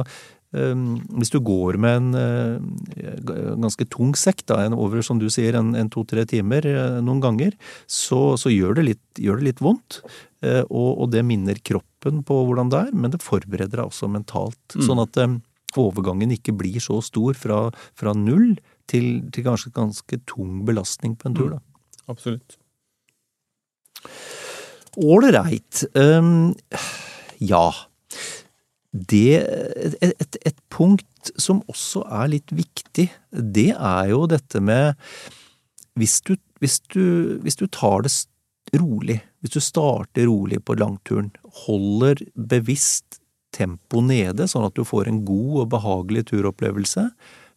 um, 0.57 0.97
hvis 1.21 1.33
du 1.35 1.39
går 1.45 1.79
med 1.81 1.99
en 2.01 2.09
eh, 2.19 3.19
ganske 3.61 3.87
tung 3.93 4.15
sekk, 4.19 4.45
da, 4.51 4.65
over 4.75 5.05
som 5.07 5.21
du 5.21 5.29
sier, 5.33 5.59
en, 5.59 5.91
to-tre 5.95 6.27
timer 6.29 6.67
eh, 6.67 6.99
noen 7.05 7.23
ganger, 7.23 7.55
så, 7.87 8.37
så 8.41 8.53
gjør, 8.53 8.79
det 8.81 8.87
litt, 8.91 9.05
gjør 9.23 9.43
det 9.43 9.51
litt 9.53 9.63
vondt. 9.65 10.01
eh, 10.43 10.65
og, 10.67 10.91
og 11.05 11.13
det 11.15 11.25
minner 11.27 11.61
kroppen 11.63 12.25
på 12.27 12.41
hvordan 12.49 12.73
det 12.73 12.83
er, 12.89 12.97
men 12.97 13.15
det 13.15 13.23
forbereder 13.23 13.83
deg 13.83 13.87
også 13.87 14.11
mentalt. 14.11 14.63
Mm. 14.75 14.87
Sånn 14.89 15.05
at 15.05 15.23
eh, 15.23 15.39
overgangen 15.79 16.33
ikke 16.35 16.57
blir 16.59 16.81
så 16.83 16.99
stor 17.05 17.39
fra, 17.39 17.69
fra 17.99 18.15
null 18.17 18.57
til, 18.89 19.29
til 19.35 19.47
kanskje 19.47 19.75
ganske 19.77 20.23
tung 20.27 20.65
belastning 20.67 21.15
på 21.19 21.29
en 21.29 21.39
tur. 21.39 21.51
da. 21.59 21.63
Absolutt. 22.09 22.57
Ålreit. 24.97 25.85
Um, 25.95 26.55
ja. 27.39 27.67
Det 28.93 29.37
et, 29.37 29.97
et, 30.01 30.39
et 30.49 30.61
punkt 30.73 31.33
som 31.37 31.61
også 31.69 32.07
er 32.23 32.31
litt 32.33 32.55
viktig, 32.57 33.09
det 33.31 33.71
er 33.75 34.09
jo 34.15 34.23
dette 34.31 34.63
med 34.65 34.97
Hvis 35.99 36.21
du, 36.25 36.37
hvis 36.63 36.81
du, 36.95 37.39
hvis 37.43 37.59
du 37.59 37.67
tar 37.67 38.07
det 38.07 38.13
rolig, 38.79 39.21
hvis 39.43 39.55
du 39.57 39.61
starter 39.61 40.29
rolig 40.31 40.61
på 40.65 40.77
langturen, 40.79 41.33
holder 41.67 42.23
bevisst 42.35 43.21
tempo 43.55 44.03
nede, 44.05 44.47
sånn 44.49 44.67
at 44.69 44.77
du 44.77 44.85
får 44.87 45.09
en 45.09 45.25
god 45.27 45.65
og 45.65 45.71
behagelig 45.75 46.29
turopplevelse. 46.31 47.09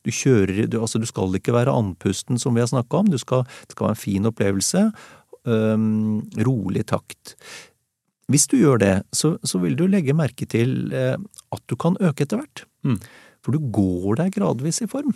Du 0.02 0.10
kjører, 0.10 0.66
du, 0.66 0.80
altså 0.82 1.02
du 1.02 1.06
skal 1.06 1.36
ikke 1.38 1.54
være 1.54 1.74
andpusten 1.74 2.40
som 2.42 2.56
vi 2.58 2.64
har 2.64 2.72
snakka 2.72 3.04
om, 3.04 3.12
skal, 3.22 3.46
det 3.68 3.76
skal 3.76 3.90
være 3.90 3.98
en 3.98 4.06
fin 4.06 4.30
opplevelse. 4.30 4.86
Øhm, 5.48 6.22
rolig 6.48 6.86
takt. 6.92 7.36
Hvis 8.32 8.48
du 8.52 8.60
gjør 8.62 8.80
det, 8.82 8.94
så, 9.16 9.36
så 9.44 9.60
vil 9.64 9.76
du 9.80 9.88
legge 9.90 10.16
merke 10.16 10.48
til 10.50 10.94
uh, 10.94 11.18
at 11.52 11.66
du 11.68 11.76
kan 11.80 11.98
øke 12.00 12.26
etter 12.26 12.40
hvert. 12.40 12.64
Mm. 12.88 13.02
For 13.44 13.56
du 13.56 13.68
går 13.74 14.22
deg 14.22 14.38
gradvis 14.38 14.82
i 14.86 14.90
form. 14.92 15.12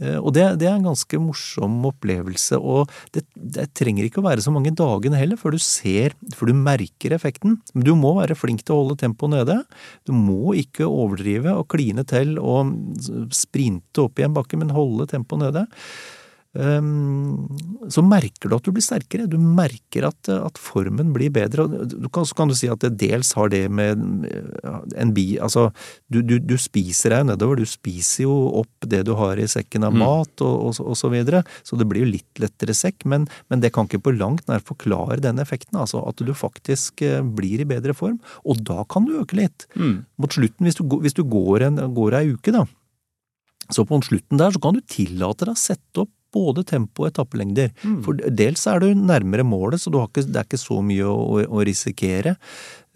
Uh, 0.00 0.18
og 0.18 0.32
det, 0.36 0.44
det 0.60 0.68
er 0.68 0.74
en 0.76 0.88
ganske 0.88 1.20
morsom 1.22 1.78
opplevelse, 1.88 2.58
og 2.58 2.90
det, 3.14 3.22
det 3.36 3.68
trenger 3.78 4.08
ikke 4.08 4.20
å 4.22 4.26
være 4.26 4.42
så 4.44 4.52
mange 4.54 4.74
dagene 4.76 5.20
heller 5.20 5.40
før 5.40 5.54
du 5.54 5.62
ser, 5.62 6.16
før 6.34 6.50
du 6.50 6.58
merker 6.58 7.14
effekten. 7.14 7.60
Men 7.76 7.86
du 7.86 7.94
må 8.00 8.16
være 8.18 8.36
flink 8.38 8.64
til 8.64 8.74
å 8.74 8.82
holde 8.82 8.98
tempoet 9.04 9.36
nede. 9.36 9.60
Du 10.08 10.16
må 10.16 10.56
ikke 10.58 10.88
overdrive 10.88 11.54
og 11.60 11.68
kline 11.72 12.04
til 12.08 12.36
og 12.42 12.74
sprinte 13.36 14.08
opp 14.08 14.18
i 14.18 14.26
en 14.26 14.36
bakke, 14.36 14.58
men 14.60 14.74
holde 14.74 15.08
tempoet 15.12 15.46
nede. 15.46 15.68
Um, 16.58 17.46
så 17.92 18.02
merker 18.02 18.50
du 18.50 18.56
at 18.56 18.64
du 18.66 18.72
blir 18.74 18.82
sterkere. 18.82 19.28
Du 19.30 19.36
merker 19.38 20.08
at, 20.08 20.28
at 20.32 20.58
formen 20.58 21.12
blir 21.14 21.30
bedre. 21.30 21.68
Du 21.86 22.08
kan, 22.10 22.26
så 22.26 22.34
kan 22.34 22.50
du 22.50 22.54
si 22.58 22.66
at 22.72 22.82
det 22.82 22.96
dels 22.98 23.30
har 23.38 23.52
det 23.52 23.60
med 23.70 24.02
en 24.98 25.12
bi 25.14 25.36
Altså, 25.38 25.68
du, 26.10 26.18
du, 26.26 26.38
du 26.42 26.56
spiser 26.58 27.14
deg 27.14 27.28
nedover. 27.30 27.60
Du 27.62 27.68
spiser 27.68 28.24
jo 28.26 28.34
opp 28.64 28.88
det 28.90 29.04
du 29.06 29.12
har 29.18 29.38
i 29.38 29.46
sekken 29.50 29.86
av 29.86 29.94
Mm. 29.94 30.02
mat 30.02 30.42
og, 30.44 30.56
og, 30.68 30.74
så- 30.76 30.84
og 30.90 30.96
så 30.98 31.08
videre. 31.12 31.44
Så 31.64 31.78
det 31.78 31.86
blir 31.88 32.02
jo 32.04 32.10
litt 32.12 32.42
lettere 32.42 32.74
sekk, 32.76 33.06
men, 33.08 33.28
men 33.48 33.62
det 33.62 33.70
kan 33.72 33.86
ikke 33.88 34.02
på 34.04 34.12
langt 34.18 34.44
nær 34.50 34.60
forklare 34.66 35.20
den 35.24 35.38
effekten. 35.38 35.78
Altså 35.80 36.02
at 36.06 36.18
du 36.20 36.34
faktisk 36.36 37.02
eh, 37.06 37.22
blir 37.22 37.62
i 37.62 37.68
bedre 37.70 37.94
form. 37.96 38.18
Og 38.44 38.60
da 38.66 38.82
kan 38.90 39.06
du 39.08 39.14
øke 39.22 39.38
litt. 39.38 39.68
Mm. 39.78 40.02
Mot 40.18 40.34
slutten, 40.34 40.66
hvis 40.68 40.76
du, 40.80 40.84
hvis 41.00 41.14
du 41.16 41.22
går, 41.24 41.68
en, 41.70 41.80
går 41.94 42.18
ei 42.18 42.26
uke, 42.34 42.52
da, 42.52 42.66
så 43.70 43.84
på 43.88 43.98
slutten 44.02 44.38
der 44.40 44.50
så 44.54 44.60
kan 44.64 44.76
du 44.76 44.80
tillate 44.88 45.44
deg 45.48 45.54
å 45.56 45.60
sette 45.60 46.04
opp 46.04 46.12
både 46.34 46.64
tempo 46.68 47.04
og 47.04 47.12
etappelengder. 47.12 47.70
Mm. 47.82 48.00
For 48.06 48.18
dels 48.40 48.66
er 48.70 48.82
du 48.82 48.90
nærmere 48.96 49.46
målet, 49.46 49.82
så 49.82 49.92
du 49.92 50.00
har 50.00 50.10
ikke, 50.10 50.26
det 50.28 50.40
er 50.40 50.48
ikke 50.48 50.60
så 50.60 50.80
mye 50.84 51.06
å, 51.08 51.44
å 51.44 51.62
risikere 51.66 52.36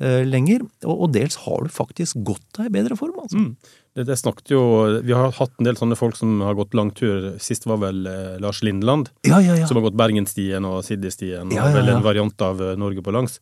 eh, 0.01 0.23
lenger. 0.29 0.67
Og, 0.85 1.07
og 1.07 1.15
dels 1.15 1.39
har 1.45 1.65
du 1.65 1.73
faktisk 1.73 2.21
gått 2.27 2.45
deg 2.59 2.71
i 2.71 2.75
bedre 2.81 2.99
form, 2.99 3.17
altså. 3.25 3.41
Mm. 3.41 3.79
Det, 3.93 4.07
det 4.09 4.15
snakket 4.17 4.55
jo 4.55 4.61
Vi 5.05 5.13
har 5.13 5.35
hatt 5.37 5.59
en 5.61 5.67
del 5.67 5.77
sånne 5.77 5.99
folk 6.01 6.17
som 6.17 6.39
har 6.41 6.57
gått 6.57 6.73
langtur. 6.77 7.35
Sist 7.43 7.67
var 7.69 7.83
vel 7.83 8.07
eh, 8.09 8.39
Lars 8.43 8.63
Lindland. 8.65 9.13
Ja, 9.29 9.41
ja, 9.45 9.59
ja. 9.59 9.69
som 9.69 9.81
har 9.81 9.89
gått 9.89 9.99
Bergenstien 10.01 10.65
og 10.69 10.81
Siddistien, 10.87 11.53
og 11.53 11.77
vel 11.77 11.93
en 11.93 12.05
variant 12.05 12.47
av 12.47 12.63
eh, 12.63 12.79
Norge 12.81 13.05
på 13.05 13.15
langs. 13.15 13.41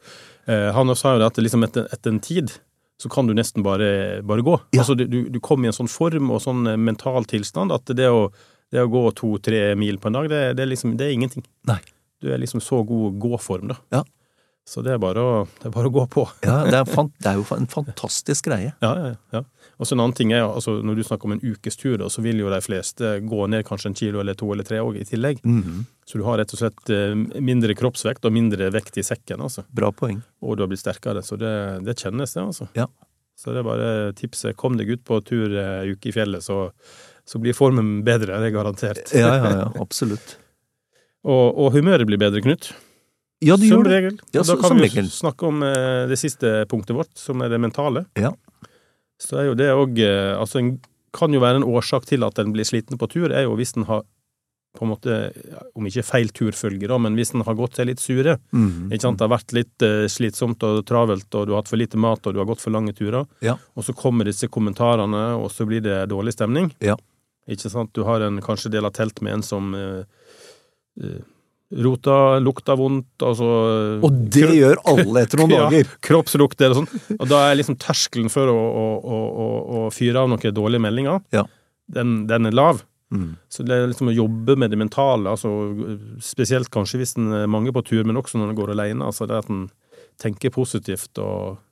Eh, 0.51 0.71
han 0.75 0.97
sa 0.99 1.15
jo 1.15 1.23
det 1.23 1.31
at 1.31 1.41
liksom 1.43 1.67
etter, 1.69 1.87
etter 1.95 2.15
en 2.15 2.25
tid 2.25 2.55
så 3.01 3.09
kan 3.09 3.27
du 3.27 3.33
nesten 3.35 3.65
bare, 3.65 4.21
bare 4.23 4.45
gå. 4.45 4.59
Ja. 4.75 4.83
Altså, 4.83 4.95
du, 4.95 5.07
du, 5.07 5.39
kom 5.41 5.55
kommer 5.55 5.69
i 5.69 5.71
en 5.71 5.77
sånn 5.77 5.89
form 5.89 6.33
og 6.35 6.43
sånn 6.45 6.67
eh, 6.69 6.81
mental 6.81 7.25
tilstand 7.29 7.73
at 7.73 7.95
det 7.97 8.11
å, 8.13 8.27
det 8.71 8.85
å 8.85 8.91
gå 8.91 9.03
to-tre 9.19 9.75
mil 9.79 9.99
på 9.99 10.11
en 10.11 10.21
dag, 10.21 10.31
det, 10.31 10.41
det, 10.59 10.65
er 10.65 10.73
liksom, 10.73 10.97
det 10.99 11.09
er 11.09 11.17
ingenting. 11.17 11.45
Nei. 11.71 11.81
Du 12.21 12.31
er 12.33 12.41
liksom 12.41 12.63
så 12.63 12.83
god 12.87 13.19
gåform, 13.23 13.71
da. 13.73 13.79
Ja. 13.95 14.05
Så 14.71 14.85
det 14.87 14.93
er 14.95 15.01
bare 15.03 15.23
å, 15.25 15.31
det 15.59 15.67
er 15.71 15.73
bare 15.75 15.89
å 15.89 15.95
gå 15.95 16.03
på. 16.13 16.23
ja 16.47 16.61
det, 16.69 16.83
er 16.83 16.87
fant, 16.89 17.11
det 17.19 17.33
er 17.33 17.41
jo 17.41 17.47
en 17.57 17.67
fantastisk 17.71 18.47
greie. 18.51 18.75
Ja, 18.85 18.91
ja, 18.95 19.15
ja. 19.35 19.43
Og 19.81 19.89
så 19.89 19.97
en 19.97 20.03
annen 20.05 20.15
ting 20.15 20.35
er 20.37 20.45
altså 20.45 20.75
Når 20.85 20.99
du 20.99 21.03
snakker 21.09 21.25
om 21.27 21.33
en 21.33 21.41
ukes 21.41 21.79
tur, 21.81 21.97
da, 21.99 22.11
så 22.13 22.21
vil 22.23 22.43
jo 22.43 22.51
de 22.53 22.61
fleste 22.63 23.15
gå 23.25 23.47
ned 23.51 23.65
kanskje 23.67 23.91
en 23.91 23.97
kilo 23.97 24.21
eller 24.21 24.37
to 24.39 24.51
eller 24.53 24.69
tre 24.69 24.83
òg 24.85 25.01
i 25.01 25.07
tillegg. 25.09 25.41
Mhm. 25.43 25.87
Så 26.11 26.21
du 26.21 26.25
har 26.27 26.41
rett 26.41 26.53
og 26.55 26.59
slett 26.61 26.91
eh, 26.91 27.15
mindre 27.41 27.75
kroppsvekt 27.79 28.27
og 28.27 28.35
mindre 28.35 28.69
vekt 28.75 28.99
i 28.99 29.07
sekken, 29.07 29.43
altså. 29.47 29.63
Bra 29.75 29.93
poeng. 29.95 30.21
Og 30.43 30.59
du 30.59 30.65
har 30.65 30.71
blitt 30.71 30.83
sterkere. 30.83 31.23
Så 31.23 31.39
det, 31.41 31.53
det 31.87 31.97
kjennes, 32.03 32.35
det, 32.35 32.43
altså. 32.43 32.67
Ja. 32.75 32.89
Så 33.39 33.55
det 33.55 33.63
er 33.63 33.69
bare 33.69 33.91
tipset. 34.19 34.59
Kom 34.59 34.75
deg 34.77 34.91
ut 34.91 35.05
på 35.07 35.21
tur 35.25 35.55
ei 35.55 35.95
uke 35.95 36.11
i 36.11 36.15
fjellet, 36.15 36.45
så, 36.45 36.67
så 37.31 37.41
blir 37.43 37.55
formen 37.57 38.01
bedre. 38.07 38.41
Det 38.43 38.51
er 38.51 38.55
garantert. 38.55 39.03
Ja, 39.15 39.33
ja, 39.39 39.51
ja, 39.63 39.67
absolutt. 39.83 40.37
Og, 41.21 41.53
og 41.61 41.75
humøret 41.75 42.09
blir 42.09 42.17
bedre, 42.17 42.41
Knut. 42.41 42.71
Ja, 43.45 43.59
det 43.61 43.69
gjør 43.69 43.83
det. 43.85 43.91
regel. 43.93 44.15
Ja, 44.33 44.41
så, 44.41 44.55
da 44.57 44.69
kan 44.71 44.79
vi 44.81 44.87
jo 44.89 45.03
snakke 45.13 45.51
om 45.51 45.59
eh, 45.67 46.07
det 46.09 46.17
siste 46.17 46.63
punktet 46.71 46.97
vårt, 46.97 47.11
som 47.21 47.45
er 47.45 47.53
det 47.53 47.59
mentale. 47.61 48.07
Ja. 48.17 48.31
Så 49.21 49.37
er 49.37 49.51
jo 49.51 49.59
det 49.59 49.69
òg 49.69 50.01
Altså, 50.01 50.63
en 50.63 50.71
kan 51.13 51.37
jo 51.37 51.43
være 51.43 51.61
en 51.61 51.67
årsak 51.69 52.09
til 52.09 52.25
at 52.25 52.41
en 52.41 52.55
blir 52.55 52.65
sliten 52.65 52.97
på 52.97 53.09
tur, 53.13 53.29
er 53.37 53.45
jo 53.45 53.53
hvis 53.59 53.75
en 53.77 53.85
har 53.91 54.07
på 54.79 54.85
en 54.87 54.93
måte, 54.93 55.15
om 55.75 55.87
ikke 55.89 56.05
feil 56.07 56.29
turfølge, 56.31 56.87
da, 56.87 56.95
men 57.03 57.17
hvis 57.19 57.33
en 57.35 57.43
har 57.43 57.57
gått 57.59 57.81
seg 57.81 57.89
litt 57.89 58.03
sure. 58.03 58.37
Mm. 58.55 58.93
Ikke 58.93 59.03
sant? 59.03 59.19
Det 59.19 59.27
har 59.27 59.33
vært 59.33 59.55
litt 59.57 59.83
eh, 59.83 60.05
slitsomt 60.11 60.63
og 60.67 60.85
travelt, 60.87 61.27
og 61.35 61.49
du 61.49 61.55
har 61.57 61.65
hatt 61.65 61.71
for 61.73 61.81
lite 61.81 61.99
mat, 61.99 62.23
og 62.23 62.37
du 62.37 62.39
har 62.39 62.47
gått 62.47 62.63
for 62.63 62.75
lange 62.75 62.95
turer. 62.95 63.27
Ja. 63.43 63.57
Og 63.75 63.87
så 63.87 63.95
kommer 63.99 64.29
disse 64.31 64.47
kommentarene, 64.47 65.25
og 65.41 65.51
så 65.51 65.67
blir 65.67 65.83
det 65.83 66.05
dårlig 66.13 66.37
stemning. 66.37 66.71
Ja. 66.87 66.95
Ikke 67.51 67.71
sant? 67.73 67.93
Du 67.97 68.05
har 68.07 68.23
en 68.27 68.41
kanskje 68.45 68.71
del 68.73 68.87
av 68.87 68.95
telt 68.97 69.21
med 69.25 69.39
en 69.39 69.45
som 69.47 69.73
eh, 69.75 70.03
eh, 71.03 71.21
rota, 71.85 72.39
lukta 72.43 72.75
vondt, 72.79 73.23
altså 73.23 73.49
Og 74.03 74.21
det 74.35 74.49
gjør 74.57 74.81
alle 74.91 75.25
etter 75.25 75.43
noen 75.43 75.55
ja, 75.57 75.65
dager. 75.69 75.91
kroppslukter 76.07 76.73
og 76.75 76.81
sånn. 76.83 77.17
Og 77.19 77.27
da 77.31 77.45
er 77.49 77.59
liksom 77.61 77.79
terskelen 77.83 78.31
for 78.33 78.51
å, 78.51 78.59
å, 78.59 78.87
å, 79.01 79.49
å, 79.81 79.83
fyre 79.95 80.23
av 80.25 80.31
noen 80.33 80.55
dårlige 80.57 80.83
meldinger, 80.87 81.21
Ja. 81.35 81.45
den, 81.91 82.25
den 82.31 82.51
er 82.51 82.57
lav. 82.57 82.83
Mm. 83.11 83.33
Så 83.51 83.65
det 83.67 83.75
er 83.75 83.89
liksom 83.91 84.11
å 84.13 84.15
jobbe 84.15 84.55
med 84.59 84.71
det 84.71 84.79
mentale, 84.79 85.33
altså 85.33 85.51
spesielt 86.23 86.71
kanskje 86.71 87.01
hvis 87.01 87.17
en 87.19 87.33
er 87.41 87.49
mange 87.51 87.73
på 87.75 87.83
tur, 87.87 88.05
men 88.07 88.19
også 88.21 88.39
når 88.39 88.53
en 88.53 88.59
går 88.61 88.75
alene. 88.77 89.07
Altså 89.07 89.27
det 89.27 89.41
at 89.43 89.51
en 89.51 89.65
tenker 90.21 90.53
positivt 90.55 91.19
og 91.19 91.57
ja, 91.57 91.70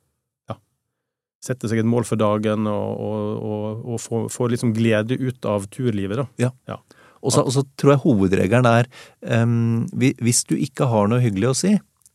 setter 1.43 1.71
seg 1.71 1.81
et 1.83 1.87
mål 1.87 2.05
for 2.07 2.19
dagen 2.19 2.67
og, 2.67 3.03
og, 3.09 3.43
og, 3.49 3.83
og 3.93 4.01
får, 4.03 4.25
få, 4.33 4.49
liksom 4.53 4.73
glede 4.75 5.15
ut 5.19 5.45
av 5.47 5.69
turlivet, 5.71 6.19
da. 6.19 6.79
Og 7.19 7.33
så, 7.35 7.43
og 7.43 7.51
så 7.55 7.65
tror 7.79 7.95
jeg 7.95 8.03
hovedregelen 8.05 8.67
er 8.69 8.87
um, 9.43 9.85
hvis 9.97 10.45
du 10.47 10.55
ikke 10.55 10.87
har 10.87 11.09
noe 11.11 11.23
hyggelig 11.23 11.49
å 11.51 11.55
si, 11.65 11.73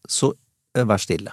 så 0.09 0.33
eh, 0.77 0.85
vær 0.89 1.01
stille. 1.01 1.33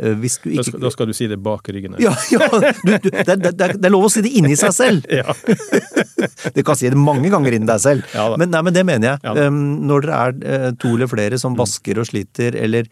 Eh, 0.00 0.14
Hvis 0.18 0.38
du 0.42 0.50
Da 0.56 0.64
skal, 0.66 0.80
da 0.82 0.90
skal 0.90 1.06
du 1.10 1.14
si 1.14 1.26
det 1.30 1.38
bak 1.42 1.68
ryggen. 1.70 1.94
Ja, 2.02 2.14
ja 2.32 2.48
du, 2.50 2.90
du, 2.98 3.10
det, 3.10 3.36
det, 3.44 3.52
det 3.54 3.86
er 3.86 3.92
lov 3.92 4.08
å 4.08 4.10
si 4.12 4.24
det 4.24 4.32
inni 4.34 4.56
seg 4.58 4.74
selv! 4.74 5.06
Ja. 5.20 5.34
Du 6.54 6.62
kan 6.64 6.76
si 6.78 6.88
det 6.88 6.96
mange 6.98 7.28
ganger 7.32 7.54
inni 7.56 7.68
deg 7.68 7.80
selv. 7.82 8.06
Ja. 8.14 8.30
Men, 8.40 8.50
nei, 8.52 8.62
men 8.64 8.74
det 8.74 8.84
mener 8.88 9.12
jeg. 9.12 9.20
Ja 9.26 9.34
da. 9.36 9.44
Når 9.52 10.06
dere 10.06 10.20
er 10.20 10.36
eh, 10.54 10.66
to 10.80 10.94
eller 10.96 11.10
flere 11.10 11.34
Mm. 11.34 11.40
som 11.42 11.56
vasker 11.58 11.98
og 12.00 12.06
sliter, 12.08 12.54
eller, 12.56 12.86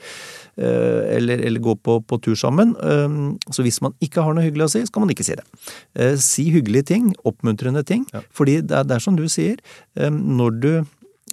eller, 0.56 1.40
eller 1.46 1.60
gå 1.64 1.74
på, 1.80 1.98
på 2.04 2.18
tur 2.20 2.34
sammen, 2.36 2.74
så 3.52 3.62
hvis 3.64 3.80
man 3.84 3.94
ikke 4.04 4.20
har 4.26 4.34
noe 4.36 4.44
hyggelig 4.44 4.66
å 4.66 4.72
si, 4.74 4.82
skal 4.88 5.04
man 5.06 5.12
ikke 5.14 5.24
si 5.24 5.36
det. 5.38 5.44
Eh, 5.96 6.16
si 6.20 6.48
hyggelige 6.52 6.90
ting, 6.92 7.12
oppmuntrende 7.28 7.84
ting, 7.88 8.04
Ja. 8.12 8.20
fordi 8.32 8.58
det 8.60 8.76
er, 8.76 8.84
det 8.84 8.96
er 8.98 9.04
som 9.04 9.16
du 9.16 9.24
sier, 9.32 9.56
når 9.96 10.60
du 10.60 10.72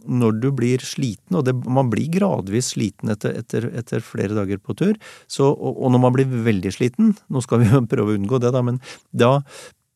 når 0.10 0.38
du 0.40 0.46
blir 0.56 0.80
sliten, 0.80 1.36
og 1.36 1.44
det, 1.44 1.52
man 1.68 1.90
blir 1.92 2.08
gradvis 2.14 2.70
sliten 2.72 3.10
etter, 3.12 3.34
etter, 3.42 3.66
etter 3.76 4.00
flere 4.06 4.32
dager 4.38 4.58
på 4.64 4.72
tur, 4.80 4.94
så, 5.28 5.50
og, 5.52 5.76
og 5.76 5.92
når 5.92 6.00
man 6.06 6.14
blir 6.16 6.30
veldig 6.46 6.72
sliten, 6.72 7.10
nå 7.28 7.42
skal 7.44 7.60
vi 7.60 7.68
jo 7.68 7.82
prøve 7.92 8.14
å 8.14 8.16
unngå 8.16 8.40
det, 8.40 8.54
da, 8.56 8.62
men 8.64 8.80
da, 9.12 9.34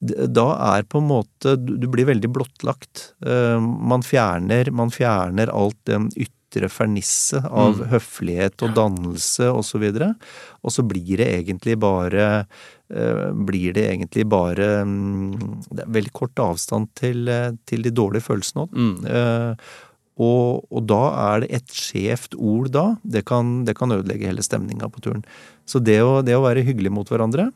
da 0.03 0.45
er 0.76 0.84
på 0.91 0.99
en 0.99 1.07
måte 1.07 1.53
Du 1.55 1.88
blir 1.88 2.09
veldig 2.09 2.28
blottlagt. 2.36 3.13
Eh, 3.24 3.63
Man 3.63 4.03
fjerner, 4.03 4.74
man 4.76 4.91
fjerner 4.91 5.47
alt 5.55 5.80
den 5.88 6.09
ytre 6.17 6.34
fernisset 6.70 7.45
av 7.49 7.82
høflighet 7.89 8.62
og 8.62 8.74
dannelse 8.76 9.49
og 9.51 9.64
så. 9.66 10.16
Og 10.64 10.72
så 10.72 10.84
blir 10.84 11.18
det 11.18 11.28
egentlig 11.28 11.80
bare 11.80 12.45
eh, 12.89 13.32
Blir 13.34 13.74
det 13.74 13.88
egentlig 13.89 14.28
bare 14.30 14.86
mm, 14.86 15.66
Det 15.72 15.82
er 15.84 15.89
veldig 15.89 16.12
kort 16.14 16.36
avstand 16.39 16.88
til, 16.95 17.28
eh, 17.28 17.51
til 17.66 17.82
de 17.82 17.89
dårlige 17.91 18.22
følelsene 18.24 18.68
òg. 18.68 18.70
Eh, 19.10 19.56
og, 20.22 20.66
og 20.70 20.86
da 20.86 21.01
er 21.34 21.39
det 21.41 21.51
et 21.58 21.68
skjevt 21.74 22.36
ord 22.38 22.70
da. 22.72 22.95
Det 23.04 23.26
kan, 23.26 23.66
det 23.66 23.76
kan 23.76 23.89
ødelegge 23.91 24.28
hele 24.30 24.43
stemninga 24.45 24.89
på 24.93 25.01
turen. 25.01 25.24
Så 25.66 25.80
det 25.82 26.01
å, 26.06 26.22
det 26.22 26.36
å 26.38 26.43
være 26.45 26.62
hyggelig 26.64 26.91
mot 26.93 27.10
hverandre, 27.10 27.51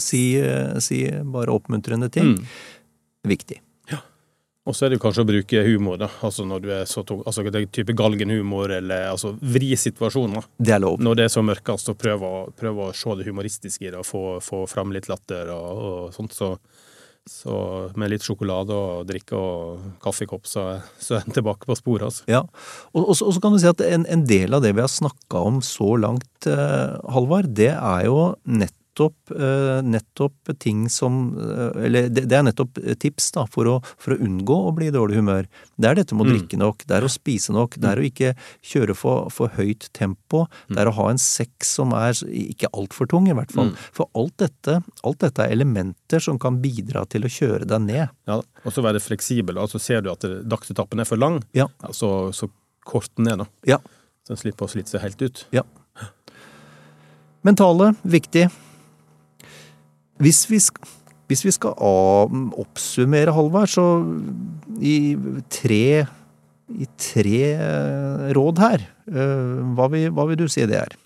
si, 0.00 0.38
si 0.80 1.02
bare 1.24 1.50
oppmuntrende 1.50 2.08
ting, 2.14 2.36
Mm. 2.38 2.44
viktig. 3.26 3.58
Og 4.68 4.76
så 4.76 4.84
er 4.84 4.92
det 4.92 4.98
jo 4.98 5.04
kanskje 5.06 5.22
å 5.24 5.28
bruke 5.28 5.62
humor, 5.64 5.96
da. 6.02 6.10
Altså 6.26 6.44
når 6.44 6.60
du 6.60 6.68
er 6.74 6.84
så 6.88 7.00
tung. 7.06 7.22
Altså 7.24 7.46
det 7.46 7.62
er 7.62 7.70
type 7.72 7.94
galgenhumor, 7.96 8.74
eller 8.76 9.08
altså 9.14 9.32
vri 9.40 9.72
situasjoner. 9.78 10.50
Det 10.60 10.74
er 10.76 10.82
lov. 10.84 11.00
Når 11.00 11.16
det 11.16 11.26
er 11.26 11.32
så 11.32 11.44
mørkest, 11.44 11.88
så 11.88 11.96
prøv 11.96 12.26
å, 12.26 12.34
prøv 12.58 12.84
å 12.84 12.92
se 12.96 13.16
det 13.16 13.26
humoristiske 13.30 13.88
i 13.88 13.90
det, 13.90 14.02
og 14.02 14.06
få, 14.06 14.24
få 14.44 14.66
fram 14.68 14.92
litt 14.92 15.08
latter 15.08 15.48
og, 15.54 15.80
og 15.88 16.14
sånt. 16.14 16.36
Så, 16.36 16.52
så 17.30 17.54
med 18.00 18.12
litt 18.12 18.24
sjokolade 18.26 18.76
og 18.76 19.08
drikke 19.08 19.38
og 19.38 19.88
kaffekopp, 20.04 20.44
så, 20.50 20.66
så 21.00 21.16
er 21.16 21.24
en 21.24 21.38
tilbake 21.40 21.64
på 21.68 21.78
sporet, 21.78 22.10
altså. 22.10 22.28
Ja, 22.28 22.44
og, 22.92 23.14
så 23.16 23.32
kan 23.40 23.56
du 23.56 23.62
si 23.62 23.70
at 23.70 23.80
en, 23.86 24.04
en 24.12 24.26
del 24.28 24.56
av 24.56 24.64
det 24.64 24.74
vi 24.76 24.84
har 24.84 24.92
snakka 24.92 25.40
om 25.50 25.62
så 25.64 25.94
langt, 26.04 26.28
eh, 26.48 27.00
Halvard, 27.16 27.48
det 27.56 27.72
er 27.76 28.04
jo 28.10 28.34
nettopp, 28.44 28.76
eh, 29.08 29.80
nettopp 29.86 30.50
ting 30.60 30.84
som 30.92 31.20
eh, 31.40 31.84
Eller 31.86 32.08
det, 32.12 32.26
det 32.30 32.36
er 32.36 32.44
nettopp 32.46 32.78
tips 33.00 33.30
da, 33.36 33.46
for 33.50 33.68
å, 33.70 33.76
for 34.00 34.14
å 34.14 34.18
unngå 34.26 34.56
å 34.68 34.72
bli 34.76 34.90
i 34.90 34.94
dårlig 34.94 35.20
humør. 35.20 35.48
Det 35.80 35.88
er 35.90 35.98
dette 36.00 36.16
med 36.16 36.26
å 36.26 36.34
drikke 36.34 36.58
nok, 36.60 36.84
det 36.88 36.98
er 36.98 37.06
å 37.06 37.10
spise 37.12 37.54
nok, 37.56 37.78
det 37.80 37.90
er 37.90 38.00
å 38.00 38.06
ikke 38.06 38.32
kjøre 38.72 38.96
for, 38.98 39.30
for 39.34 39.52
høyt 39.56 39.88
tempo, 39.96 40.44
det 40.68 40.80
er 40.82 40.90
å 40.90 40.94
ha 40.98 41.08
en 41.12 41.20
sex 41.22 41.74
som 41.78 41.94
er 41.96 42.18
ikke 42.28 42.70
altfor 42.76 43.08
tung, 43.10 43.28
i 43.30 43.36
hvert 43.36 43.52
fall. 43.54 43.72
For 43.96 44.10
alt 44.18 44.36
dette, 44.42 44.80
alt 45.06 45.20
dette 45.24 45.46
er 45.46 45.54
elementer 45.56 46.22
som 46.22 46.38
kan 46.42 46.58
bidra 46.62 47.06
til 47.10 47.24
å 47.26 47.32
kjøre 47.32 47.68
deg 47.70 47.86
ned. 47.86 48.14
Ja, 48.28 48.40
og 48.40 48.74
så 48.74 48.84
være 48.84 49.00
fleksibel. 49.02 49.58
Altså 49.60 49.80
ser 49.82 50.04
du 50.04 50.10
at 50.12 50.26
dagsetappen 50.44 51.00
er 51.00 51.08
for 51.08 51.20
lang, 51.20 51.40
Ja. 51.56 51.68
ja, 51.82 51.92
så, 51.96 52.30
så 52.36 52.50
kort 52.86 53.10
den 53.16 53.28
ned, 53.30 53.44
da. 53.44 53.48
Ja. 53.76 53.80
Så 54.26 54.34
en 54.34 54.40
slipper 54.40 54.66
å 54.66 54.72
slite 54.72 54.92
seg 54.92 55.04
helt 55.04 55.22
ut. 55.24 55.44
Ja. 55.54 55.64
Mentale, 57.46 57.94
viktig. 58.04 58.48
Hvis 60.20 60.44
vi, 60.50 60.60
hvis 61.30 61.44
vi 61.46 61.52
skal 61.54 61.76
oppsummere, 61.80 63.32
Halvard, 63.34 63.72
så 63.72 63.84
i 64.80 65.16
tre, 65.52 66.06
i 66.70 66.88
tre 67.00 67.42
eh, 67.54 68.30
råd 68.36 68.62
her, 68.62 68.86
eh, 69.10 69.60
hva 69.76 69.88
vil, 69.92 70.10
hva 70.16 70.26
vil 70.30 70.42
du 70.42 70.48
si 70.52 70.66
det 70.68 70.78
er? 70.82 70.96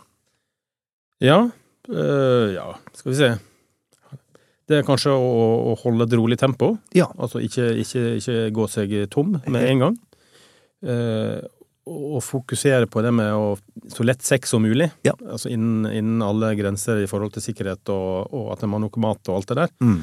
Ja, 1.23 1.45
øh, 1.89 2.55
ja, 2.57 2.73
skal 2.93 3.13
vi 3.13 3.19
se. 3.21 3.35
Det 4.65 4.81
er 4.81 4.87
kanskje 4.87 5.13
å, 5.13 5.33
å 5.71 5.75
holde 5.83 6.07
et 6.09 6.17
rolig 6.17 6.39
tempo. 6.41 6.75
Ja. 6.97 7.11
Altså 7.21 7.43
ikke, 7.45 7.69
ikke, 7.83 8.05
ikke 8.19 8.39
gå 8.57 8.69
seg 8.73 8.95
tom 9.13 9.37
med 9.45 9.61
en 9.69 9.83
gang. 9.83 9.99
Eh, 10.85 11.41
og 11.85 12.21
fokusere 12.25 12.89
på 12.89 13.03
det 13.05 13.11
med 13.13 13.33
å 13.37 13.57
så 13.93 14.07
lett 14.07 14.23
sex 14.25 14.55
som 14.55 14.65
mulig. 14.65 14.89
Ja. 15.05 15.13
Altså 15.29 15.51
innen, 15.53 15.85
innen 15.93 16.23
alle 16.25 16.55
grenser 16.57 17.03
i 17.03 17.09
forhold 17.11 17.35
til 17.35 17.45
sikkerhet 17.45 17.93
og, 17.93 18.33
og 18.33 18.49
at 18.55 18.65
man 18.65 18.79
har 18.79 18.87
nok 18.87 18.97
mat 19.05 19.29
og 19.29 19.41
alt 19.41 19.53
det 19.53 19.59
der. 19.59 19.75
Mm. 19.85 20.01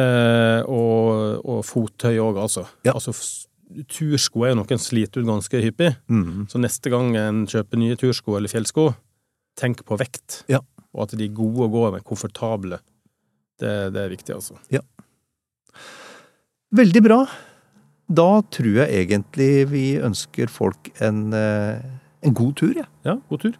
Eh, 0.00 0.70
og, 0.70 1.44
og 1.44 1.62
fottøy 1.66 2.16
òg, 2.22 2.40
altså. 2.46 2.64
Ja. 2.86 2.96
altså. 2.96 3.14
Tursko 3.90 4.42
er 4.42 4.54
jo 4.54 4.62
noen 4.62 4.80
sliter 4.82 5.22
ut 5.22 5.28
ganske 5.28 5.60
hyppig. 5.62 5.92
Mm. 6.10 6.48
Så 6.50 6.58
neste 6.62 6.90
gang 6.92 7.12
en 7.18 7.44
kjøper 7.50 7.78
nye 7.78 7.98
tursko 8.00 8.38
eller 8.38 8.50
fjellsko, 8.50 8.88
tenk 9.60 9.84
på 9.86 9.98
vekt. 10.00 10.42
Ja. 10.50 10.62
Og 10.90 11.04
at 11.04 11.14
de 11.18 11.28
er 11.28 11.36
gode 11.36 11.68
å 11.68 11.70
gå 11.70 11.84
med, 11.94 12.06
komfortable. 12.06 12.80
Det, 13.60 13.76
det 13.94 14.02
er 14.02 14.10
viktig, 14.10 14.34
altså. 14.40 14.56
Veldig 16.74 17.02
bra. 17.04 17.22
Da 18.10 18.40
tror 18.50 18.72
jeg 18.80 19.04
egentlig 19.04 19.52
vi 19.70 19.84
ønsker 20.02 20.50
folk 20.50 20.90
en, 21.00 21.32
eh, 21.32 21.78
en 22.26 22.34
god 22.34 22.52
tur, 22.58 22.72
jeg. 22.74 22.88
Ja, 23.06 23.14
god 23.30 23.38
tur. 23.38 23.54